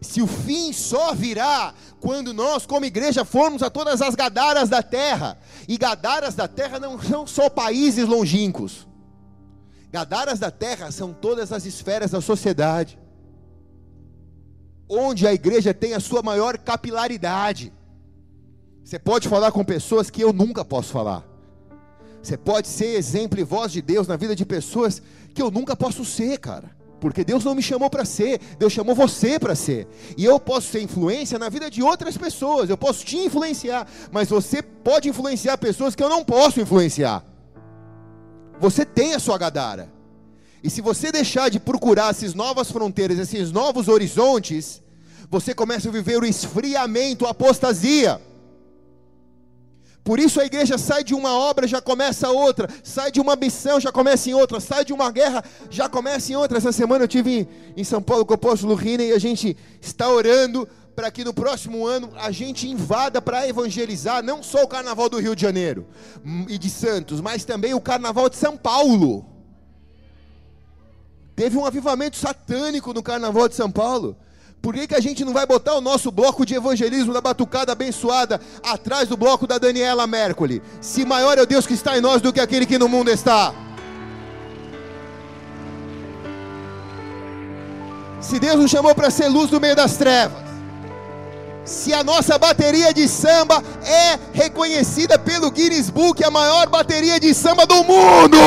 se 0.03 0.21
o 0.21 0.27
fim 0.27 0.73
só 0.73 1.13
virá 1.13 1.73
quando 2.03 2.33
nós, 2.33 2.65
como 2.65 2.83
igreja, 2.83 3.23
formos 3.23 3.63
a 3.63 3.69
todas 3.69 4.01
as 4.01 4.13
gadaras 4.13 4.67
da 4.67 4.83
terra, 4.83 5.37
e 5.69 5.77
gadaras 5.77 6.35
da 6.35 6.49
terra 6.49 6.77
não 6.77 7.01
são 7.01 7.25
só 7.25 7.49
países 7.49 8.05
longínquos, 8.05 8.85
gadaras 9.89 10.37
da 10.37 10.51
terra 10.51 10.91
são 10.91 11.13
todas 11.13 11.53
as 11.53 11.65
esferas 11.65 12.11
da 12.11 12.19
sociedade, 12.19 12.99
onde 14.89 15.25
a 15.25 15.33
igreja 15.33 15.73
tem 15.73 15.93
a 15.93 15.99
sua 16.01 16.21
maior 16.21 16.57
capilaridade. 16.57 17.71
Você 18.83 18.99
pode 18.99 19.29
falar 19.29 19.53
com 19.53 19.63
pessoas 19.63 20.09
que 20.09 20.21
eu 20.21 20.33
nunca 20.33 20.65
posso 20.65 20.91
falar. 20.91 21.23
Você 22.21 22.35
pode 22.35 22.67
ser 22.67 22.97
exemplo 22.97 23.39
e 23.39 23.45
voz 23.45 23.71
de 23.71 23.81
Deus 23.81 24.09
na 24.09 24.17
vida 24.17 24.35
de 24.35 24.45
pessoas 24.45 25.01
que 25.33 25.41
eu 25.41 25.49
nunca 25.49 25.73
posso 25.73 26.03
ser, 26.03 26.37
cara 26.37 26.82
porque 27.03 27.25
Deus 27.25 27.43
não 27.43 27.53
me 27.53 27.61
chamou 27.61 27.89
para 27.89 28.05
ser, 28.05 28.39
Deus 28.57 28.71
chamou 28.71 28.95
você 28.95 29.37
para 29.37 29.55
ser. 29.55 29.89
E 30.15 30.23
eu 30.23 30.39
posso 30.39 30.71
ser 30.71 30.81
influência 30.81 31.37
na 31.37 31.49
vida 31.49 31.69
de 31.69 31.83
outras 31.83 32.15
pessoas, 32.15 32.69
eu 32.69 32.77
posso 32.77 33.03
te 33.03 33.17
influenciar, 33.17 33.85
mas 34.09 34.29
você 34.29 34.61
pode 34.61 35.09
influenciar 35.09 35.57
pessoas 35.57 35.95
que 35.95 36.01
eu 36.01 36.07
não 36.07 36.23
posso 36.23 36.61
influenciar. 36.61 37.21
Você 38.57 38.85
tem 38.85 39.15
a 39.15 39.19
sua 39.19 39.37
gadara. 39.37 39.91
E 40.63 40.69
se 40.69 40.79
você 40.79 41.11
deixar 41.11 41.49
de 41.49 41.59
procurar 41.59 42.11
essas 42.11 42.33
novas 42.33 42.71
fronteiras, 42.71 43.19
esses 43.19 43.51
novos 43.51 43.89
horizontes, 43.89 44.81
você 45.29 45.53
começa 45.53 45.89
a 45.89 45.91
viver 45.91 46.23
o 46.23 46.25
esfriamento, 46.25 47.25
a 47.25 47.31
apostasia. 47.31 48.21
Por 50.03 50.19
isso 50.19 50.41
a 50.41 50.45
igreja 50.45 50.77
sai 50.77 51.03
de 51.03 51.15
uma 51.15 51.31
obra, 51.31 51.65
já 51.65 51.81
começa 51.81 52.29
outra, 52.29 52.67
sai 52.83 53.09
de 53.09 53.21
uma 53.21 53.37
missão, 53.37 53.79
já 53.79 53.91
começa 53.91 54.29
em 54.29 54.33
outra, 54.33 54.59
sai 54.59 54.83
de 54.83 54.91
uma 54.91 55.09
guerra, 55.09 55.43
já 55.69 55.87
começa 55.87 56.31
em 56.31 56.35
outra. 56.35 56.57
Essa 56.57 56.73
semana 56.73 57.05
eu 57.05 57.07
tive 57.07 57.47
em 57.77 57.83
São 57.85 58.01
Paulo 58.01 58.25
com 58.25 58.33
o 58.33 58.35
apóstolo 58.35 58.75
Rina 58.75 59.03
e 59.03 59.13
a 59.13 59.19
gente 59.19 59.55
está 59.81 60.09
orando 60.09 60.67
para 60.93 61.09
que 61.09 61.23
no 61.23 61.33
próximo 61.33 61.87
ano 61.87 62.11
a 62.17 62.31
gente 62.31 62.67
invada 62.67 63.21
para 63.21 63.47
evangelizar 63.47 64.21
não 64.21 64.43
só 64.43 64.63
o 64.63 64.67
carnaval 64.67 65.09
do 65.09 65.19
Rio 65.19 65.35
de 65.35 65.41
Janeiro 65.41 65.87
e 66.49 66.57
de 66.57 66.69
Santos, 66.69 67.21
mas 67.21 67.45
também 67.45 67.73
o 67.73 67.81
carnaval 67.81 68.29
de 68.29 68.35
São 68.35 68.57
Paulo. 68.57 69.25
Teve 71.33 71.57
um 71.57 71.65
avivamento 71.65 72.17
satânico 72.17 72.93
no 72.93 73.01
carnaval 73.01 73.47
de 73.47 73.55
São 73.55 73.71
Paulo. 73.71 74.17
Por 74.63 74.73
que, 74.73 74.87
que 74.87 74.95
a 74.95 75.01
gente 75.01 75.25
não 75.25 75.33
vai 75.33 75.45
botar 75.45 75.73
o 75.73 75.81
nosso 75.81 76.09
bloco 76.09 76.45
de 76.45 76.55
evangelismo 76.55 77.11
da 77.11 77.19
batucada 77.19 77.73
abençoada 77.73 78.39
atrás 78.63 79.09
do 79.09 79.17
bloco 79.17 79.45
da 79.45 79.57
Daniela 79.57 80.07
Mercury? 80.07 80.63
Se 80.79 81.03
maior 81.03 81.37
é 81.37 81.41
o 81.41 81.45
Deus 81.45 81.67
que 81.67 81.73
está 81.73 81.97
em 81.97 82.01
nós 82.01 82.21
do 82.21 82.31
que 82.31 82.39
aquele 82.39 82.65
que 82.65 82.77
no 82.77 82.87
mundo 82.87 83.11
está. 83.11 83.53
Se 88.21 88.39
Deus 88.39 88.55
nos 88.55 88.71
chamou 88.71 88.95
para 88.95 89.09
ser 89.09 89.27
luz 89.27 89.51
no 89.51 89.59
meio 89.59 89.75
das 89.75 89.97
trevas, 89.97 90.41
se 91.65 91.93
a 91.93 92.01
nossa 92.01 92.37
bateria 92.37 92.93
de 92.93 93.05
samba 93.05 93.61
é 93.85 94.17
reconhecida 94.31 95.19
pelo 95.19 95.51
Guinness 95.51 95.89
Book, 95.89 96.23
a 96.23 96.31
maior 96.31 96.69
bateria 96.69 97.19
de 97.19 97.33
samba 97.33 97.65
do 97.65 97.83
mundo, 97.83 98.37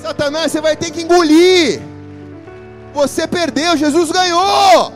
Satanás, 0.00 0.52
você 0.52 0.60
vai 0.60 0.76
ter 0.76 0.92
que 0.92 1.02
engolir. 1.02 1.93
Você 2.94 3.26
perdeu, 3.26 3.76
Jesus 3.76 4.12
ganhou. 4.12 4.92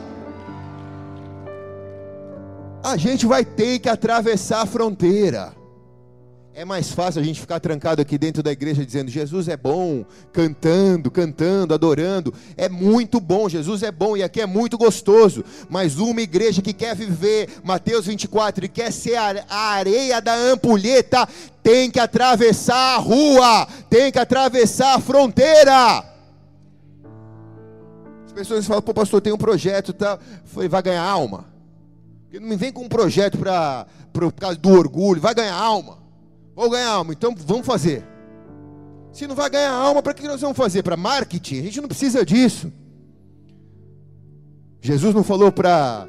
A 2.81 2.95
gente 2.95 3.25
vai 3.25 3.43
ter 3.43 3.79
que 3.79 3.89
atravessar 3.89 4.61
a 4.61 4.65
fronteira. 4.65 5.53
É 6.53 6.63
mais 6.63 6.91
fácil 6.91 7.21
a 7.21 7.23
gente 7.23 7.39
ficar 7.39 7.59
trancado 7.59 8.01
aqui 8.01 8.17
dentro 8.17 8.41
da 8.41 8.51
igreja 8.51 8.85
dizendo 8.85 9.11
Jesus 9.11 9.49
é 9.49 9.57
bom, 9.57 10.05
cantando, 10.31 11.11
cantando, 11.11 11.73
adorando. 11.73 12.33
É 12.55 12.69
muito 12.69 13.19
bom, 13.19 13.49
Jesus 13.49 13.83
é 13.83 13.91
bom 13.91 14.15
e 14.15 14.23
aqui 14.23 14.39
é 14.41 14.45
muito 14.45 14.77
gostoso. 14.77 15.43
Mas 15.69 15.97
uma 15.97 16.21
igreja 16.21 16.61
que 16.61 16.73
quer 16.73 16.95
viver 16.95 17.49
Mateus 17.63 18.05
24 18.05 18.65
e 18.65 18.69
quer 18.69 18.91
ser 18.91 19.17
a 19.17 19.45
areia 19.49 20.21
da 20.21 20.35
ampulheta, 20.35 21.27
tem 21.61 21.91
que 21.91 21.99
atravessar 21.99 22.95
a 22.95 22.97
rua, 22.97 23.67
tem 23.89 24.09
que 24.09 24.19
atravessar 24.19 24.95
a 24.95 24.99
fronteira 24.99 26.08
pessoas 28.47 28.65
falam, 28.65 28.81
pô, 28.81 28.93
pastor, 28.93 29.21
tem 29.21 29.33
um 29.33 29.37
projeto, 29.37 29.93
tá? 29.93 30.17
Falei, 30.45 30.69
vai 30.69 30.81
ganhar 30.81 31.03
alma. 31.03 31.45
Porque 32.23 32.39
não 32.39 32.47
me 32.47 32.55
vem 32.55 32.71
com 32.71 32.83
um 32.83 32.89
projeto 32.89 33.37
para 33.37 33.85
por 34.11 34.31
causa 34.33 34.57
do 34.57 34.69
orgulho, 34.69 35.21
vai 35.21 35.33
ganhar 35.33 35.55
alma. 35.55 35.97
Vou 36.55 36.69
ganhar 36.69 36.89
alma, 36.89 37.13
então 37.13 37.33
vamos 37.45 37.65
fazer. 37.65 38.03
Se 39.11 39.25
não 39.25 39.35
vai 39.35 39.49
ganhar 39.49 39.71
alma, 39.71 40.01
para 40.03 40.13
que 40.13 40.27
nós 40.27 40.41
vamos 40.41 40.57
fazer? 40.57 40.83
Para 40.83 40.97
marketing? 40.97 41.59
A 41.59 41.63
gente 41.63 41.81
não 41.81 41.87
precisa 41.87 42.25
disso. 42.25 42.71
Jesus 44.81 45.13
não 45.13 45.23
falou 45.23 45.51
para 45.51 46.07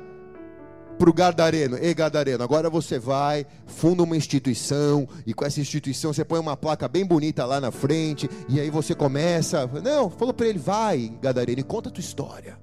para 1.01 1.09
o 1.09 1.15
Gadareno, 1.15 1.79
ei 1.79 1.95
Gadareno, 1.95 2.45
agora 2.45 2.69
você 2.69 2.99
vai, 2.99 3.47
funda 3.65 4.03
uma 4.03 4.15
instituição, 4.15 5.09
e 5.27 5.33
com 5.33 5.47
essa 5.47 5.59
instituição 5.59 6.13
você 6.13 6.23
põe 6.27 6.39
uma 6.39 6.59
placa 6.59 6.87
bem 6.87 7.07
bonita 7.07 7.47
lá 7.47 7.59
na 7.59 7.71
frente, 7.71 8.29
e 8.47 8.61
aí 8.61 8.69
você 8.69 8.95
começa. 8.95 9.67
Não, 9.83 10.11
falou 10.11 10.35
para 10.35 10.47
ele, 10.47 10.59
vai, 10.59 11.11
Gadareno, 11.23 11.59
e 11.59 11.63
conta 11.63 11.89
a 11.89 11.93
tua 11.93 12.03
história. 12.03 12.61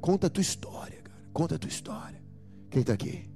Conta 0.00 0.26
a 0.26 0.30
tua 0.30 0.40
história, 0.40 0.98
cara. 1.04 1.20
Conta 1.32 1.54
a 1.54 1.58
tua 1.58 1.68
história. 1.68 2.20
Quem 2.68 2.80
está 2.80 2.94
aqui? 2.94 3.30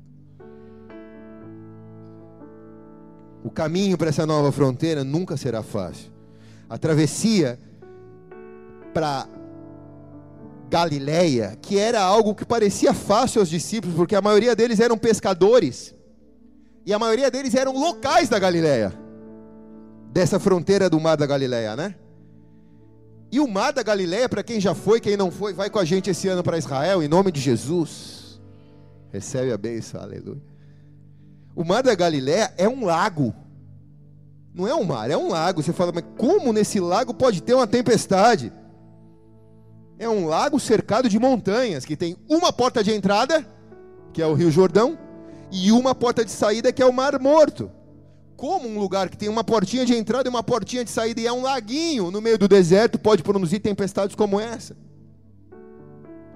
O 3.45 3.51
caminho 3.51 3.97
para 3.97 4.09
essa 4.09 4.27
nova 4.27 4.51
fronteira 4.51 5.05
nunca 5.05 5.37
será 5.37 5.63
fácil. 5.63 6.11
A 6.69 6.77
travessia 6.77 7.57
para 8.93 9.29
Galileia, 10.69 11.57
que 11.61 11.79
era 11.79 12.01
algo 12.01 12.35
que 12.35 12.45
parecia 12.45 12.93
fácil 12.93 13.41
aos 13.41 13.49
discípulos, 13.49 13.97
porque 13.97 14.15
a 14.15 14.21
maioria 14.21 14.55
deles 14.55 14.81
eram 14.81 14.99
pescadores, 14.99 15.95
e 16.85 16.93
a 16.93 16.99
maioria 16.99 17.31
deles 17.31 17.55
eram 17.55 17.73
locais 17.79 18.29
da 18.29 18.39
Galileia, 18.39 18.93
dessa 20.13 20.39
fronteira 20.39 20.89
do 20.89 21.01
mar 21.01 21.17
da 21.17 21.27
Galileia, 21.27 21.77
né? 21.77 21.95
E 23.31 23.41
o 23.41 23.47
mar 23.47 23.73
da 23.73 23.83
Galileia, 23.83 24.29
para 24.29 24.43
quem 24.43 24.61
já 24.61 24.75
foi, 24.75 25.01
quem 25.01 25.17
não 25.17 25.31
foi, 25.31 25.53
vai 25.53 25.69
com 25.69 25.79
a 25.79 25.85
gente 25.85 26.09
esse 26.09 26.29
ano 26.29 26.43
para 26.43 26.57
Israel, 26.57 27.03
em 27.03 27.09
nome 27.09 27.31
de 27.31 27.41
Jesus. 27.41 28.41
Recebe 29.13 29.53
a 29.53 29.59
bênção, 29.59 30.01
aleluia. 30.01 30.43
O 31.55 31.65
mar 31.65 31.83
da 31.83 31.95
Galileia 31.95 32.53
é 32.57 32.69
um 32.69 32.85
lago. 32.85 33.35
Não 34.55 34.67
é 34.67 34.75
um 34.75 34.85
mar, 34.85 35.11
é 35.11 35.17
um 35.17 35.29
lago. 35.29 35.63
Você 35.63 35.73
fala, 35.73 35.93
mas 35.93 36.05
como 36.17 36.53
nesse 36.53 36.81
lago 36.81 37.13
pode 37.13 37.43
ter 37.43 37.55
uma 37.55 37.67
tempestade? 37.67 38.53
É 39.99 40.09
um 40.09 40.27
lago 40.27 40.61
cercado 40.61 41.09
de 41.09 41.19
montanhas, 41.19 41.85
que 41.85 41.97
tem 41.97 42.17
uma 42.29 42.53
porta 42.53 42.83
de 42.85 42.93
entrada, 42.93 43.45
que 44.13 44.23
é 44.23 44.27
o 44.27 44.35
Rio 44.35 44.51
Jordão, 44.51 44.99
e 45.51 45.73
uma 45.73 45.95
porta 45.95 46.25
de 46.25 46.31
saída, 46.31 46.73
que 46.73 46.83
é 46.83 46.87
o 46.87 46.93
Mar 46.93 47.19
Morto. 47.19 47.71
Como 48.37 48.69
um 48.69 48.79
lugar 48.79 49.09
que 49.09 49.17
tem 49.17 49.29
uma 49.29 49.43
portinha 49.43 49.85
de 49.85 49.95
entrada 49.95 50.29
e 50.29 50.31
uma 50.31 50.43
portinha 50.43 50.85
de 50.85 50.91
saída, 50.91 51.21
e 51.21 51.27
é 51.27 51.33
um 51.33 51.43
laguinho 51.43 52.11
no 52.11 52.21
meio 52.21 52.39
do 52.39 52.47
deserto, 52.47 52.99
pode 52.99 53.23
produzir 53.23 53.59
tempestades 53.59 54.15
como 54.15 54.39
essa? 54.39 54.77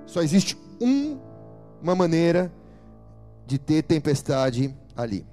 Só 0.06 0.20
existe 0.20 0.58
um, 0.80 1.18
uma 1.80 1.94
maneira 1.94 2.52
de 3.46 3.58
ter 3.58 3.82
tempestade 3.82 4.74
ali. 4.96 5.24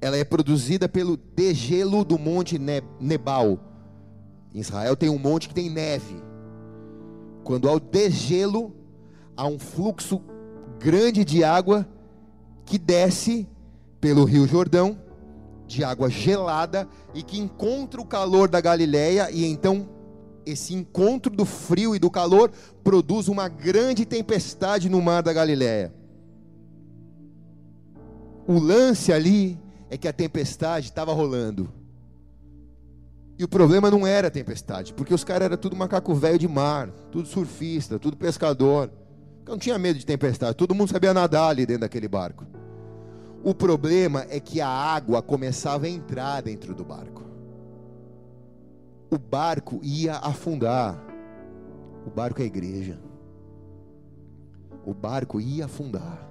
Ela 0.00 0.16
é 0.16 0.24
produzida 0.24 0.88
pelo 0.88 1.16
degelo 1.16 2.04
do 2.04 2.18
monte 2.18 2.58
Nebal. 2.58 3.58
Em 4.54 4.60
Israel 4.60 4.96
tem 4.96 5.10
um 5.10 5.18
monte 5.18 5.48
que 5.48 5.54
tem 5.54 5.68
neve. 5.68 6.25
Quando 7.46 7.68
há 7.68 7.72
o 7.72 7.78
degelo, 7.78 8.74
há 9.36 9.46
um 9.46 9.56
fluxo 9.56 10.20
grande 10.80 11.24
de 11.24 11.44
água 11.44 11.88
que 12.64 12.76
desce 12.76 13.48
pelo 14.00 14.24
Rio 14.24 14.48
Jordão, 14.48 14.98
de 15.64 15.84
água 15.84 16.10
gelada 16.10 16.88
e 17.14 17.22
que 17.22 17.38
encontra 17.38 18.00
o 18.00 18.04
calor 18.04 18.48
da 18.48 18.60
Galileia 18.60 19.30
e 19.30 19.44
então 19.44 19.88
esse 20.44 20.74
encontro 20.74 21.30
do 21.30 21.44
frio 21.44 21.94
e 21.94 22.00
do 22.00 22.10
calor 22.10 22.50
produz 22.82 23.28
uma 23.28 23.46
grande 23.46 24.04
tempestade 24.04 24.88
no 24.88 25.00
mar 25.00 25.22
da 25.22 25.32
Galileia. 25.32 25.94
O 28.44 28.58
lance 28.58 29.12
ali 29.12 29.56
é 29.88 29.96
que 29.96 30.08
a 30.08 30.12
tempestade 30.12 30.86
estava 30.86 31.12
rolando. 31.12 31.72
E 33.38 33.44
o 33.44 33.48
problema 33.48 33.90
não 33.90 34.06
era 34.06 34.28
a 34.28 34.30
tempestade, 34.30 34.94
porque 34.94 35.12
os 35.12 35.22
caras 35.22 35.46
eram 35.46 35.56
tudo 35.56 35.76
macaco 35.76 36.14
velho 36.14 36.38
de 36.38 36.48
mar, 36.48 36.88
tudo 37.10 37.28
surfista, 37.28 37.98
tudo 37.98 38.16
pescador. 38.16 38.90
Não 39.46 39.58
tinha 39.58 39.78
medo 39.78 39.98
de 39.98 40.06
tempestade, 40.06 40.56
todo 40.56 40.74
mundo 40.74 40.90
sabia 40.90 41.12
nadar 41.12 41.50
ali 41.50 41.66
dentro 41.66 41.82
daquele 41.82 42.08
barco. 42.08 42.46
O 43.44 43.54
problema 43.54 44.26
é 44.30 44.40
que 44.40 44.60
a 44.60 44.68
água 44.68 45.22
começava 45.22 45.86
a 45.86 45.88
entrar 45.88 46.40
dentro 46.40 46.74
do 46.74 46.84
barco. 46.84 47.24
O 49.10 49.18
barco 49.18 49.78
ia 49.82 50.14
afundar. 50.16 51.00
O 52.04 52.10
barco 52.10 52.40
é 52.40 52.44
a 52.44 52.46
igreja. 52.46 52.98
O 54.84 54.92
barco 54.92 55.40
ia 55.40 55.66
afundar. 55.66 56.25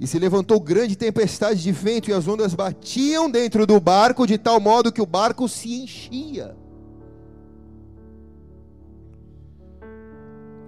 E 0.00 0.06
se 0.06 0.18
levantou 0.18 0.58
grande 0.58 0.96
tempestade 0.96 1.62
de 1.62 1.70
vento, 1.70 2.08
e 2.08 2.14
as 2.14 2.26
ondas 2.26 2.54
batiam 2.54 3.30
dentro 3.30 3.66
do 3.66 3.78
barco, 3.78 4.26
de 4.26 4.38
tal 4.38 4.58
modo 4.58 4.90
que 4.90 5.02
o 5.02 5.06
barco 5.06 5.46
se 5.46 5.82
enchia. 5.82 6.56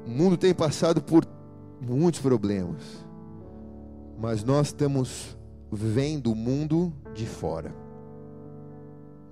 O 0.06 0.10
mundo 0.10 0.36
tem 0.36 0.52
passado 0.52 1.02
por 1.02 1.26
muitos 1.80 2.20
problemas, 2.20 2.82
mas 4.18 4.44
nós 4.44 4.66
estamos 4.66 5.34
vendo 5.70 6.30
o 6.30 6.36
mundo 6.36 6.92
de 7.14 7.24
fora. 7.24 7.74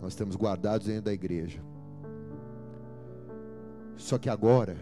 Nós 0.01 0.13
estamos 0.13 0.35
guardados 0.35 0.87
dentro 0.87 1.03
da 1.03 1.13
igreja. 1.13 1.61
Só 3.99 4.17
que 4.17 4.31
agora, 4.31 4.79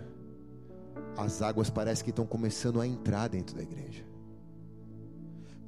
as 1.16 1.43
águas 1.43 1.69
parecem 1.69 2.05
que 2.05 2.11
estão 2.11 2.25
começando 2.25 2.81
a 2.81 2.87
entrar 2.87 3.27
dentro 3.27 3.57
da 3.57 3.62
igreja 3.62 4.08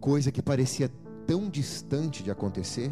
coisa 0.01 0.33
que 0.33 0.43
parecia 0.43 0.91
tão 1.27 1.49
distante 1.49 2.23
de 2.23 2.31
acontecer, 2.31 2.91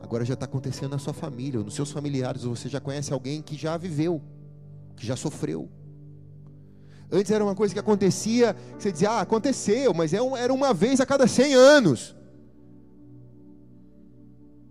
agora 0.00 0.24
já 0.24 0.34
está 0.34 0.46
acontecendo 0.46 0.92
na 0.92 0.98
sua 0.98 1.12
família, 1.12 1.60
ou 1.60 1.64
nos 1.64 1.74
seus 1.74 1.92
familiares, 1.92 2.44
ou 2.44 2.56
você 2.56 2.68
já 2.68 2.80
conhece 2.80 3.12
alguém 3.12 3.42
que 3.42 3.56
já 3.56 3.76
viveu, 3.76 4.22
que 4.96 5.06
já 5.06 5.14
sofreu. 5.14 5.68
Antes 7.10 7.30
era 7.30 7.44
uma 7.44 7.54
coisa 7.54 7.72
que 7.72 7.78
acontecia, 7.78 8.54
que 8.54 8.82
você 8.82 8.90
dizia, 8.90 9.10
ah, 9.10 9.20
aconteceu, 9.20 9.94
mas 9.94 10.12
é 10.12 10.18
era 10.38 10.52
uma 10.52 10.74
vez 10.74 11.00
a 11.00 11.06
cada 11.06 11.26
100 11.26 11.54
anos. 11.54 12.16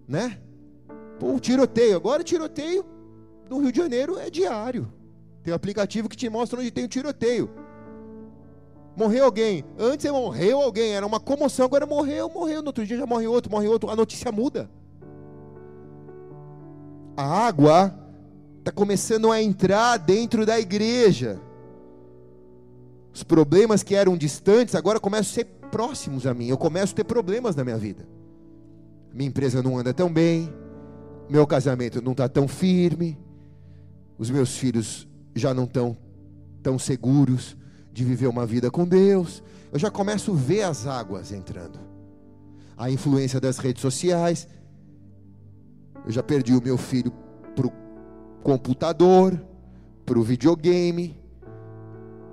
Né? 0.07 0.37
Pô, 1.19 1.39
tiroteio. 1.39 1.95
Agora 1.95 2.23
tiroteio 2.23 2.85
no 3.49 3.59
Rio 3.59 3.71
de 3.71 3.77
Janeiro 3.77 4.17
é 4.19 4.29
diário. 4.29 4.91
Tem 5.43 5.53
um 5.53 5.55
aplicativo 5.55 6.09
que 6.09 6.17
te 6.17 6.27
mostra 6.27 6.59
onde 6.59 6.71
tem 6.71 6.83
o 6.83 6.89
tiroteio. 6.89 7.49
Morreu 8.95 9.25
alguém. 9.25 9.63
Antes 9.77 10.09
morreu 10.11 10.61
alguém, 10.61 10.91
era 10.91 11.05
uma 11.05 11.19
comoção. 11.19 11.65
Agora 11.65 11.85
morreu, 11.85 12.29
morreu. 12.29 12.61
No 12.61 12.67
outro 12.67 12.85
dia 12.85 12.97
já 12.97 13.05
morre 13.05 13.27
outro, 13.27 13.51
morre 13.51 13.67
outro. 13.67 13.89
A 13.89 13.95
notícia 13.95 14.31
muda. 14.31 14.69
A 17.17 17.23
água 17.23 17.93
está 18.59 18.71
começando 18.71 19.31
a 19.31 19.41
entrar 19.41 19.97
dentro 19.97 20.45
da 20.45 20.59
igreja. 20.59 21.39
De 37.95 38.03
viver 38.03 38.27
uma 38.27 38.45
vida 38.45 38.69
com 38.69 38.85
Deus. 38.85 39.41
Eu 39.71 39.79
já 39.79 39.89
começo 39.89 40.33
a 40.33 40.35
ver 40.35 40.63
as 40.63 40.85
águas 40.85 41.31
entrando. 41.31 41.79
A 42.75 42.91
influência 42.91 43.39
das 43.39 43.57
redes 43.57 43.81
sociais. 43.81 44.49
Eu 46.05 46.11
já 46.11 46.21
perdi 46.21 46.53
o 46.53 46.61
meu 46.61 46.77
filho 46.77 47.13
para 47.55 47.67
o 47.67 47.71
computador, 48.43 49.41
para 50.05 50.19
o 50.19 50.23
videogame. 50.23 51.17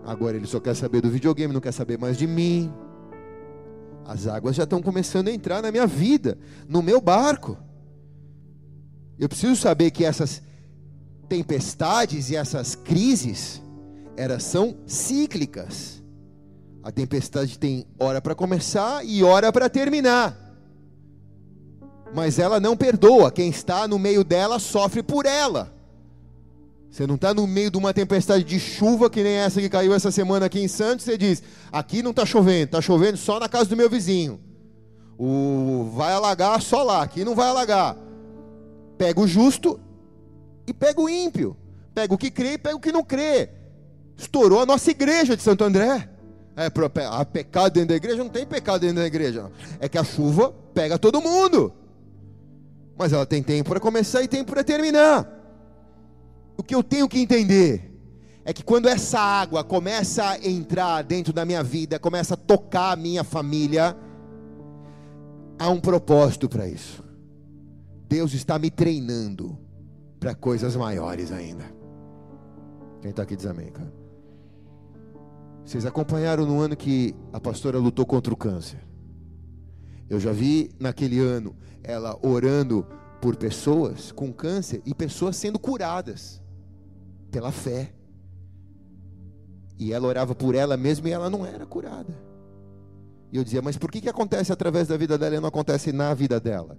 Agora 0.05 0.37
ele 0.37 0.49
só 0.49 0.59
quer 0.59 0.75
saber 0.75 1.01
do 1.01 1.09
videogame, 1.09 1.55
não 1.55 1.61
quer 1.61 1.73
saber 1.73 1.97
mais 1.97 2.19
de 2.19 2.27
mim. 2.27 2.75
As 4.05 4.27
águas 4.27 4.57
já 4.57 4.65
estão 4.65 4.83
começando 4.83 5.29
a 5.29 5.33
entrar 5.33 5.63
na 5.63 5.71
minha 5.71 5.87
vida, 5.87 6.37
no 6.69 6.83
meu 6.83 7.01
barco. 7.01 7.57
Eu 9.17 9.29
preciso 9.29 9.55
saber 9.55 9.93
que 9.93 10.05
essas 10.05 10.43
tempestades 11.29 12.31
e 12.31 12.37
essas 12.37 12.75
crises, 12.75 13.62
elas 14.17 14.43
são 14.43 14.77
cíclicas. 14.87 16.03
A 16.83 16.91
tempestade 16.91 17.59
tem 17.59 17.87
hora 17.99 18.21
para 18.21 18.35
começar 18.35 19.05
e 19.05 19.23
hora 19.23 19.53
para 19.53 19.69
terminar. 19.69 20.37
Mas 22.15 22.39
ela 22.39 22.61
não 22.61 22.77
perdoa, 22.77 23.31
quem 23.31 23.49
está 23.49 23.89
no 23.89 23.99
meio 23.99 24.23
dela 24.23 24.59
sofre 24.59 25.03
por 25.03 25.25
ela. 25.25 25.73
Você 26.91 27.07
não 27.07 27.15
está 27.15 27.33
no 27.33 27.47
meio 27.47 27.71
de 27.71 27.79
uma 27.79 27.95
tempestade 27.95 28.45
de 28.45 28.61
chuva 28.61 29.09
que 29.09 29.23
nem 29.23 29.33
essa 29.33 29.61
que 29.63 29.69
caiu 29.71 29.95
essa 29.95 30.11
semana 30.11 30.45
aqui 30.45 30.61
em 30.61 30.69
Santos. 30.69 31.07
Você 31.07 31.17
diz: 31.17 31.43
aqui 31.73 32.03
não 32.03 32.11
está 32.11 32.27
chovendo, 32.27 32.65
está 32.65 32.81
chovendo 32.83 33.17
só 33.17 33.41
na 33.41 33.49
casa 33.49 33.71
do 33.71 33.77
meu 33.77 33.89
vizinho. 33.89 34.39
O 35.19 35.91
vai 35.95 36.13
alagar 36.13 36.61
só 36.61 36.83
lá, 36.83 37.03
aqui 37.03 37.25
não 37.25 37.35
vai 37.35 37.49
alagar. 37.49 37.97
Pega 38.99 39.21
o 39.21 39.27
justo 39.27 39.81
e 40.67 40.75
pega 40.75 41.01
o 41.01 41.09
ímpio. 41.09 41.57
Pega 41.95 42.13
o 42.13 42.19
que 42.19 42.31
crê 42.31 42.55
e 42.55 42.59
pega 42.59 42.77
o 42.77 42.81
que 42.81 42.93
não 42.93 43.03
crê. 43.03 43.62
Estourou 44.17 44.61
a 44.61 44.67
nossa 44.67 44.91
igreja 44.91 45.37
de 45.37 45.43
Santo 45.43 45.65
André. 45.65 46.09
É, 46.57 46.67
há 47.07 47.25
pecado 47.25 47.73
dentro 47.73 47.89
da 47.89 47.97
igreja? 47.97 48.23
Não 48.23 48.31
tem 48.31 48.47
pecado 48.47 48.81
dentro 48.81 48.97
da 48.97 49.07
igreja. 49.07 49.51
É 49.81 49.89
que 49.89 49.99
a 49.99 50.05
chuva 50.05 50.53
pega 50.75 50.99
todo 50.99 51.21
mundo. 51.21 51.73
Mas 52.97 53.13
ela 53.13 53.25
tem 53.25 53.43
tempo 53.43 53.71
para 53.71 53.81
começar 53.81 54.23
e 54.23 54.29
tempo 54.29 54.53
para 54.53 54.63
terminar. 54.63 55.27
O 56.57 56.63
que 56.63 56.75
eu 56.75 56.83
tenho 56.83 57.09
que 57.09 57.19
entender 57.19 57.91
é 58.45 58.53
que 58.53 58.63
quando 58.63 58.89
essa 58.89 59.19
água 59.19 59.65
começa 59.65 60.25
a 60.25 60.47
entrar 60.47 61.03
dentro 61.03 61.33
da 61.33 61.45
minha 61.45 61.63
vida, 61.63 61.99
começa 61.99 62.35
a 62.35 62.37
tocar 62.37 62.93
a 62.93 62.97
minha 62.97 63.25
família, 63.25 63.97
há 65.59 65.71
um 65.71 65.81
propósito 65.81 66.49
para 66.49 66.69
isso. 66.69 67.03
Deus 68.09 68.35
está 68.35 68.59
me 68.59 68.71
treinando 68.71 69.59
para 70.21 70.35
coisas 70.35 70.77
maiores 70.77 71.33
ainda. 71.33 71.65
Quem 73.01 73.11
está 73.11 73.23
aqui 73.23 73.35
diz 73.35 73.47
amém, 73.47 73.71
cara. 73.71 74.01
Vocês 75.65 75.87
acompanharam 75.87 76.45
no 76.45 76.61
ano 76.61 76.77
que 76.77 77.15
a 77.33 77.41
pastora 77.41 77.79
lutou 77.79 78.05
contra 78.05 78.33
o 78.33 78.37
câncer. 78.37 78.79
Eu 80.09 80.21
já 80.21 80.33
vi 80.33 80.71
naquele 80.79 81.19
ano 81.19 81.57
ela 81.83 82.19
orando 82.23 82.87
por 83.21 83.37
pessoas 83.37 84.13
com 84.13 84.33
câncer 84.33 84.83
e 84.85 84.95
pessoas 84.95 85.37
sendo 85.37 85.59
curadas 85.59 86.43
pela 87.31 87.51
fé. 87.51 87.95
E 89.79 89.93
ela 89.93 90.07
orava 90.07 90.35
por 90.35 90.55
ela 90.55 90.77
mesma 90.77 91.09
e 91.09 91.13
ela 91.13 91.31
não 91.31 91.47
era 91.47 91.65
curada. 91.65 92.15
E 93.33 93.37
eu 93.37 93.45
dizia, 93.45 93.63
mas 93.63 93.79
por 93.79 93.91
que, 93.91 94.01
que 94.01 94.09
acontece 94.09 94.53
através 94.53 94.89
da 94.89 94.97
vida 94.97 95.17
dela 95.17 95.37
e 95.37 95.41
não 95.41 95.49
acontece 95.49 95.91
na 95.93 96.13
vida 96.13 96.39
dela? 96.39 96.77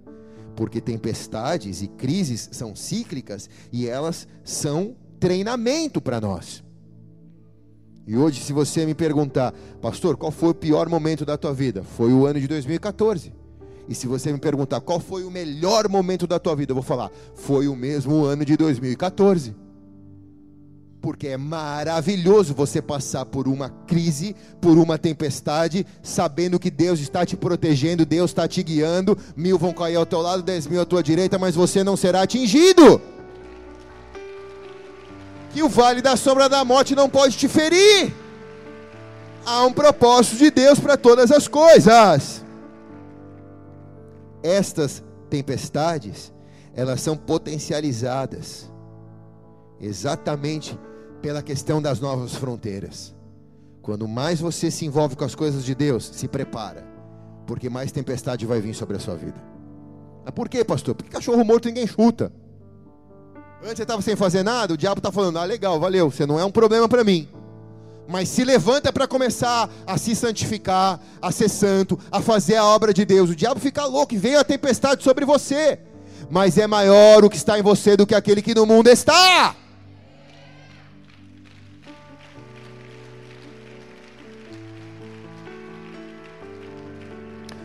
porque 0.54 0.80
tempestades 0.80 1.82
e 1.82 1.88
crises 1.88 2.48
são 2.52 2.74
cíclicas 2.74 3.48
e 3.72 3.88
elas 3.88 4.26
são 4.42 4.96
treinamento 5.18 6.00
para 6.00 6.20
nós. 6.20 6.62
E 8.06 8.16
hoje, 8.16 8.40
se 8.40 8.52
você 8.52 8.84
me 8.84 8.94
perguntar, 8.94 9.54
pastor, 9.80 10.16
qual 10.16 10.30
foi 10.30 10.50
o 10.50 10.54
pior 10.54 10.88
momento 10.88 11.24
da 11.24 11.36
tua 11.36 11.54
vida? 11.54 11.82
Foi 11.82 12.12
o 12.12 12.26
ano 12.26 12.38
de 12.38 12.46
2014. 12.46 13.32
E 13.88 13.94
se 13.94 14.06
você 14.06 14.32
me 14.32 14.38
perguntar 14.38 14.80
qual 14.80 15.00
foi 15.00 15.24
o 15.24 15.30
melhor 15.30 15.88
momento 15.88 16.26
da 16.26 16.38
tua 16.38 16.54
vida, 16.54 16.72
eu 16.72 16.74
vou 16.74 16.82
falar, 16.82 17.10
foi 17.34 17.68
o 17.68 17.76
mesmo 17.76 18.24
ano 18.24 18.44
de 18.44 18.56
2014 18.56 19.64
porque 21.04 21.28
é 21.28 21.36
maravilhoso 21.36 22.54
você 22.54 22.80
passar 22.80 23.26
por 23.26 23.46
uma 23.46 23.68
crise, 23.68 24.34
por 24.58 24.78
uma 24.78 24.96
tempestade, 24.96 25.86
sabendo 26.02 26.58
que 26.58 26.70
Deus 26.70 26.98
está 26.98 27.26
te 27.26 27.36
protegendo, 27.36 28.06
Deus 28.06 28.30
está 28.30 28.48
te 28.48 28.62
guiando. 28.62 29.14
Mil 29.36 29.58
vão 29.58 29.74
cair 29.74 29.96
ao 29.96 30.06
teu 30.06 30.22
lado, 30.22 30.42
dez 30.42 30.66
mil 30.66 30.80
à 30.80 30.86
tua 30.86 31.02
direita, 31.02 31.38
mas 31.38 31.54
você 31.54 31.84
não 31.84 31.94
será 31.94 32.22
atingido. 32.22 33.02
Que 35.54 35.62
o 35.62 35.68
vale 35.68 36.02
da 36.02 36.16
sombra 36.16 36.48
da 36.48 36.64
morte 36.64 36.96
não 36.96 37.08
pode 37.08 37.38
te 37.38 37.46
ferir. 37.46 38.12
Há 39.46 39.64
um 39.64 39.72
propósito 39.72 40.36
de 40.36 40.50
Deus 40.50 40.80
para 40.80 40.96
todas 40.96 41.30
as 41.30 41.46
coisas. 41.46 42.44
Estas 44.42 45.00
tempestades, 45.30 46.32
elas 46.74 47.00
são 47.00 47.16
potencializadas 47.16 48.68
exatamente 49.80 50.76
pela 51.22 51.40
questão 51.40 51.80
das 51.80 52.00
novas 52.00 52.34
fronteiras. 52.34 53.14
Quando 53.80 54.08
mais 54.08 54.40
você 54.40 54.72
se 54.72 54.84
envolve 54.84 55.14
com 55.14 55.24
as 55.24 55.36
coisas 55.36 55.64
de 55.64 55.72
Deus, 55.72 56.10
se 56.12 56.26
prepara, 56.26 56.84
porque 57.46 57.70
mais 57.70 57.92
tempestade 57.92 58.44
vai 58.44 58.60
vir 58.60 58.74
sobre 58.74 58.96
a 58.96 59.00
sua 59.00 59.14
vida. 59.14 59.40
Mas 60.24 60.34
por 60.34 60.48
quê, 60.48 60.64
pastor? 60.64 60.96
Porque 60.96 61.12
cachorro 61.12 61.44
morto 61.44 61.68
ninguém 61.68 61.86
chuta. 61.86 62.32
Antes 63.64 63.78
você 63.78 63.82
estava 63.82 64.02
sem 64.02 64.14
fazer 64.14 64.42
nada, 64.42 64.74
o 64.74 64.76
diabo 64.76 64.98
está 64.98 65.10
falando: 65.10 65.38
ah, 65.38 65.44
legal, 65.44 65.80
valeu, 65.80 66.10
você 66.10 66.26
não 66.26 66.38
é 66.38 66.44
um 66.44 66.50
problema 66.50 66.86
para 66.86 67.02
mim. 67.02 67.26
Mas 68.06 68.28
se 68.28 68.44
levanta 68.44 68.92
para 68.92 69.08
começar 69.08 69.70
a 69.86 69.96
se 69.96 70.14
santificar, 70.14 71.00
a 71.22 71.32
ser 71.32 71.48
santo, 71.48 71.98
a 72.12 72.20
fazer 72.20 72.56
a 72.56 72.64
obra 72.66 72.92
de 72.92 73.06
Deus. 73.06 73.30
O 73.30 73.34
diabo 73.34 73.58
fica 73.58 73.86
louco 73.86 74.12
e 74.12 74.18
vem 74.18 74.36
a 74.36 74.44
tempestade 74.44 75.02
sobre 75.02 75.24
você. 75.24 75.78
Mas 76.28 76.58
é 76.58 76.66
maior 76.66 77.24
o 77.24 77.30
que 77.30 77.38
está 77.38 77.58
em 77.58 77.62
você 77.62 77.96
do 77.96 78.06
que 78.06 78.14
aquele 78.14 78.42
que 78.42 78.54
no 78.54 78.66
mundo 78.66 78.88
está. 78.88 79.56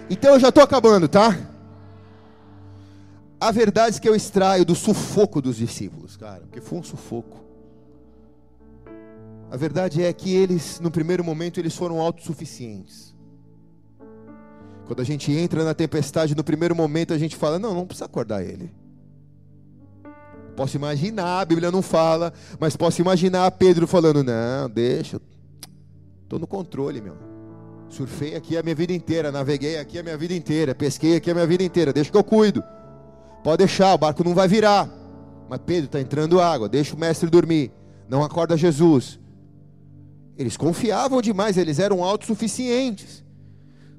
Então 0.10 0.36
eu 0.36 0.40
já 0.40 0.48
estou 0.48 0.64
acabando, 0.64 1.10
tá? 1.10 1.49
A 3.40 3.52
verdade 3.52 4.02
que 4.02 4.10
eu 4.10 4.16
extraio 4.16 4.66
do 4.66 4.76
sufoco 4.76 5.42
dos 5.42 5.56
discípulos, 5.56 6.18
cara, 6.18 6.42
porque 6.42 6.60
foi 6.60 6.78
um 6.78 6.84
sufoco. 6.84 7.40
A 9.50 9.56
verdade 9.56 10.04
é 10.04 10.12
que 10.12 10.36
eles, 10.36 10.80
no 10.80 10.92
primeiro 10.92 11.24
momento, 11.24 11.60
eles 11.60 11.74
foram 11.74 12.00
autossuficientes. 12.02 13.16
Quando 14.86 15.02
a 15.02 15.06
gente 15.06 15.32
entra 15.32 15.64
na 15.64 15.74
tempestade, 15.74 16.36
no 16.36 16.44
primeiro 16.44 16.76
momento 16.76 17.14
a 17.14 17.18
gente 17.18 17.36
fala: 17.36 17.58
não, 17.58 17.74
não 17.74 17.86
precisa 17.86 18.06
acordar 18.06 18.44
ele. 18.44 18.72
Posso 20.56 20.76
imaginar, 20.76 21.40
a 21.40 21.46
Bíblia 21.46 21.72
não 21.72 21.82
fala, 21.82 22.34
mas 22.60 22.76
posso 22.76 23.00
imaginar 23.00 23.50
Pedro 23.52 23.88
falando: 23.88 24.24
não, 24.24 24.70
deixa, 24.70 25.22
estou 26.24 26.40
no 26.40 26.48
controle, 26.48 27.00
meu. 27.00 27.16
Surfei 27.88 28.36
aqui 28.36 28.58
a 28.58 28.62
minha 28.62 28.76
vida 28.76 28.92
inteira, 28.92 29.32
naveguei 29.32 29.78
aqui 29.80 29.98
a 29.98 30.04
minha 30.04 30.18
vida 30.18 30.34
inteira, 30.34 30.76
pesquei 30.76 31.16
aqui 31.16 31.32
a 31.32 31.34
minha 31.34 31.48
vida 31.48 31.64
inteira, 31.64 31.94
deixa 31.94 32.12
que 32.12 32.18
eu 32.18 32.24
cuido. 32.24 32.64
Pode 33.44 33.60
deixar, 33.60 33.94
o 33.94 33.98
barco 33.98 34.24
não 34.24 34.34
vai 34.34 34.48
virar. 34.48 34.90
Mas 35.50 35.62
Pedro 35.66 35.86
está 35.86 36.00
entrando 36.00 36.40
água, 36.40 36.70
deixa 36.70 36.96
o 36.96 37.00
mestre 37.00 37.30
dormir. 37.30 37.72
Não 38.08 38.24
acorda 38.24 38.58
Jesus. 38.58 39.20
Eles 40.38 40.56
confiavam 40.56 41.22
demais, 41.22 41.58
eles 41.58 41.80
eram 41.80 42.04
autossuficientes. 42.04 43.24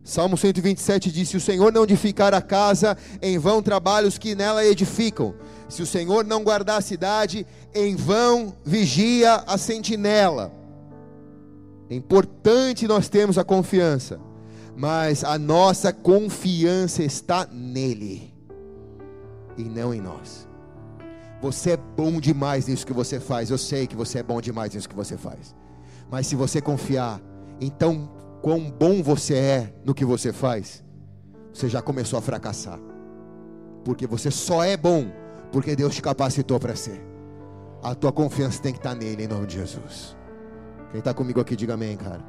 Salmo 0.02 0.36
127 0.36 1.10
diz: 1.10 1.28
Se 1.28 1.36
o 1.36 1.40
Senhor 1.40 1.72
não 1.72 1.84
edificar 1.84 2.32
a 2.32 2.40
casa, 2.40 2.96
em 3.20 3.38
vão 3.38 3.62
trabalhos 3.62 4.16
que 4.16 4.34
nela 4.34 4.64
edificam. 4.64 5.34
Se 5.68 5.82
o 5.82 5.86
Senhor 5.86 6.24
não 6.24 6.42
guardar 6.42 6.78
a 6.78 6.82
cidade, 6.82 7.46
em 7.74 7.94
vão 7.96 8.54
vigia 8.64 9.42
a 9.46 9.58
sentinela. 9.58 10.52
É 11.88 11.94
importante 11.94 12.86
nós 12.86 13.08
termos 13.08 13.36
a 13.36 13.44
confiança, 13.44 14.20
mas 14.76 15.24
a 15.24 15.38
nossa 15.38 15.92
confiança 15.92 17.02
está 17.02 17.46
nele 17.52 18.29
e 19.56 19.64
não 19.64 19.92
em 19.94 20.00
nós. 20.00 20.48
Você 21.40 21.70
é 21.70 21.76
bom 21.76 22.20
demais 22.20 22.66
nisso 22.66 22.86
que 22.86 22.92
você 22.92 23.18
faz. 23.18 23.50
Eu 23.50 23.58
sei 23.58 23.86
que 23.86 23.96
você 23.96 24.18
é 24.18 24.22
bom 24.22 24.40
demais 24.40 24.74
nisso 24.74 24.88
que 24.88 24.94
você 24.94 25.16
faz. 25.16 25.54
Mas 26.10 26.26
se 26.26 26.36
você 26.36 26.60
confiar, 26.60 27.20
então 27.60 28.10
quão 28.42 28.70
bom 28.70 29.02
você 29.02 29.34
é 29.34 29.74
no 29.84 29.94
que 29.94 30.04
você 30.04 30.32
faz, 30.32 30.84
você 31.52 31.68
já 31.68 31.80
começou 31.80 32.18
a 32.18 32.22
fracassar. 32.22 32.78
Porque 33.84 34.06
você 34.06 34.30
só 34.30 34.62
é 34.62 34.76
bom 34.76 35.10
porque 35.50 35.74
Deus 35.74 35.94
te 35.94 36.02
capacitou 36.02 36.60
para 36.60 36.76
ser. 36.76 37.00
A 37.82 37.94
tua 37.94 38.12
confiança 38.12 38.62
tem 38.62 38.72
que 38.72 38.78
estar 38.78 38.94
nele 38.94 39.24
em 39.24 39.28
nome 39.28 39.46
de 39.46 39.54
Jesus. 39.54 40.16
Quem 40.90 40.98
está 40.98 41.14
comigo 41.14 41.40
aqui, 41.40 41.56
diga 41.56 41.74
amém, 41.74 41.96
cara. 41.96 42.22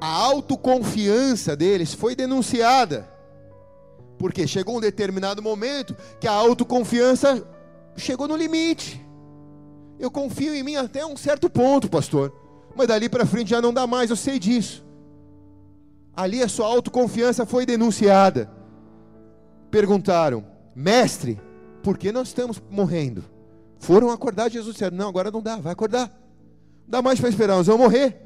A 0.00 0.08
autoconfiança 0.08 1.56
deles 1.56 1.92
foi 1.92 2.14
denunciada. 2.14 3.15
Porque 4.18 4.46
chegou 4.46 4.76
um 4.76 4.80
determinado 4.80 5.42
momento 5.42 5.96
que 6.18 6.26
a 6.26 6.32
autoconfiança 6.32 7.46
chegou 7.96 8.26
no 8.26 8.36
limite. 8.36 9.04
Eu 9.98 10.10
confio 10.10 10.54
em 10.54 10.62
mim 10.62 10.76
até 10.76 11.04
um 11.04 11.16
certo 11.16 11.48
ponto, 11.48 11.88
pastor. 11.88 12.32
Mas 12.74 12.88
dali 12.88 13.08
para 13.08 13.26
frente 13.26 13.50
já 13.50 13.60
não 13.60 13.72
dá 13.72 13.86
mais, 13.86 14.10
eu 14.10 14.16
sei 14.16 14.38
disso. 14.38 14.84
Ali 16.14 16.42
a 16.42 16.48
sua 16.48 16.66
autoconfiança 16.66 17.46
foi 17.46 17.64
denunciada. 17.64 18.50
Perguntaram: 19.70 20.46
Mestre, 20.74 21.40
por 21.82 21.96
que 21.96 22.12
nós 22.12 22.28
estamos 22.28 22.62
morrendo? 22.70 23.24
Foram 23.78 24.10
acordar, 24.10 24.50
Jesus 24.50 24.74
disseram: 24.74 24.96
Não, 24.96 25.08
agora 25.08 25.30
não 25.30 25.42
dá, 25.42 25.56
vai 25.56 25.72
acordar. 25.72 26.08
Não 26.84 26.90
dá 26.90 27.02
mais 27.02 27.20
para 27.20 27.28
esperar, 27.28 27.56
nós 27.56 27.66
vamos 27.66 27.82
morrer. 27.82 28.22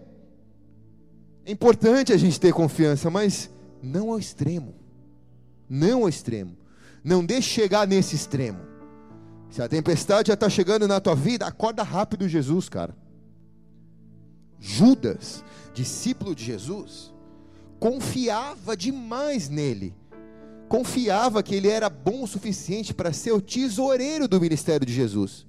É 1.44 1.52
importante 1.52 2.12
a 2.12 2.16
gente 2.16 2.38
ter 2.38 2.52
confiança, 2.52 3.10
mas 3.10 3.50
não 3.82 4.10
ao 4.10 4.18
extremo. 4.18 4.74
Não 5.70 6.02
ao 6.02 6.08
extremo. 6.08 6.58
Não 7.04 7.24
deixe 7.24 7.48
chegar 7.48 7.86
nesse 7.86 8.16
extremo. 8.16 8.58
Se 9.48 9.62
a 9.62 9.68
tempestade 9.68 10.28
já 10.28 10.34
está 10.34 10.48
chegando 10.48 10.88
na 10.88 11.00
tua 11.00 11.14
vida, 11.14 11.46
acorda 11.46 11.84
rápido 11.84 12.28
Jesus, 12.28 12.68
cara. 12.68 12.96
Judas, 14.58 15.44
discípulo 15.72 16.34
de 16.34 16.44
Jesus, 16.44 17.14
confiava 17.78 18.76
demais 18.76 19.48
nele. 19.48 19.94
Confiava 20.68 21.42
que 21.42 21.54
ele 21.54 21.68
era 21.68 21.88
bom 21.88 22.24
o 22.24 22.28
suficiente 22.28 22.92
para 22.92 23.12
ser 23.12 23.32
o 23.32 23.40
tesoureiro 23.40 24.28
do 24.28 24.40
ministério 24.40 24.86
de 24.86 24.92
Jesus. 24.92 25.46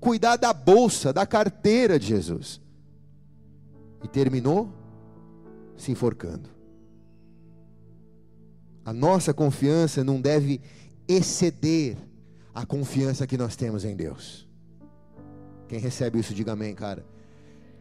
Cuidar 0.00 0.36
da 0.36 0.52
bolsa, 0.52 1.12
da 1.12 1.24
carteira 1.24 1.98
de 1.98 2.06
Jesus. 2.06 2.60
E 4.02 4.08
terminou 4.08 4.70
se 5.76 5.90
enforcando. 5.90 6.57
A 8.88 8.92
nossa 8.94 9.34
confiança 9.34 10.02
não 10.02 10.18
deve 10.18 10.62
exceder 11.06 11.94
a 12.54 12.64
confiança 12.64 13.26
que 13.26 13.36
nós 13.36 13.54
temos 13.54 13.84
em 13.84 13.94
Deus. 13.94 14.48
Quem 15.68 15.78
recebe 15.78 16.18
isso, 16.18 16.32
diga 16.32 16.52
amém, 16.52 16.74
cara. 16.74 17.04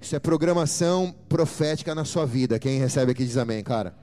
Isso 0.02 0.18
é 0.18 0.20
programação 0.20 1.16
profética 1.30 1.96
na 1.96 2.04
sua 2.04 2.26
vida. 2.26 2.60
Quem 2.60 2.78
recebe 2.78 3.14
aqui 3.14 3.24
diz 3.24 3.38
amém, 3.38 3.64
cara. 3.64 3.96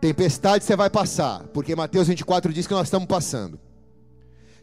Tempestade 0.00 0.64
você 0.64 0.74
vai 0.74 0.88
passar, 0.88 1.40
porque 1.48 1.76
Mateus 1.76 2.08
24 2.08 2.50
diz 2.50 2.66
que 2.66 2.72
nós 2.72 2.86
estamos 2.86 3.06
passando. 3.06 3.60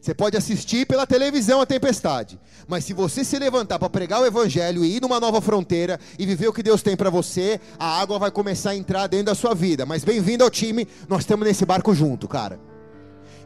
Você 0.02 0.14
pode 0.14 0.38
assistir 0.38 0.86
pela 0.86 1.06
televisão 1.06 1.60
a 1.60 1.66
tempestade, 1.66 2.39
mas 2.68 2.86
se 2.86 2.93
você 2.93 3.24
se 3.24 3.38
levantar 3.38 3.80
para 3.80 3.89
pregar 3.89 4.22
o 4.22 4.26
evangelho 4.26 4.86
e 4.86 4.95
ir 4.95 5.02
numa 5.02 5.20
nova 5.20 5.41
fronteira 5.41 6.00
e 6.18 6.26
viver 6.26 6.48
o 6.48 6.54
que 6.54 6.64
Deus 6.64 6.82
tem 6.82 6.95
para 6.95 7.10
você, 7.10 7.60
a 7.80 8.00
água 8.00 8.20
vai 8.20 8.32
começar 8.32 8.72
a 8.72 8.76
entrar 8.76 9.08
dentro 9.08 9.28
da 9.28 9.36
sua 9.36 9.54
vida. 9.54 9.86
Mas 9.86 10.04
bem-vindo 10.04 10.43
ao 10.43 10.50
time, 10.50 10.88
nós 11.10 11.22
estamos 11.22 11.45
nesse 11.45 11.66
barco 11.66 11.93
junto, 11.93 12.28
cara 12.28 12.60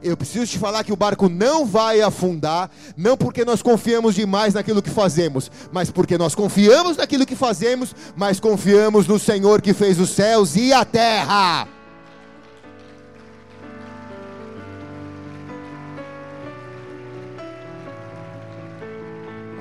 eu 0.03 0.17
preciso 0.17 0.47
te 0.47 0.57
falar 0.57 0.83
que 0.83 0.91
o 0.91 0.95
barco 0.95 1.29
não 1.29 1.65
vai 1.65 2.01
afundar, 2.01 2.69
não 2.97 3.15
porque 3.15 3.45
nós 3.45 3.61
confiamos 3.61 4.15
demais 4.15 4.53
naquilo 4.53 4.81
que 4.81 4.89
fazemos, 4.89 5.51
mas 5.71 5.91
porque 5.91 6.17
nós 6.17 6.33
confiamos 6.33 6.97
naquilo 6.97 7.25
que 7.25 7.35
fazemos, 7.35 7.95
mas 8.15 8.39
confiamos 8.39 9.07
no 9.07 9.19
Senhor 9.19 9.61
que 9.61 9.73
fez 9.73 9.99
os 9.99 10.09
céus 10.09 10.55
e 10.55 10.73
a 10.73 10.83
terra. 10.83 11.80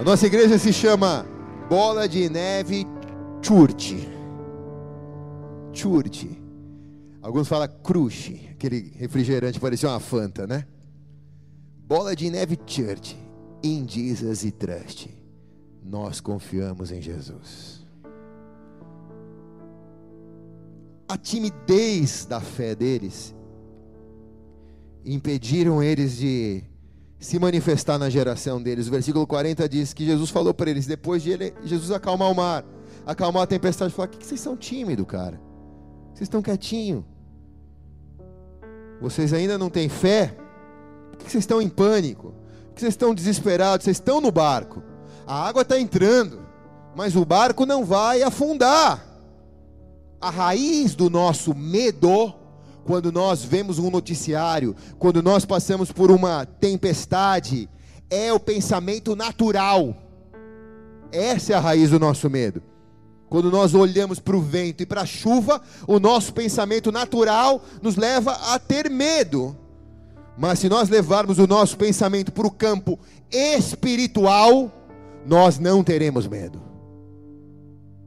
A 0.00 0.02
nossa 0.02 0.26
igreja 0.26 0.58
se 0.58 0.72
chama 0.72 1.26
Bola 1.68 2.08
de 2.08 2.30
Neve 2.30 2.86
Church. 3.42 4.08
Church. 5.74 6.40
Alguns 7.20 7.46
falam 7.46 7.68
crush, 7.82 8.48
aquele 8.50 8.94
refrigerante 8.96 9.60
parecia 9.60 9.90
uma 9.90 10.00
Fanta, 10.00 10.46
né? 10.46 10.66
Bola 11.86 12.16
de 12.16 12.30
neve 12.30 12.58
church, 12.66 13.14
in 13.62 13.86
Jesus 13.86 14.42
e 14.42 14.50
trust. 14.50 15.10
Nós 15.84 16.18
confiamos 16.18 16.90
em 16.90 17.02
Jesus. 17.02 17.86
A 21.06 21.18
timidez 21.18 22.24
da 22.24 22.40
fé 22.40 22.74
deles 22.74 23.34
impediram 25.04 25.82
eles 25.82 26.16
de 26.16 26.64
se 27.20 27.38
manifestar 27.38 27.98
na 27.98 28.08
geração 28.08 28.60
deles. 28.60 28.88
O 28.88 28.90
versículo 28.90 29.26
40 29.26 29.68
diz 29.68 29.92
que 29.92 30.06
Jesus 30.06 30.30
falou 30.30 30.54
para 30.54 30.70
eles, 30.70 30.86
depois 30.86 31.22
de 31.22 31.30
ele, 31.30 31.54
Jesus 31.62 31.92
acalmar 31.92 32.30
o 32.30 32.34
mar, 32.34 32.64
acalmar 33.06 33.42
a 33.42 33.46
tempestade, 33.46 33.92
falou: 33.92 34.08
"Que, 34.08 34.18
que 34.18 34.26
vocês 34.26 34.40
são 34.40 34.56
tímidos, 34.56 35.06
cara? 35.06 35.38
Vocês 36.14 36.22
estão 36.22 36.42
quietinhos. 36.42 37.04
Vocês 39.00 39.32
ainda 39.32 39.56
não 39.56 39.70
têm 39.70 39.88
fé? 39.88 40.34
Por 41.10 41.18
que 41.18 41.30
vocês 41.30 41.42
estão 41.42 41.60
em 41.60 41.68
pânico? 41.68 42.34
Por 42.68 42.74
que 42.74 42.80
vocês 42.80 42.92
estão 42.92 43.14
desesperados? 43.14 43.84
Vocês 43.84 43.98
estão 43.98 44.20
no 44.20 44.30
barco. 44.30 44.82
A 45.26 45.46
água 45.46 45.62
está 45.62 45.78
entrando, 45.78 46.40
mas 46.96 47.16
o 47.16 47.24
barco 47.24 47.64
não 47.64 47.84
vai 47.84 48.22
afundar. 48.22 49.06
A 50.20 50.28
raiz 50.28 50.94
do 50.94 51.08
nosso 51.08 51.54
medo, 51.54 52.34
quando 52.84 53.12
nós 53.12 53.42
vemos 53.42 53.78
um 53.78 53.90
noticiário, 53.90 54.74
quando 54.98 55.22
nós 55.22 55.44
passamos 55.44 55.92
por 55.92 56.10
uma 56.10 56.44
tempestade, 56.46 57.68
é 58.08 58.32
o 58.32 58.40
pensamento 58.40 59.14
natural. 59.14 59.94
Essa 61.12 61.52
é 61.52 61.56
a 61.56 61.60
raiz 61.60 61.90
do 61.90 61.98
nosso 61.98 62.28
medo. 62.28 62.62
Quando 63.28 63.50
nós 63.50 63.74
olhamos 63.74 64.18
para 64.18 64.36
o 64.36 64.40
vento 64.40 64.82
e 64.82 64.86
para 64.86 65.02
a 65.02 65.06
chuva, 65.06 65.62
o 65.86 66.00
nosso 66.00 66.32
pensamento 66.32 66.90
natural 66.90 67.62
nos 67.80 67.96
leva 67.96 68.32
a 68.32 68.58
ter 68.58 68.90
medo. 68.90 69.56
Mas 70.36 70.58
se 70.58 70.68
nós 70.68 70.88
levarmos 70.88 71.38
o 71.38 71.46
nosso 71.46 71.76
pensamento 71.76 72.32
para 72.32 72.46
o 72.46 72.50
campo 72.50 72.98
espiritual, 73.30 74.72
nós 75.24 75.58
não 75.58 75.84
teremos 75.84 76.26
medo. 76.26 76.69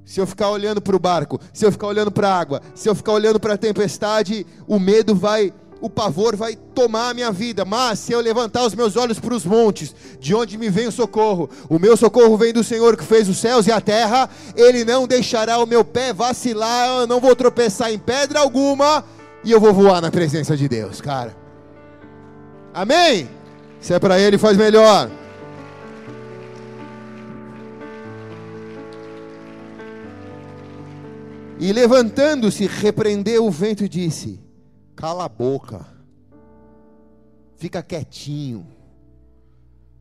Se 0.05 0.19
eu 0.19 0.27
ficar 0.27 0.49
olhando 0.49 0.81
para 0.81 0.95
o 0.95 0.99
barco, 0.99 1.39
se 1.53 1.65
eu 1.65 1.71
ficar 1.71 1.87
olhando 1.87 2.11
para 2.11 2.29
a 2.29 2.39
água, 2.39 2.61
se 2.75 2.89
eu 2.89 2.95
ficar 2.95 3.13
olhando 3.13 3.39
para 3.39 3.53
a 3.53 3.57
tempestade, 3.57 4.45
o 4.67 4.79
medo 4.79 5.15
vai 5.15 5.53
o 5.83 5.89
pavor 5.89 6.33
vai 6.33 6.55
tomar 6.55 7.09
a 7.09 7.13
minha 7.13 7.29
vida. 7.29 7.65
Mas 7.65 7.99
se 7.99 8.13
eu 8.13 8.21
levantar 8.21 8.65
os 8.65 8.73
meus 8.73 8.95
olhos 8.95 9.19
para 9.19 9.33
os 9.33 9.45
montes, 9.45 9.93
de 10.17 10.33
onde 10.33 10.57
me 10.57 10.69
vem 10.69 10.87
o 10.87 10.91
socorro, 10.93 11.49
o 11.67 11.77
meu 11.77 11.97
socorro 11.97 12.37
vem 12.37 12.53
do 12.53 12.63
Senhor 12.63 12.95
que 12.95 13.03
fez 13.03 13.27
os 13.27 13.37
céus 13.37 13.67
e 13.67 13.71
a 13.71 13.81
terra, 13.81 14.29
Ele 14.55 14.85
não 14.85 15.05
deixará 15.05 15.57
o 15.57 15.65
meu 15.65 15.83
pé 15.83 16.13
vacilar, 16.13 17.01
eu 17.01 17.07
não 17.07 17.19
vou 17.19 17.35
tropeçar 17.35 17.91
em 17.91 17.99
pedra 17.99 18.39
alguma, 18.39 19.03
e 19.43 19.51
eu 19.51 19.59
vou 19.59 19.73
voar 19.73 20.01
na 20.01 20.09
presença 20.09 20.55
de 20.55 20.69
Deus, 20.69 21.01
cara. 21.01 21.35
Amém? 22.73 23.29
Se 23.81 23.93
é 23.93 23.99
para 23.99 24.17
Ele, 24.17 24.37
faz 24.37 24.55
melhor. 24.55 25.11
E 31.63 31.71
levantando-se, 31.71 32.67
repreendeu 32.67 33.45
o 33.45 33.49
vento 33.49 33.85
e 33.85 33.87
disse: 33.87 34.37
Cala 34.97 35.23
a 35.23 35.29
boca. 35.29 35.87
Fica 37.55 37.81
quietinho. 37.81 38.67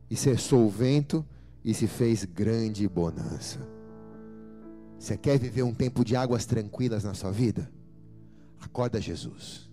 E 0.09 0.15
cessou 0.17 0.65
o 0.65 0.69
vento 0.69 1.25
e 1.63 1.73
se 1.73 1.87
fez 1.87 2.25
grande 2.25 2.85
bonança. 2.85 3.65
Você 4.99 5.15
quer 5.15 5.39
viver 5.39 5.63
um 5.63 5.73
tempo 5.73 6.03
de 6.03 6.17
águas 6.17 6.45
tranquilas 6.45 7.05
na 7.05 7.13
sua 7.13 7.31
vida? 7.31 7.71
Acorda 8.59 8.99
Jesus. 8.99 9.71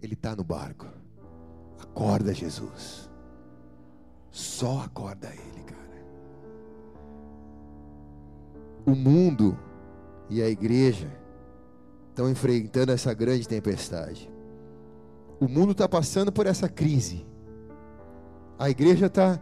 Ele 0.00 0.14
está 0.14 0.36
no 0.36 0.44
barco. 0.44 0.86
Acorda 1.80 2.32
Jesus. 2.32 3.10
Só 4.30 4.82
acorda 4.82 5.32
Ele, 5.32 5.64
cara. 5.64 6.06
O 8.86 8.94
mundo 8.94 9.58
e 10.28 10.42
a 10.42 10.48
igreja 10.48 11.10
estão 12.10 12.30
enfrentando 12.30 12.92
essa 12.92 13.12
grande 13.12 13.46
tempestade. 13.46 14.30
O 15.38 15.48
mundo 15.48 15.72
está 15.72 15.88
passando 15.88 16.32
por 16.32 16.46
essa 16.46 16.68
crise. 16.68 17.26
A 18.58 18.70
igreja 18.70 19.06
está 19.06 19.38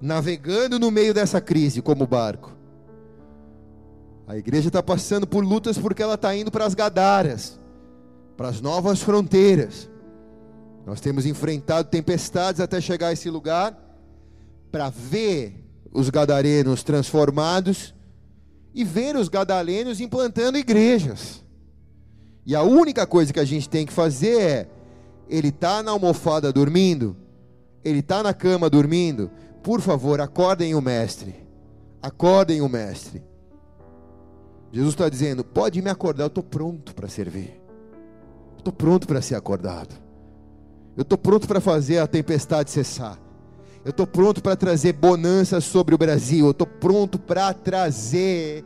navegando 0.00 0.78
no 0.78 0.90
meio 0.90 1.12
dessa 1.12 1.40
crise 1.40 1.82
como 1.82 2.06
barco. 2.06 2.56
A 4.26 4.36
igreja 4.36 4.68
está 4.68 4.82
passando 4.82 5.26
por 5.26 5.44
lutas 5.44 5.76
porque 5.76 6.02
ela 6.02 6.14
está 6.14 6.34
indo 6.34 6.50
para 6.50 6.64
as 6.64 6.74
Gadaras, 6.74 7.60
para 8.36 8.48
as 8.48 8.60
novas 8.60 9.02
fronteiras. 9.02 9.90
Nós 10.86 11.00
temos 11.00 11.26
enfrentado 11.26 11.88
tempestades 11.88 12.60
até 12.60 12.80
chegar 12.80 13.08
a 13.08 13.12
esse 13.12 13.28
lugar 13.28 13.78
para 14.70 14.88
ver 14.88 15.62
os 15.92 16.08
gadarenos 16.08 16.82
transformados 16.82 17.94
e 18.74 18.84
ver 18.84 19.16
os 19.16 19.28
gadalenos 19.28 20.00
implantando 20.00 20.58
igrejas. 20.58 21.44
E 22.44 22.54
a 22.56 22.62
única 22.62 23.06
coisa 23.06 23.32
que 23.32 23.40
a 23.40 23.44
gente 23.44 23.68
tem 23.68 23.86
que 23.86 23.92
fazer 23.92 24.40
é: 24.40 24.68
ele 25.28 25.48
está 25.48 25.82
na 25.82 25.90
almofada 25.90 26.52
dormindo, 26.52 27.16
ele 27.84 28.00
está 28.00 28.22
na 28.22 28.34
cama 28.34 28.68
dormindo. 28.68 29.30
Por 29.62 29.80
favor, 29.80 30.20
acordem 30.20 30.74
o 30.74 30.80
mestre. 30.80 31.34
Acordem 32.02 32.60
o 32.60 32.68
mestre. 32.68 33.22
Jesus 34.72 34.94
está 34.94 35.08
dizendo: 35.08 35.44
pode 35.44 35.80
me 35.80 35.90
acordar, 35.90 36.24
eu 36.24 36.28
estou 36.28 36.42
pronto 36.42 36.94
para 36.94 37.08
servir. 37.08 37.60
Estou 38.58 38.72
pronto 38.72 39.06
para 39.06 39.20
ser 39.20 39.34
acordado. 39.34 39.94
Eu 40.96 41.02
estou 41.02 41.18
pronto 41.18 41.46
para 41.46 41.60
fazer 41.60 41.98
a 41.98 42.06
tempestade 42.06 42.70
cessar. 42.70 43.18
Eu 43.84 43.90
estou 43.90 44.06
pronto 44.06 44.40
para 44.40 44.54
trazer 44.54 44.92
bonança 44.92 45.60
sobre 45.60 45.94
o 45.94 45.98
Brasil. 45.98 46.46
Eu 46.46 46.52
estou 46.52 46.66
pronto 46.66 47.18
para 47.18 47.52
trazer 47.52 48.64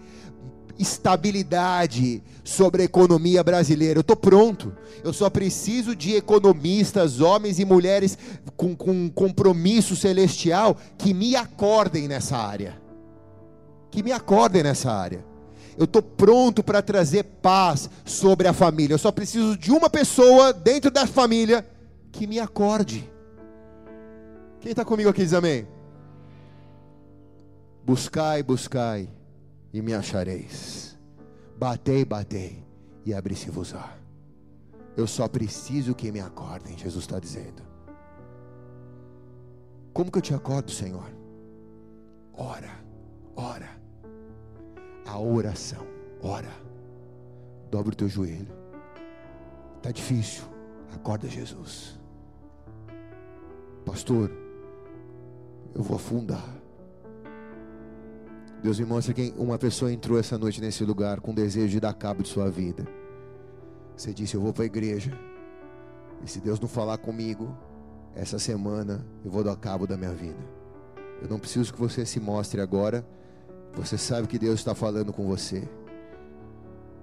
estabilidade 0.79 2.23
sobre 2.45 2.83
a 2.83 2.85
economia 2.85 3.43
brasileira. 3.43 3.99
Eu 3.99 4.03
estou 4.03 4.17
pronto. 4.17 4.75
Eu 5.03 5.15
só 5.15 5.31
preciso 5.31 5.97
de 5.97 6.15
economistas, 6.15 7.21
homens 7.21 7.59
e 7.59 7.65
mulheres 7.65 8.19
com, 8.57 8.77
com 8.77 9.09
compromisso 9.09 9.97
celestial 9.97 10.77
que 10.99 11.15
me 11.15 11.35
acordem 11.35 12.07
nessa 12.07 12.37
área. 12.37 12.79
Que 13.91 14.03
me 14.03 14.13
acordem 14.13 14.63
nessa 14.63 14.93
área. 14.93 15.25
Eu 15.79 15.85
estou 15.85 16.03
pronto 16.03 16.63
para 16.63 16.83
trazer 16.83 17.23
paz 17.23 17.89
sobre 18.05 18.49
a 18.49 18.53
família. 18.53 18.95
Eu 18.95 18.99
só 18.99 19.11
preciso 19.11 19.57
de 19.57 19.71
uma 19.71 19.89
pessoa 19.89 20.53
dentro 20.53 20.91
da 20.91 21.07
família 21.07 21.67
que 22.13 22.27
me 22.27 22.39
acorde. 22.39 23.16
Quem 24.67 24.73
está 24.73 24.85
comigo 24.85 25.09
aqui 25.09 25.23
diz 25.23 25.33
amém? 25.33 25.65
Buscai, 27.85 28.43
buscai 28.43 29.09
e 29.73 29.81
me 29.81 29.95
achareis. 29.95 30.99
Batei, 31.57 32.05
batei 32.05 32.67
e 33.05 33.15
abri-se-vos-á. 33.15 33.97
Eu 34.97 35.07
só 35.07 35.29
preciso 35.29 35.95
que 35.95 36.11
me 36.11 36.19
acordem, 36.19 36.77
Jesus 36.77 37.05
está 37.05 37.21
dizendo. 37.21 37.63
Como 39.93 40.11
que 40.11 40.19
eu 40.19 40.23
te 40.23 40.35
acordo, 40.35 40.73
Senhor? 40.73 41.13
Ora, 42.33 42.77
ora. 43.37 43.71
A 45.07 45.17
oração, 45.17 45.87
ora. 46.21 46.51
Dobra 47.71 47.93
o 47.93 47.97
teu 47.97 48.09
joelho. 48.09 48.53
Está 49.77 49.93
difícil. 49.93 50.43
Acorda, 50.93 51.29
Jesus. 51.29 52.01
Pastor, 53.85 54.46
eu 55.77 55.83
vou 55.83 55.97
afundar. 55.97 56.57
Deus 58.63 58.81
me 58.81 58.87
mostra 58.87 59.13
que 59.13 59.35
uma 59.37 59.59
pessoa 59.59 59.93
entrou 59.93 60.19
essa 60.19 60.39
noite 60.39 60.61
nesse 60.61 60.83
lugar 60.85 61.21
com 61.21 61.35
desejo 61.35 61.69
de 61.69 61.81
dar 61.81 61.93
cabo 61.93 62.23
de 62.23 62.29
sua 62.31 62.51
vida. 62.51 62.87
Você 63.95 64.13
disse: 64.15 64.35
Eu 64.35 64.41
vou 64.41 64.53
para 64.53 64.63
a 64.63 64.67
igreja. 64.67 65.17
E 66.25 66.29
se 66.29 66.41
Deus 66.41 66.59
não 66.59 66.67
falar 66.67 66.97
comigo, 66.97 67.55
essa 68.15 68.39
semana 68.39 69.07
eu 69.23 69.31
vou 69.31 69.45
dar 69.45 69.55
cabo 69.57 69.87
da 69.87 69.97
minha 69.99 70.13
vida. 70.13 70.43
Eu 71.21 71.29
não 71.29 71.39
preciso 71.39 71.73
que 71.73 71.79
você 71.79 72.07
se 72.07 72.19
mostre 72.19 72.61
agora. 72.61 73.07
Você 73.75 73.99
sabe 73.99 74.27
que 74.27 74.39
Deus 74.39 74.59
está 74.59 74.75
falando 74.75 75.13
com 75.13 75.27
você. 75.27 75.69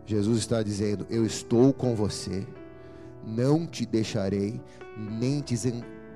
Jesus 0.03 0.39
está 0.39 0.63
dizendo: 0.63 1.05
Eu 1.11 1.23
estou 1.23 1.71
com 1.71 1.95
você. 1.95 2.45
Não 3.23 3.67
te 3.67 3.85
deixarei, 3.85 4.59
nem, 4.97 5.39
te, 5.41 5.55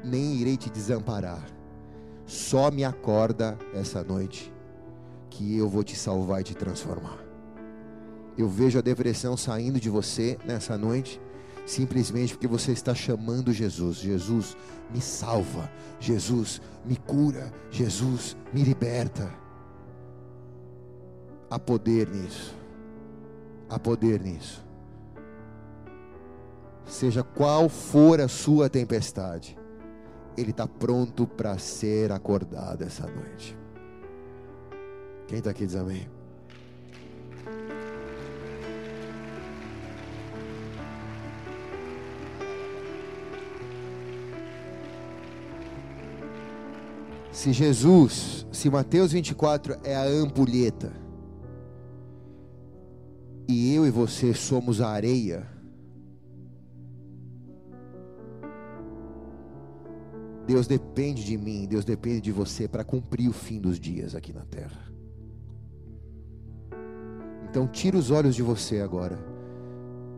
nem 0.04 0.36
irei 0.36 0.58
te 0.58 0.70
desamparar. 0.70 1.57
Só 2.28 2.70
me 2.70 2.84
acorda 2.84 3.58
essa 3.74 4.04
noite 4.04 4.54
que 5.30 5.58
eu 5.58 5.70
vou 5.70 5.82
te 5.82 5.96
salvar 5.96 6.42
e 6.42 6.44
te 6.44 6.54
transformar. 6.54 7.18
Eu 8.38 8.50
vejo 8.50 8.78
a 8.78 8.82
depressão 8.82 9.38
saindo 9.38 9.80
de 9.80 9.90
você 9.90 10.38
nessa 10.46 10.78
noite, 10.78 11.22
simplesmente 11.66 12.34
porque 12.34 12.46
você 12.46 12.74
está 12.74 12.94
chamando 12.94 13.54
Jesus. 13.54 13.98
Jesus, 13.98 14.58
me 14.94 15.00
salva. 15.00 15.72
Jesus, 16.02 16.62
me 16.86 16.98
cura. 16.98 17.52
Jesus, 17.72 18.36
me 18.54 18.62
liberta. 18.62 19.34
Há 21.50 21.58
poder 21.58 22.10
nisso. 22.10 22.54
Há 23.70 23.80
poder 23.80 24.20
nisso. 24.20 24.68
Seja 26.86 27.24
qual 27.24 27.70
for 27.70 28.20
a 28.20 28.28
sua 28.28 28.70
tempestade, 28.70 29.58
Ele 30.38 30.52
está 30.52 30.68
pronto 30.68 31.26
para 31.26 31.58
ser 31.58 32.12
acordado 32.12 32.84
essa 32.84 33.08
noite. 33.08 33.58
Quem 35.28 35.40
está 35.40 35.50
aqui 35.50 35.66
diz 35.66 35.76
amém. 35.76 36.08
Se 47.32 47.54
Jesus, 47.54 48.48
se 48.52 48.70
Mateus 48.70 49.12
24 49.12 49.78
é 49.84 49.96
a 49.96 50.04
ampulheta, 50.04 50.92
e 53.48 53.74
eu 53.74 53.86
e 53.86 53.92
você 53.92 54.34
somos 54.34 54.82
a 54.82 54.90
areia, 54.90 55.48
Deus 60.48 60.66
depende 60.66 61.26
de 61.26 61.38
mim, 61.38 61.68
Deus 61.68 61.84
depende 61.84 62.22
de 62.22 62.32
você 62.32 62.70
para 62.70 62.86
cumprir 62.86 63.28
o 63.28 63.34
fim 63.34 63.60
dos 63.60 63.78
dias 63.78 64.16
aqui 64.16 64.32
na 64.32 64.46
terra. 64.46 64.88
Então 67.50 67.68
tira 67.68 67.98
os 67.98 68.12
olhos 68.12 68.34
de 68.34 68.42
você 68.42 68.80
agora 68.80 69.20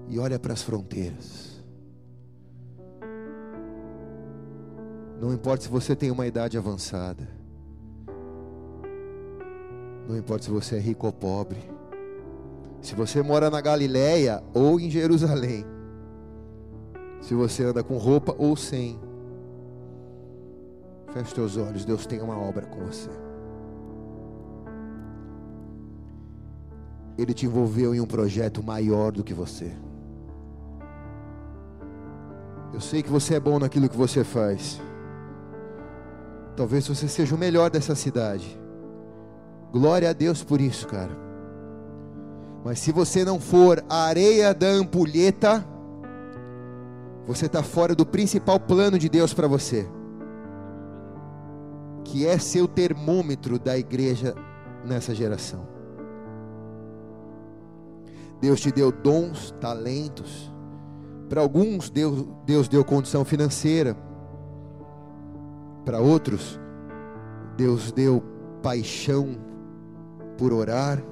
e 0.08 0.20
olha 0.20 0.38
para 0.38 0.54
as 0.54 0.62
fronteiras. 0.62 1.64
Não 5.20 5.34
importa 5.34 5.64
se 5.64 5.70
você 5.70 5.96
tem 5.96 6.12
uma 6.12 6.28
idade 6.28 6.60
avançada. 6.60 7.28
Não 10.08 10.16
importa 10.16 10.46
se 10.46 10.52
você 10.52 10.76
é 10.76 10.80
rico 10.80 11.08
ou 11.08 11.12
pobre. 11.12 11.60
Se 12.82 12.94
você 12.94 13.24
mora 13.24 13.50
na 13.50 13.62
Galileia 13.62 14.44
ou 14.54 14.80
em 14.80 14.92
Jerusalém. 14.92 15.66
Se 17.20 17.34
você 17.34 17.64
anda 17.64 17.84
com 17.84 17.98
roupa 17.98 18.36
ou 18.38 18.56
sem. 18.56 19.09
Feche 21.14 21.34
teus 21.34 21.58
olhos, 21.58 21.86
Deus 21.86 22.06
tem 22.06 22.22
uma 22.22 22.38
obra 22.38 22.66
com 22.66 22.86
você. 22.86 23.10
Ele 27.18 27.34
te 27.34 27.46
envolveu 27.46 27.94
em 27.94 28.00
um 28.00 28.06
projeto 28.06 28.64
maior 28.64 29.12
do 29.12 29.24
que 29.24 29.34
você. 29.34 29.76
Eu 32.74 32.80
sei 32.80 33.02
que 33.02 33.10
você 33.10 33.36
é 33.36 33.40
bom 33.40 33.60
naquilo 33.60 33.90
que 33.90 33.98
você 33.98 34.24
faz. 34.24 34.80
Talvez 36.56 36.88
você 36.88 37.08
seja 37.08 37.36
o 37.36 37.38
melhor 37.38 37.70
dessa 37.70 37.96
cidade. 37.96 38.58
Glória 39.72 40.10
a 40.10 40.14
Deus 40.14 40.44
por 40.44 40.62
isso, 40.62 40.88
cara. 40.88 41.12
Mas 42.64 42.80
se 42.80 42.92
você 42.92 43.26
não 43.26 43.40
for 43.40 43.84
a 43.90 44.04
areia 44.04 44.54
da 44.54 44.68
ampulheta, 44.68 45.66
você 47.26 47.48
está 47.48 47.64
fora 47.64 47.96
do 47.96 48.06
principal 48.06 48.60
plano 48.60 49.00
de 49.00 49.10
Deus 49.10 49.34
para 49.34 49.48
você, 49.48 49.88
que 52.12 52.26
é 52.26 52.40
ser 52.40 52.62
o 52.62 52.68
termômetro 52.68 53.60
da 53.60 53.78
igreja 53.78 54.34
nessa 54.84 55.14
geração. 55.14 55.68
Deus 58.42 58.60
te 58.60 58.72
deu 58.72 58.92
dons, 58.92 59.54
talentos. 59.62 60.52
Para 61.30 61.42
alguns, 61.42 61.90
Deus, 61.90 62.26
Deus 62.46 62.68
deu 62.68 62.84
condição 62.84 63.24
financeira. 63.24 63.96
Para 65.86 66.00
outros, 66.00 66.60
Deus 67.56 67.92
deu 67.92 68.24
paixão 68.64 69.38
por 70.36 70.52
orar. 70.52 71.04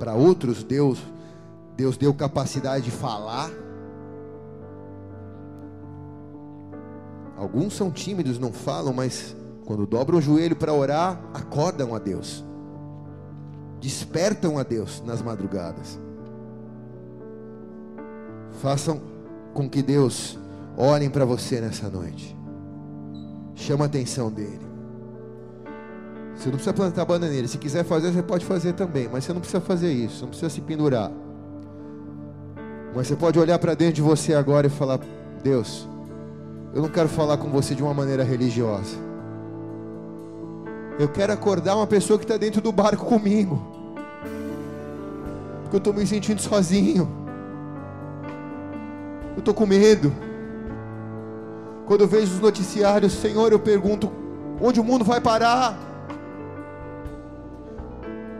Para 0.00 0.14
outros, 0.14 0.64
Deus, 0.64 1.00
Deus 1.76 1.96
deu 1.96 2.12
capacidade 2.12 2.86
de 2.86 2.90
falar. 2.90 3.50
Alguns 7.36 7.74
são 7.74 7.90
tímidos, 7.92 8.36
não 8.38 8.52
falam, 8.52 8.92
mas 8.92 9.36
quando 9.64 9.86
dobram 9.86 10.18
o 10.18 10.22
joelho 10.22 10.54
para 10.54 10.72
orar, 10.72 11.18
acordam 11.32 11.94
a 11.94 11.98
Deus. 11.98 12.44
Despertam 13.80 14.58
a 14.58 14.62
Deus 14.62 15.02
nas 15.04 15.22
madrugadas. 15.22 15.98
Façam 18.60 19.00
com 19.52 19.68
que 19.68 19.82
Deus 19.82 20.38
olhem 20.76 21.08
para 21.08 21.24
você 21.24 21.60
nessa 21.60 21.88
noite. 21.88 22.36
Chama 23.54 23.84
a 23.84 23.86
atenção 23.86 24.30
dele. 24.30 24.60
Você 26.34 26.46
não 26.46 26.54
precisa 26.54 26.74
plantar 26.74 27.04
bananeira. 27.04 27.46
Se 27.46 27.56
quiser 27.56 27.84
fazer, 27.84 28.12
você 28.12 28.22
pode 28.22 28.44
fazer 28.44 28.72
também. 28.72 29.08
Mas 29.10 29.24
você 29.24 29.32
não 29.32 29.40
precisa 29.40 29.60
fazer 29.60 29.92
isso. 29.92 30.22
Não 30.22 30.28
precisa 30.28 30.50
se 30.50 30.60
pendurar. 30.60 31.10
Mas 32.94 33.06
você 33.06 33.16
pode 33.16 33.38
olhar 33.38 33.58
para 33.58 33.74
dentro 33.74 33.94
de 33.94 34.02
você 34.02 34.34
agora 34.34 34.66
e 34.66 34.70
falar: 34.70 34.98
Deus, 35.42 35.88
eu 36.74 36.82
não 36.82 36.88
quero 36.88 37.08
falar 37.08 37.36
com 37.36 37.48
você 37.48 37.74
de 37.74 37.82
uma 37.82 37.94
maneira 37.94 38.24
religiosa. 38.24 39.13
Eu 40.98 41.08
quero 41.08 41.32
acordar 41.32 41.76
uma 41.76 41.86
pessoa 41.86 42.18
que 42.18 42.24
está 42.24 42.36
dentro 42.36 42.60
do 42.60 42.70
barco 42.70 43.04
comigo. 43.04 43.60
Porque 45.62 45.76
eu 45.76 45.78
estou 45.78 45.92
me 45.92 46.06
sentindo 46.06 46.40
sozinho. 46.40 47.08
Eu 49.32 49.40
estou 49.40 49.52
com 49.52 49.66
medo. 49.66 50.12
Quando 51.86 52.02
eu 52.02 52.08
vejo 52.08 52.34
os 52.34 52.40
noticiários, 52.40 53.12
Senhor, 53.12 53.50
eu 53.50 53.58
pergunto: 53.58 54.10
onde 54.60 54.78
o 54.78 54.84
mundo 54.84 55.04
vai 55.04 55.20
parar? 55.20 55.76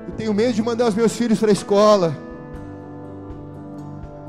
Eu 0.07 0.15
tenho 0.15 0.33
medo 0.33 0.53
de 0.53 0.63
mandar 0.63 0.87
os 0.87 0.95
meus 0.95 1.13
filhos 1.13 1.41
para 1.41 1.49
a 1.49 1.53
escola. 1.53 2.17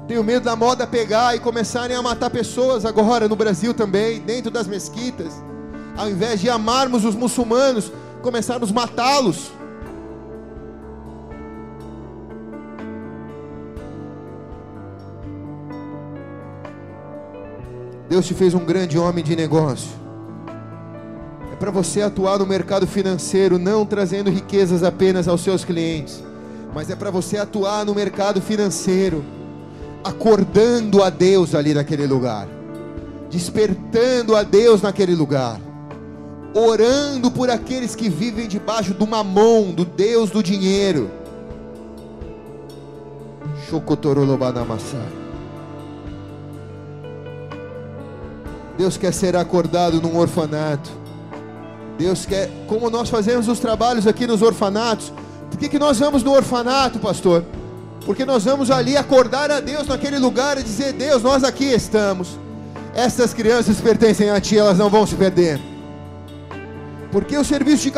Tenho 0.07 0.23
medo 0.23 0.45
da 0.45 0.55
moda 0.55 0.87
pegar 0.87 1.35
e 1.35 1.39
começarem 1.39 1.95
a 1.95 2.01
matar 2.01 2.29
pessoas 2.31 2.85
agora 2.85 3.27
no 3.27 3.35
Brasil 3.35 3.73
também, 3.73 4.19
dentro 4.19 4.49
das 4.49 4.65
mesquitas. 4.65 5.33
Ao 5.95 6.09
invés 6.09 6.41
de 6.41 6.49
amarmos 6.49 7.05
os 7.05 7.15
muçulmanos, 7.15 7.91
começarmos 8.25 8.71
a 8.71 8.73
matá-los. 8.73 9.51
Deus 18.09 18.25
te 18.25 18.33
fez 18.33 18.55
um 18.55 18.65
grande 18.65 18.97
homem 18.97 19.23
de 19.23 19.35
negócio. 19.35 19.91
É 21.53 21.55
para 21.55 21.69
você 21.69 22.01
atuar 22.01 22.39
no 22.39 22.47
mercado 22.47 22.87
financeiro, 22.87 23.59
não 23.59 23.85
trazendo 23.85 24.31
riquezas 24.31 24.81
apenas 24.81 25.27
aos 25.27 25.41
seus 25.41 25.63
clientes, 25.63 26.23
mas 26.73 26.89
é 26.89 26.95
para 26.95 27.11
você 27.11 27.37
atuar 27.37 27.85
no 27.85 27.93
mercado 27.93 28.41
financeiro, 28.41 29.23
acordando 30.03 31.03
a 31.03 31.11
Deus 31.11 31.53
ali 31.53 31.75
naquele 31.75 32.07
lugar, 32.07 32.47
despertando 33.29 34.35
a 34.35 34.41
Deus 34.41 34.81
naquele 34.81 35.13
lugar, 35.13 35.59
orando 36.55 37.29
por 37.29 37.49
aqueles 37.49 37.95
que 37.95 38.07
vivem 38.07 38.47
debaixo 38.47 38.93
do 38.93 39.05
mamão, 39.05 39.73
do 39.73 39.83
Deus 39.83 40.29
do 40.29 40.41
dinheiro. 40.41 41.11
Deus 48.77 48.95
quer 48.95 49.13
ser 49.13 49.35
acordado 49.35 50.01
num 50.01 50.17
orfanato. 50.17 50.89
Deus 51.97 52.25
quer, 52.25 52.49
como 52.67 52.89
nós 52.89 53.09
fazemos 53.09 53.49
os 53.49 53.59
trabalhos 53.59 54.07
aqui 54.07 54.25
nos 54.25 54.41
orfanatos. 54.41 55.11
Por 55.49 55.59
que, 55.59 55.67
que 55.67 55.79
nós 55.79 55.99
vamos 55.99 56.23
no 56.23 56.31
orfanato, 56.31 56.99
pastor? 56.99 57.43
Porque 58.05 58.23
nós 58.23 58.45
vamos 58.45 58.71
ali 58.71 58.95
acordar 58.95 59.51
a 59.51 59.59
Deus 59.59 59.87
naquele 59.87 60.19
lugar 60.19 60.57
e 60.57 60.63
dizer: 60.63 60.93
Deus, 60.93 61.21
nós 61.21 61.43
aqui 61.43 61.65
estamos. 61.65 62.37
Essas 62.93 63.33
crianças 63.33 63.81
pertencem 63.81 64.29
a 64.29 64.39
Ti, 64.39 64.57
elas 64.57 64.77
não 64.77 64.89
vão 64.89 65.05
se 65.05 65.15
perder. 65.15 65.74
Porque 67.15 67.37
o 67.37 67.45
serviço 67.45 67.89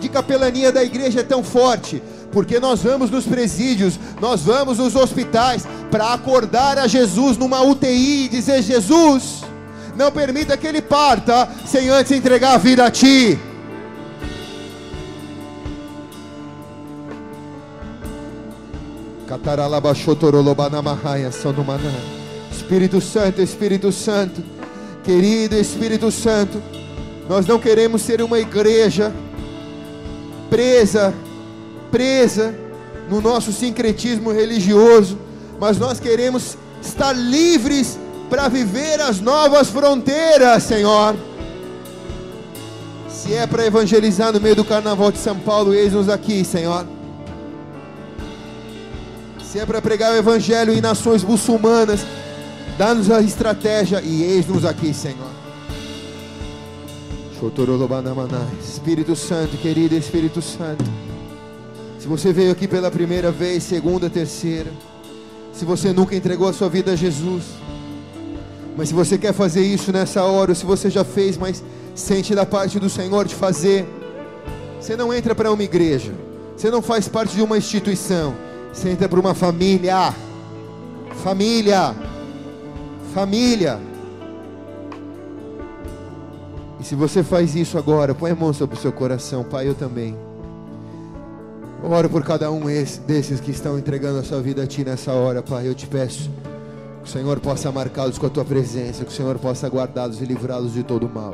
de 0.00 0.08
capelania 0.08 0.72
da 0.72 0.82
igreja 0.82 1.20
é 1.20 1.22
tão 1.22 1.44
forte? 1.44 2.02
Porque 2.32 2.58
nós 2.58 2.82
vamos 2.82 3.10
nos 3.10 3.26
presídios, 3.26 4.00
nós 4.18 4.40
vamos 4.40 4.78
nos 4.78 4.96
hospitais 4.96 5.66
para 5.90 6.14
acordar 6.14 6.78
a 6.78 6.86
Jesus 6.86 7.36
numa 7.36 7.60
UTI 7.60 8.24
e 8.24 8.28
dizer: 8.30 8.62
Jesus 8.62 9.42
não 9.94 10.10
permita 10.10 10.56
que 10.56 10.66
ele 10.66 10.80
parta 10.80 11.46
sem 11.66 11.90
antes 11.90 12.12
entregar 12.12 12.54
a 12.54 12.56
vida 12.56 12.86
a 12.86 12.90
ti. 12.90 13.38
Espírito 22.50 23.02
Santo, 23.02 23.42
Espírito 23.42 23.92
Santo, 23.92 24.42
querido 25.04 25.56
Espírito 25.56 26.10
Santo, 26.10 26.81
nós 27.28 27.46
não 27.46 27.58
queremos 27.58 28.02
ser 28.02 28.20
uma 28.20 28.38
igreja 28.38 29.12
presa, 30.50 31.14
presa 31.90 32.54
no 33.08 33.20
nosso 33.20 33.52
sincretismo 33.52 34.30
religioso, 34.30 35.18
mas 35.58 35.78
nós 35.78 35.98
queremos 35.98 36.56
estar 36.82 37.12
livres 37.12 37.98
para 38.28 38.48
viver 38.48 39.00
as 39.00 39.20
novas 39.20 39.68
fronteiras, 39.68 40.62
Senhor. 40.62 41.14
Se 43.08 43.34
é 43.34 43.46
para 43.46 43.64
evangelizar 43.64 44.32
no 44.32 44.40
meio 44.40 44.56
do 44.56 44.64
carnaval 44.64 45.12
de 45.12 45.18
São 45.18 45.38
Paulo, 45.38 45.72
eis-nos 45.72 46.08
aqui, 46.08 46.44
Senhor. 46.44 46.86
Se 49.42 49.58
é 49.58 49.66
para 49.66 49.80
pregar 49.80 50.12
o 50.12 50.16
evangelho 50.16 50.72
em 50.72 50.80
nações 50.80 51.22
muçulmanas, 51.22 52.00
dá-nos 52.76 53.10
a 53.10 53.20
estratégia 53.20 54.00
e 54.02 54.22
eis-nos 54.22 54.64
aqui, 54.64 54.92
Senhor. 54.92 55.31
Espírito 58.62 59.16
Santo, 59.16 59.56
querido 59.56 59.96
Espírito 59.96 60.40
Santo. 60.40 60.84
Se 61.98 62.06
você 62.06 62.32
veio 62.32 62.52
aqui 62.52 62.68
pela 62.68 62.88
primeira 62.88 63.32
vez, 63.32 63.64
segunda, 63.64 64.08
terceira, 64.08 64.70
se 65.52 65.64
você 65.64 65.92
nunca 65.92 66.14
entregou 66.14 66.48
a 66.48 66.52
sua 66.52 66.68
vida 66.68 66.92
a 66.92 66.96
Jesus, 66.96 67.42
mas 68.76 68.90
se 68.90 68.94
você 68.94 69.18
quer 69.18 69.32
fazer 69.32 69.62
isso 69.62 69.90
nessa 69.90 70.22
hora, 70.22 70.52
ou 70.52 70.54
se 70.54 70.64
você 70.64 70.88
já 70.88 71.04
fez, 71.04 71.36
mas 71.36 71.64
sente 71.94 72.34
da 72.34 72.46
parte 72.46 72.78
do 72.78 72.88
Senhor 72.88 73.26
de 73.26 73.34
fazer, 73.34 73.86
você 74.80 74.96
não 74.96 75.12
entra 75.12 75.34
para 75.34 75.50
uma 75.50 75.62
igreja, 75.64 76.12
você 76.56 76.70
não 76.70 76.80
faz 76.80 77.08
parte 77.08 77.34
de 77.34 77.42
uma 77.42 77.58
instituição, 77.58 78.34
você 78.72 78.88
entra 78.88 79.08
para 79.08 79.18
uma 79.18 79.34
família. 79.34 80.14
Família. 81.24 81.94
Família. 83.12 83.91
E 86.82 86.84
se 86.84 86.96
você 86.96 87.22
faz 87.22 87.54
isso 87.54 87.78
agora, 87.78 88.12
põe 88.12 88.32
a 88.32 88.34
mão 88.34 88.52
sobre 88.52 88.76
o 88.76 88.78
seu 88.78 88.90
coração, 88.90 89.44
Pai, 89.44 89.68
eu 89.68 89.74
também. 89.74 90.16
oro 91.80 92.10
por 92.10 92.24
cada 92.24 92.50
um 92.50 92.62
desses 93.06 93.38
que 93.38 93.52
estão 93.52 93.78
entregando 93.78 94.18
a 94.18 94.24
sua 94.24 94.40
vida 94.40 94.64
a 94.64 94.66
Ti 94.66 94.84
nessa 94.84 95.12
hora, 95.12 95.40
Pai. 95.44 95.68
Eu 95.68 95.76
te 95.76 95.86
peço 95.86 96.28
que 97.00 97.08
o 97.08 97.12
Senhor 97.12 97.38
possa 97.38 97.70
marcá-los 97.70 98.18
com 98.18 98.26
a 98.26 98.30
tua 98.30 98.44
presença, 98.44 99.04
que 99.04 99.12
o 99.12 99.14
Senhor 99.14 99.38
possa 99.38 99.68
guardá-los 99.68 100.20
e 100.20 100.24
livrá-los 100.24 100.72
de 100.72 100.82
todo 100.82 101.08
mal. 101.08 101.32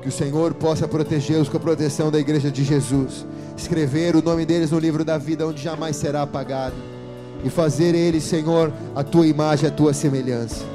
Que 0.00 0.08
o 0.08 0.12
Senhor 0.12 0.54
possa 0.54 0.88
protegê-los 0.88 1.50
com 1.50 1.58
a 1.58 1.60
proteção 1.60 2.10
da 2.10 2.18
igreja 2.18 2.50
de 2.50 2.64
Jesus. 2.64 3.26
Escrever 3.54 4.16
o 4.16 4.22
nome 4.22 4.46
deles 4.46 4.70
no 4.70 4.78
livro 4.78 5.04
da 5.04 5.18
vida, 5.18 5.46
onde 5.46 5.62
jamais 5.62 5.94
será 5.94 6.22
apagado. 6.22 6.76
E 7.44 7.50
fazer 7.50 7.94
eles, 7.94 8.24
Senhor, 8.24 8.72
a 8.96 9.04
tua 9.04 9.26
imagem, 9.26 9.68
a 9.68 9.70
tua 9.70 9.92
semelhança. 9.92 10.73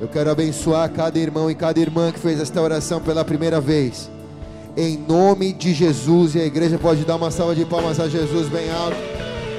Eu 0.00 0.06
quero 0.06 0.30
abençoar 0.30 0.88
cada 0.90 1.18
irmão 1.18 1.50
e 1.50 1.56
cada 1.56 1.80
irmã 1.80 2.12
que 2.12 2.20
fez 2.20 2.40
esta 2.40 2.60
oração 2.62 3.00
pela 3.00 3.24
primeira 3.24 3.60
vez. 3.60 4.08
Em 4.76 4.96
nome 4.96 5.52
de 5.52 5.74
Jesus. 5.74 6.36
E 6.36 6.40
a 6.40 6.46
igreja 6.46 6.78
pode 6.78 7.04
dar 7.04 7.16
uma 7.16 7.32
salva 7.32 7.54
de 7.54 7.64
palmas 7.64 7.98
a 7.98 8.08
Jesus 8.08 8.48
bem 8.48 8.70
alto. 8.70 8.96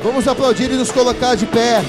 Vamos 0.02 0.26
aplaudir 0.30 0.72
e 0.72 0.76
nos 0.76 0.92
colocar 0.92 1.36
de 1.36 1.46
pé. 1.46 1.84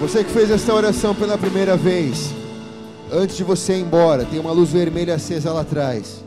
Você 0.00 0.24
que 0.24 0.30
fez 0.32 0.50
esta 0.50 0.74
oração 0.74 1.14
pela 1.14 1.38
primeira 1.38 1.76
vez, 1.76 2.34
antes 3.10 3.36
de 3.36 3.44
você 3.44 3.74
ir 3.78 3.82
embora, 3.82 4.24
tem 4.24 4.40
uma 4.40 4.50
luz 4.50 4.70
vermelha 4.70 5.14
acesa 5.14 5.52
lá 5.52 5.60
atrás. 5.60 6.24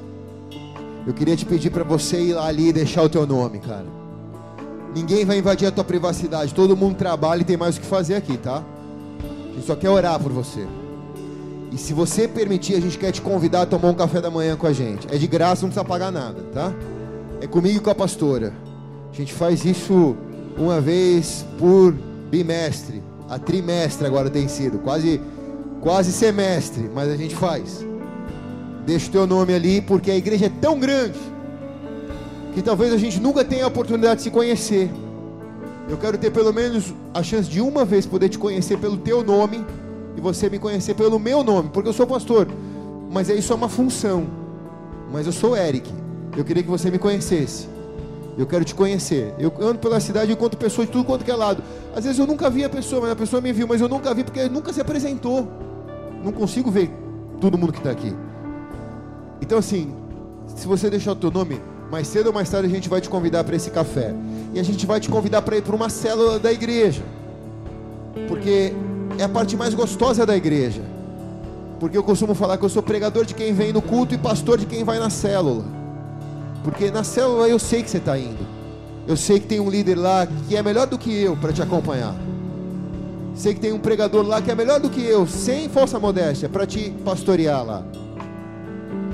Eu 1.05 1.13
queria 1.13 1.35
te 1.35 1.45
pedir 1.45 1.71
para 1.71 1.83
você 1.83 2.21
ir 2.21 2.33
lá 2.33 2.47
ali 2.47 2.69
e 2.69 2.73
deixar 2.73 3.03
o 3.03 3.09
teu 3.09 3.27
nome, 3.27 3.59
cara. 3.59 4.06
Ninguém 4.97 5.25
vai 5.25 5.37
invadir 5.37 5.67
a 5.67 5.71
tua 5.71 5.83
privacidade. 5.83 6.53
Todo 6.53 6.75
mundo 6.75 6.95
trabalha 6.95 7.41
e 7.41 7.45
tem 7.45 7.55
mais 7.57 7.77
o 7.77 7.81
que 7.81 7.85
fazer 7.85 8.15
aqui, 8.15 8.37
tá? 8.37 8.63
A 9.51 9.53
gente 9.53 9.65
só 9.65 9.75
quer 9.75 9.89
orar 9.89 10.19
por 10.19 10.31
você. 10.31 10.65
E 11.71 11.77
se 11.77 11.93
você 11.93 12.27
permitir, 12.27 12.75
a 12.75 12.79
gente 12.81 12.97
quer 12.97 13.11
te 13.11 13.21
convidar 13.21 13.63
a 13.63 13.65
tomar 13.65 13.89
um 13.89 13.93
café 13.93 14.21
da 14.21 14.31
manhã 14.31 14.55
com 14.55 14.65
a 14.65 14.73
gente. 14.73 15.07
É 15.13 15.17
de 15.17 15.27
graça, 15.27 15.61
não 15.61 15.69
precisa 15.69 15.85
pagar 15.85 16.11
nada, 16.11 16.41
tá? 16.53 16.73
É 17.41 17.47
comigo 17.47 17.77
e 17.77 17.79
com 17.79 17.89
a 17.89 17.95
pastora. 17.95 18.53
A 19.11 19.15
gente 19.15 19.33
faz 19.33 19.63
isso 19.65 20.15
uma 20.57 20.81
vez 20.81 21.45
por 21.59 21.93
bimestre 22.31 23.03
a 23.29 23.37
trimestre 23.37 24.07
agora 24.07 24.29
tem 24.29 24.47
sido, 24.47 24.79
quase 24.79 25.21
quase 25.81 26.11
semestre, 26.11 26.89
mas 26.93 27.09
a 27.09 27.15
gente 27.15 27.35
faz. 27.35 27.85
Deixa 28.85 29.09
o 29.09 29.11
teu 29.11 29.27
nome 29.27 29.53
ali, 29.53 29.81
porque 29.81 30.09
a 30.09 30.15
igreja 30.15 30.45
é 30.45 30.49
tão 30.49 30.79
grande 30.79 31.19
que 32.57 32.63
talvez 32.63 32.91
a 32.91 32.97
gente 32.97 33.19
nunca 33.19 33.45
tenha 33.45 33.65
a 33.65 33.67
oportunidade 33.67 34.15
de 34.15 34.21
se 34.23 34.31
conhecer. 34.31 34.91
Eu 35.87 35.95
quero 35.95 36.17
ter 36.17 36.31
pelo 36.31 36.51
menos 36.51 36.91
a 37.13 37.21
chance 37.21 37.47
de 37.47 37.61
uma 37.61 37.85
vez 37.85 38.03
poder 38.07 38.29
te 38.29 38.39
conhecer 38.39 38.79
pelo 38.79 38.97
teu 38.97 39.23
nome 39.23 39.63
e 40.15 40.19
você 40.19 40.49
me 40.49 40.57
conhecer 40.57 40.95
pelo 40.95 41.19
meu 41.19 41.43
nome, 41.43 41.69
porque 41.71 41.87
eu 41.87 41.93
sou 41.93 42.07
pastor. 42.07 42.47
Mas 43.11 43.29
isso 43.29 43.53
é 43.53 43.55
uma 43.55 43.69
função. 43.69 44.25
Mas 45.13 45.27
eu 45.27 45.31
sou 45.31 45.55
Eric. 45.55 45.87
Eu 46.35 46.43
queria 46.43 46.63
que 46.63 46.69
você 46.69 46.89
me 46.89 46.97
conhecesse. 46.97 47.67
Eu 48.35 48.47
quero 48.47 48.65
te 48.65 48.73
conhecer. 48.73 49.35
Eu 49.37 49.53
ando 49.61 49.77
pela 49.77 49.99
cidade 49.99 50.31
e 50.31 50.33
encontro 50.33 50.57
pessoas 50.57 50.87
de 50.87 50.93
tudo 50.93 51.05
quanto 51.05 51.29
é 51.29 51.35
lado. 51.35 51.61
Às 51.95 52.05
vezes 52.05 52.17
eu 52.17 52.25
nunca 52.25 52.49
vi 52.49 52.63
a 52.63 52.69
pessoa, 52.69 53.01
mas 53.01 53.11
a 53.11 53.15
pessoa 53.15 53.39
me 53.39 53.53
viu, 53.53 53.67
mas 53.67 53.81
eu 53.81 53.87
nunca 53.87 54.11
vi 54.15 54.23
porque 54.23 54.49
nunca 54.49 54.73
se 54.73 54.81
apresentou. 54.81 55.47
Não 56.23 56.31
consigo 56.31 56.71
ver 56.71 56.89
todo 57.39 57.55
mundo 57.55 57.71
que 57.71 57.77
está 57.77 57.91
aqui. 57.91 58.15
Então 59.39 59.59
assim, 59.59 59.93
se 60.55 60.65
você 60.65 60.89
deixar 60.89 61.11
o 61.11 61.15
teu 61.15 61.29
nome, 61.29 61.61
mais 61.91 62.07
cedo 62.07 62.27
ou 62.27 62.33
mais 62.33 62.49
tarde 62.49 62.67
a 62.67 62.69
gente 62.69 62.89
vai 62.89 62.99
te 62.99 63.09
convidar 63.09 63.43
para 63.43 63.55
esse 63.55 63.69
café. 63.71 64.13
E 64.53 64.59
a 64.59 64.63
gente 64.63 64.85
vai 64.85 64.99
te 64.99 65.09
convidar 65.09 65.41
para 65.41 65.57
ir 65.57 65.61
para 65.61 65.75
uma 65.75 65.89
célula 65.89 66.37
da 66.39 66.51
igreja. 66.51 67.03
Porque 68.27 68.73
é 69.17 69.23
a 69.23 69.29
parte 69.29 69.55
mais 69.55 69.73
gostosa 69.73 70.25
da 70.25 70.35
igreja. 70.35 70.81
Porque 71.79 71.97
eu 71.97 72.03
costumo 72.03 72.33
falar 72.33 72.57
que 72.57 72.65
eu 72.65 72.69
sou 72.69 72.83
pregador 72.83 73.23
de 73.23 73.33
quem 73.33 73.53
vem 73.53 73.71
no 73.71 73.81
culto 73.81 74.13
e 74.13 74.17
pastor 74.17 74.57
de 74.57 74.65
quem 74.65 74.83
vai 74.83 74.99
na 74.99 75.09
célula. 75.09 75.63
Porque 76.63 76.91
na 76.91 77.03
célula 77.03 77.47
eu 77.47 77.59
sei 77.59 77.83
que 77.83 77.89
você 77.89 77.97
está 77.97 78.17
indo. 78.17 78.45
Eu 79.07 79.15
sei 79.15 79.39
que 79.39 79.47
tem 79.47 79.59
um 79.59 79.69
líder 79.69 79.95
lá 79.95 80.27
que 80.47 80.55
é 80.55 80.61
melhor 80.61 80.87
do 80.87 80.97
que 80.97 81.13
eu 81.13 81.37
para 81.37 81.53
te 81.53 81.61
acompanhar. 81.61 82.15
Sei 83.33 83.53
que 83.53 83.59
tem 83.59 83.71
um 83.71 83.79
pregador 83.79 84.25
lá 84.25 84.41
que 84.41 84.51
é 84.51 84.55
melhor 84.55 84.79
do 84.79 84.89
que 84.89 85.01
eu, 85.01 85.27
sem 85.27 85.69
falsa 85.69 85.99
modéstia, 85.99 86.49
para 86.49 86.65
te 86.65 86.89
pastorear 87.05 87.63
lá. 87.63 87.83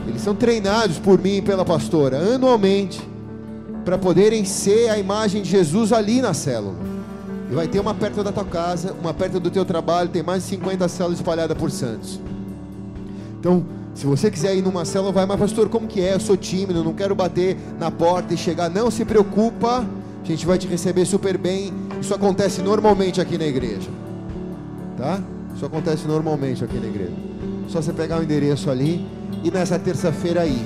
Eles 0.08 0.22
são 0.22 0.36
treinados 0.36 1.00
por 1.00 1.20
mim 1.20 1.38
e 1.38 1.42
pela 1.42 1.64
pastora 1.64 2.18
anualmente 2.18 3.02
para 3.84 3.98
poderem 3.98 4.46
ser 4.46 4.90
a 4.90 4.98
imagem 4.98 5.42
de 5.42 5.50
Jesus 5.50 5.92
ali 5.92 6.22
na 6.22 6.34
célula. 6.34 6.76
E 7.52 7.56
vai 7.56 7.68
ter 7.68 7.80
uma 7.80 7.94
perto 7.94 8.24
da 8.24 8.32
tua 8.32 8.46
casa, 8.46 8.96
uma 9.00 9.14
perto 9.14 9.40
do 9.40 9.52
teu 9.52 9.66
trabalho, 9.66 10.10
tem 10.10 10.24
mais 10.24 10.44
de 10.44 10.50
50 10.50 10.88
células 10.88 11.20
espalhadas 11.20 11.58
por 11.58 11.70
Santos. 11.70 12.20
Então, 13.40 13.66
se 13.94 14.06
você 14.06 14.32
quiser 14.32 14.56
ir 14.56 14.62
numa 14.62 14.86
célula, 14.86 15.12
vai, 15.12 15.26
mas 15.26 15.40
pastor, 15.40 15.70
como 15.70 15.88
que 15.88 16.02
é? 16.02 16.16
Eu 16.16 16.20
sou 16.20 16.36
tímido, 16.36 16.84
não 16.84 16.94
quero 16.94 17.14
bater 17.14 17.58
na 17.80 17.92
porta 17.92 18.34
e 18.34 18.38
chegar. 18.38 18.70
Não 18.70 18.90
se 18.90 19.06
preocupa, 19.06 19.86
a 20.24 20.26
gente 20.26 20.46
vai 20.46 20.58
te 20.58 20.68
receber 20.68 21.06
super 21.06 21.38
bem. 21.38 21.74
Isso 22.00 22.14
acontece 22.14 22.62
normalmente 22.62 23.20
aqui 23.22 23.38
na 23.38 23.46
igreja. 23.46 23.90
Tá? 24.98 25.20
Isso 25.56 25.66
acontece 25.66 26.08
normalmente 26.08 26.64
aqui 26.64 26.78
na 26.78 26.88
igreja. 26.88 27.14
Só 27.68 27.82
você 27.82 27.94
pegar 27.94 28.20
o 28.20 28.24
endereço 28.24 28.70
ali 28.70 29.06
e 29.44 29.50
nessa 29.50 29.80
terça-feira 29.80 30.42
aí. 30.42 30.66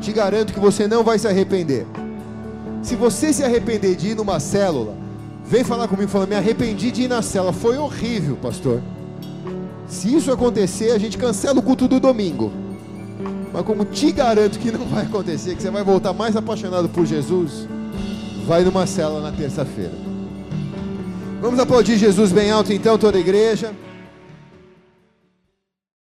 Te 0.00 0.12
garanto 0.12 0.52
que 0.52 0.60
você 0.60 0.86
não 0.86 1.02
vai 1.02 1.18
se 1.18 1.28
arrepender. 1.28 1.86
Se 2.82 2.96
você 2.96 3.32
se 3.32 3.44
arrepender 3.44 3.94
de 3.96 4.08
ir 4.08 4.14
numa 4.14 4.40
célula, 4.40 4.94
vem 5.44 5.62
falar 5.62 5.88
comigo 5.88 6.08
falando, 6.08 6.30
me 6.30 6.36
arrependi 6.36 6.90
de 6.90 7.02
ir 7.02 7.08
na 7.08 7.22
célula. 7.22 7.52
Foi 7.52 7.76
horrível, 7.76 8.36
pastor. 8.36 8.80
Se 9.86 10.14
isso 10.14 10.32
acontecer, 10.32 10.92
a 10.92 10.98
gente 10.98 11.18
cancela 11.18 11.58
o 11.58 11.62
culto 11.62 11.86
do 11.86 12.00
domingo. 12.00 12.52
Mas 13.52 13.62
como 13.62 13.84
te 13.84 14.12
garanto 14.12 14.58
que 14.58 14.70
não 14.70 14.86
vai 14.86 15.04
acontecer, 15.04 15.56
que 15.56 15.62
você 15.62 15.70
vai 15.70 15.82
voltar 15.82 16.12
mais 16.12 16.36
apaixonado 16.36 16.88
por 16.88 17.04
Jesus, 17.04 17.68
vai 18.46 18.64
numa 18.64 18.86
célula 18.86 19.20
na 19.20 19.36
terça-feira. 19.36 19.92
Vamos 21.40 21.58
aplaudir 21.58 21.96
Jesus 21.96 22.32
bem 22.32 22.50
alto 22.50 22.72
então, 22.72 22.96
toda 22.96 23.18
a 23.18 23.20
igreja. 23.20 23.72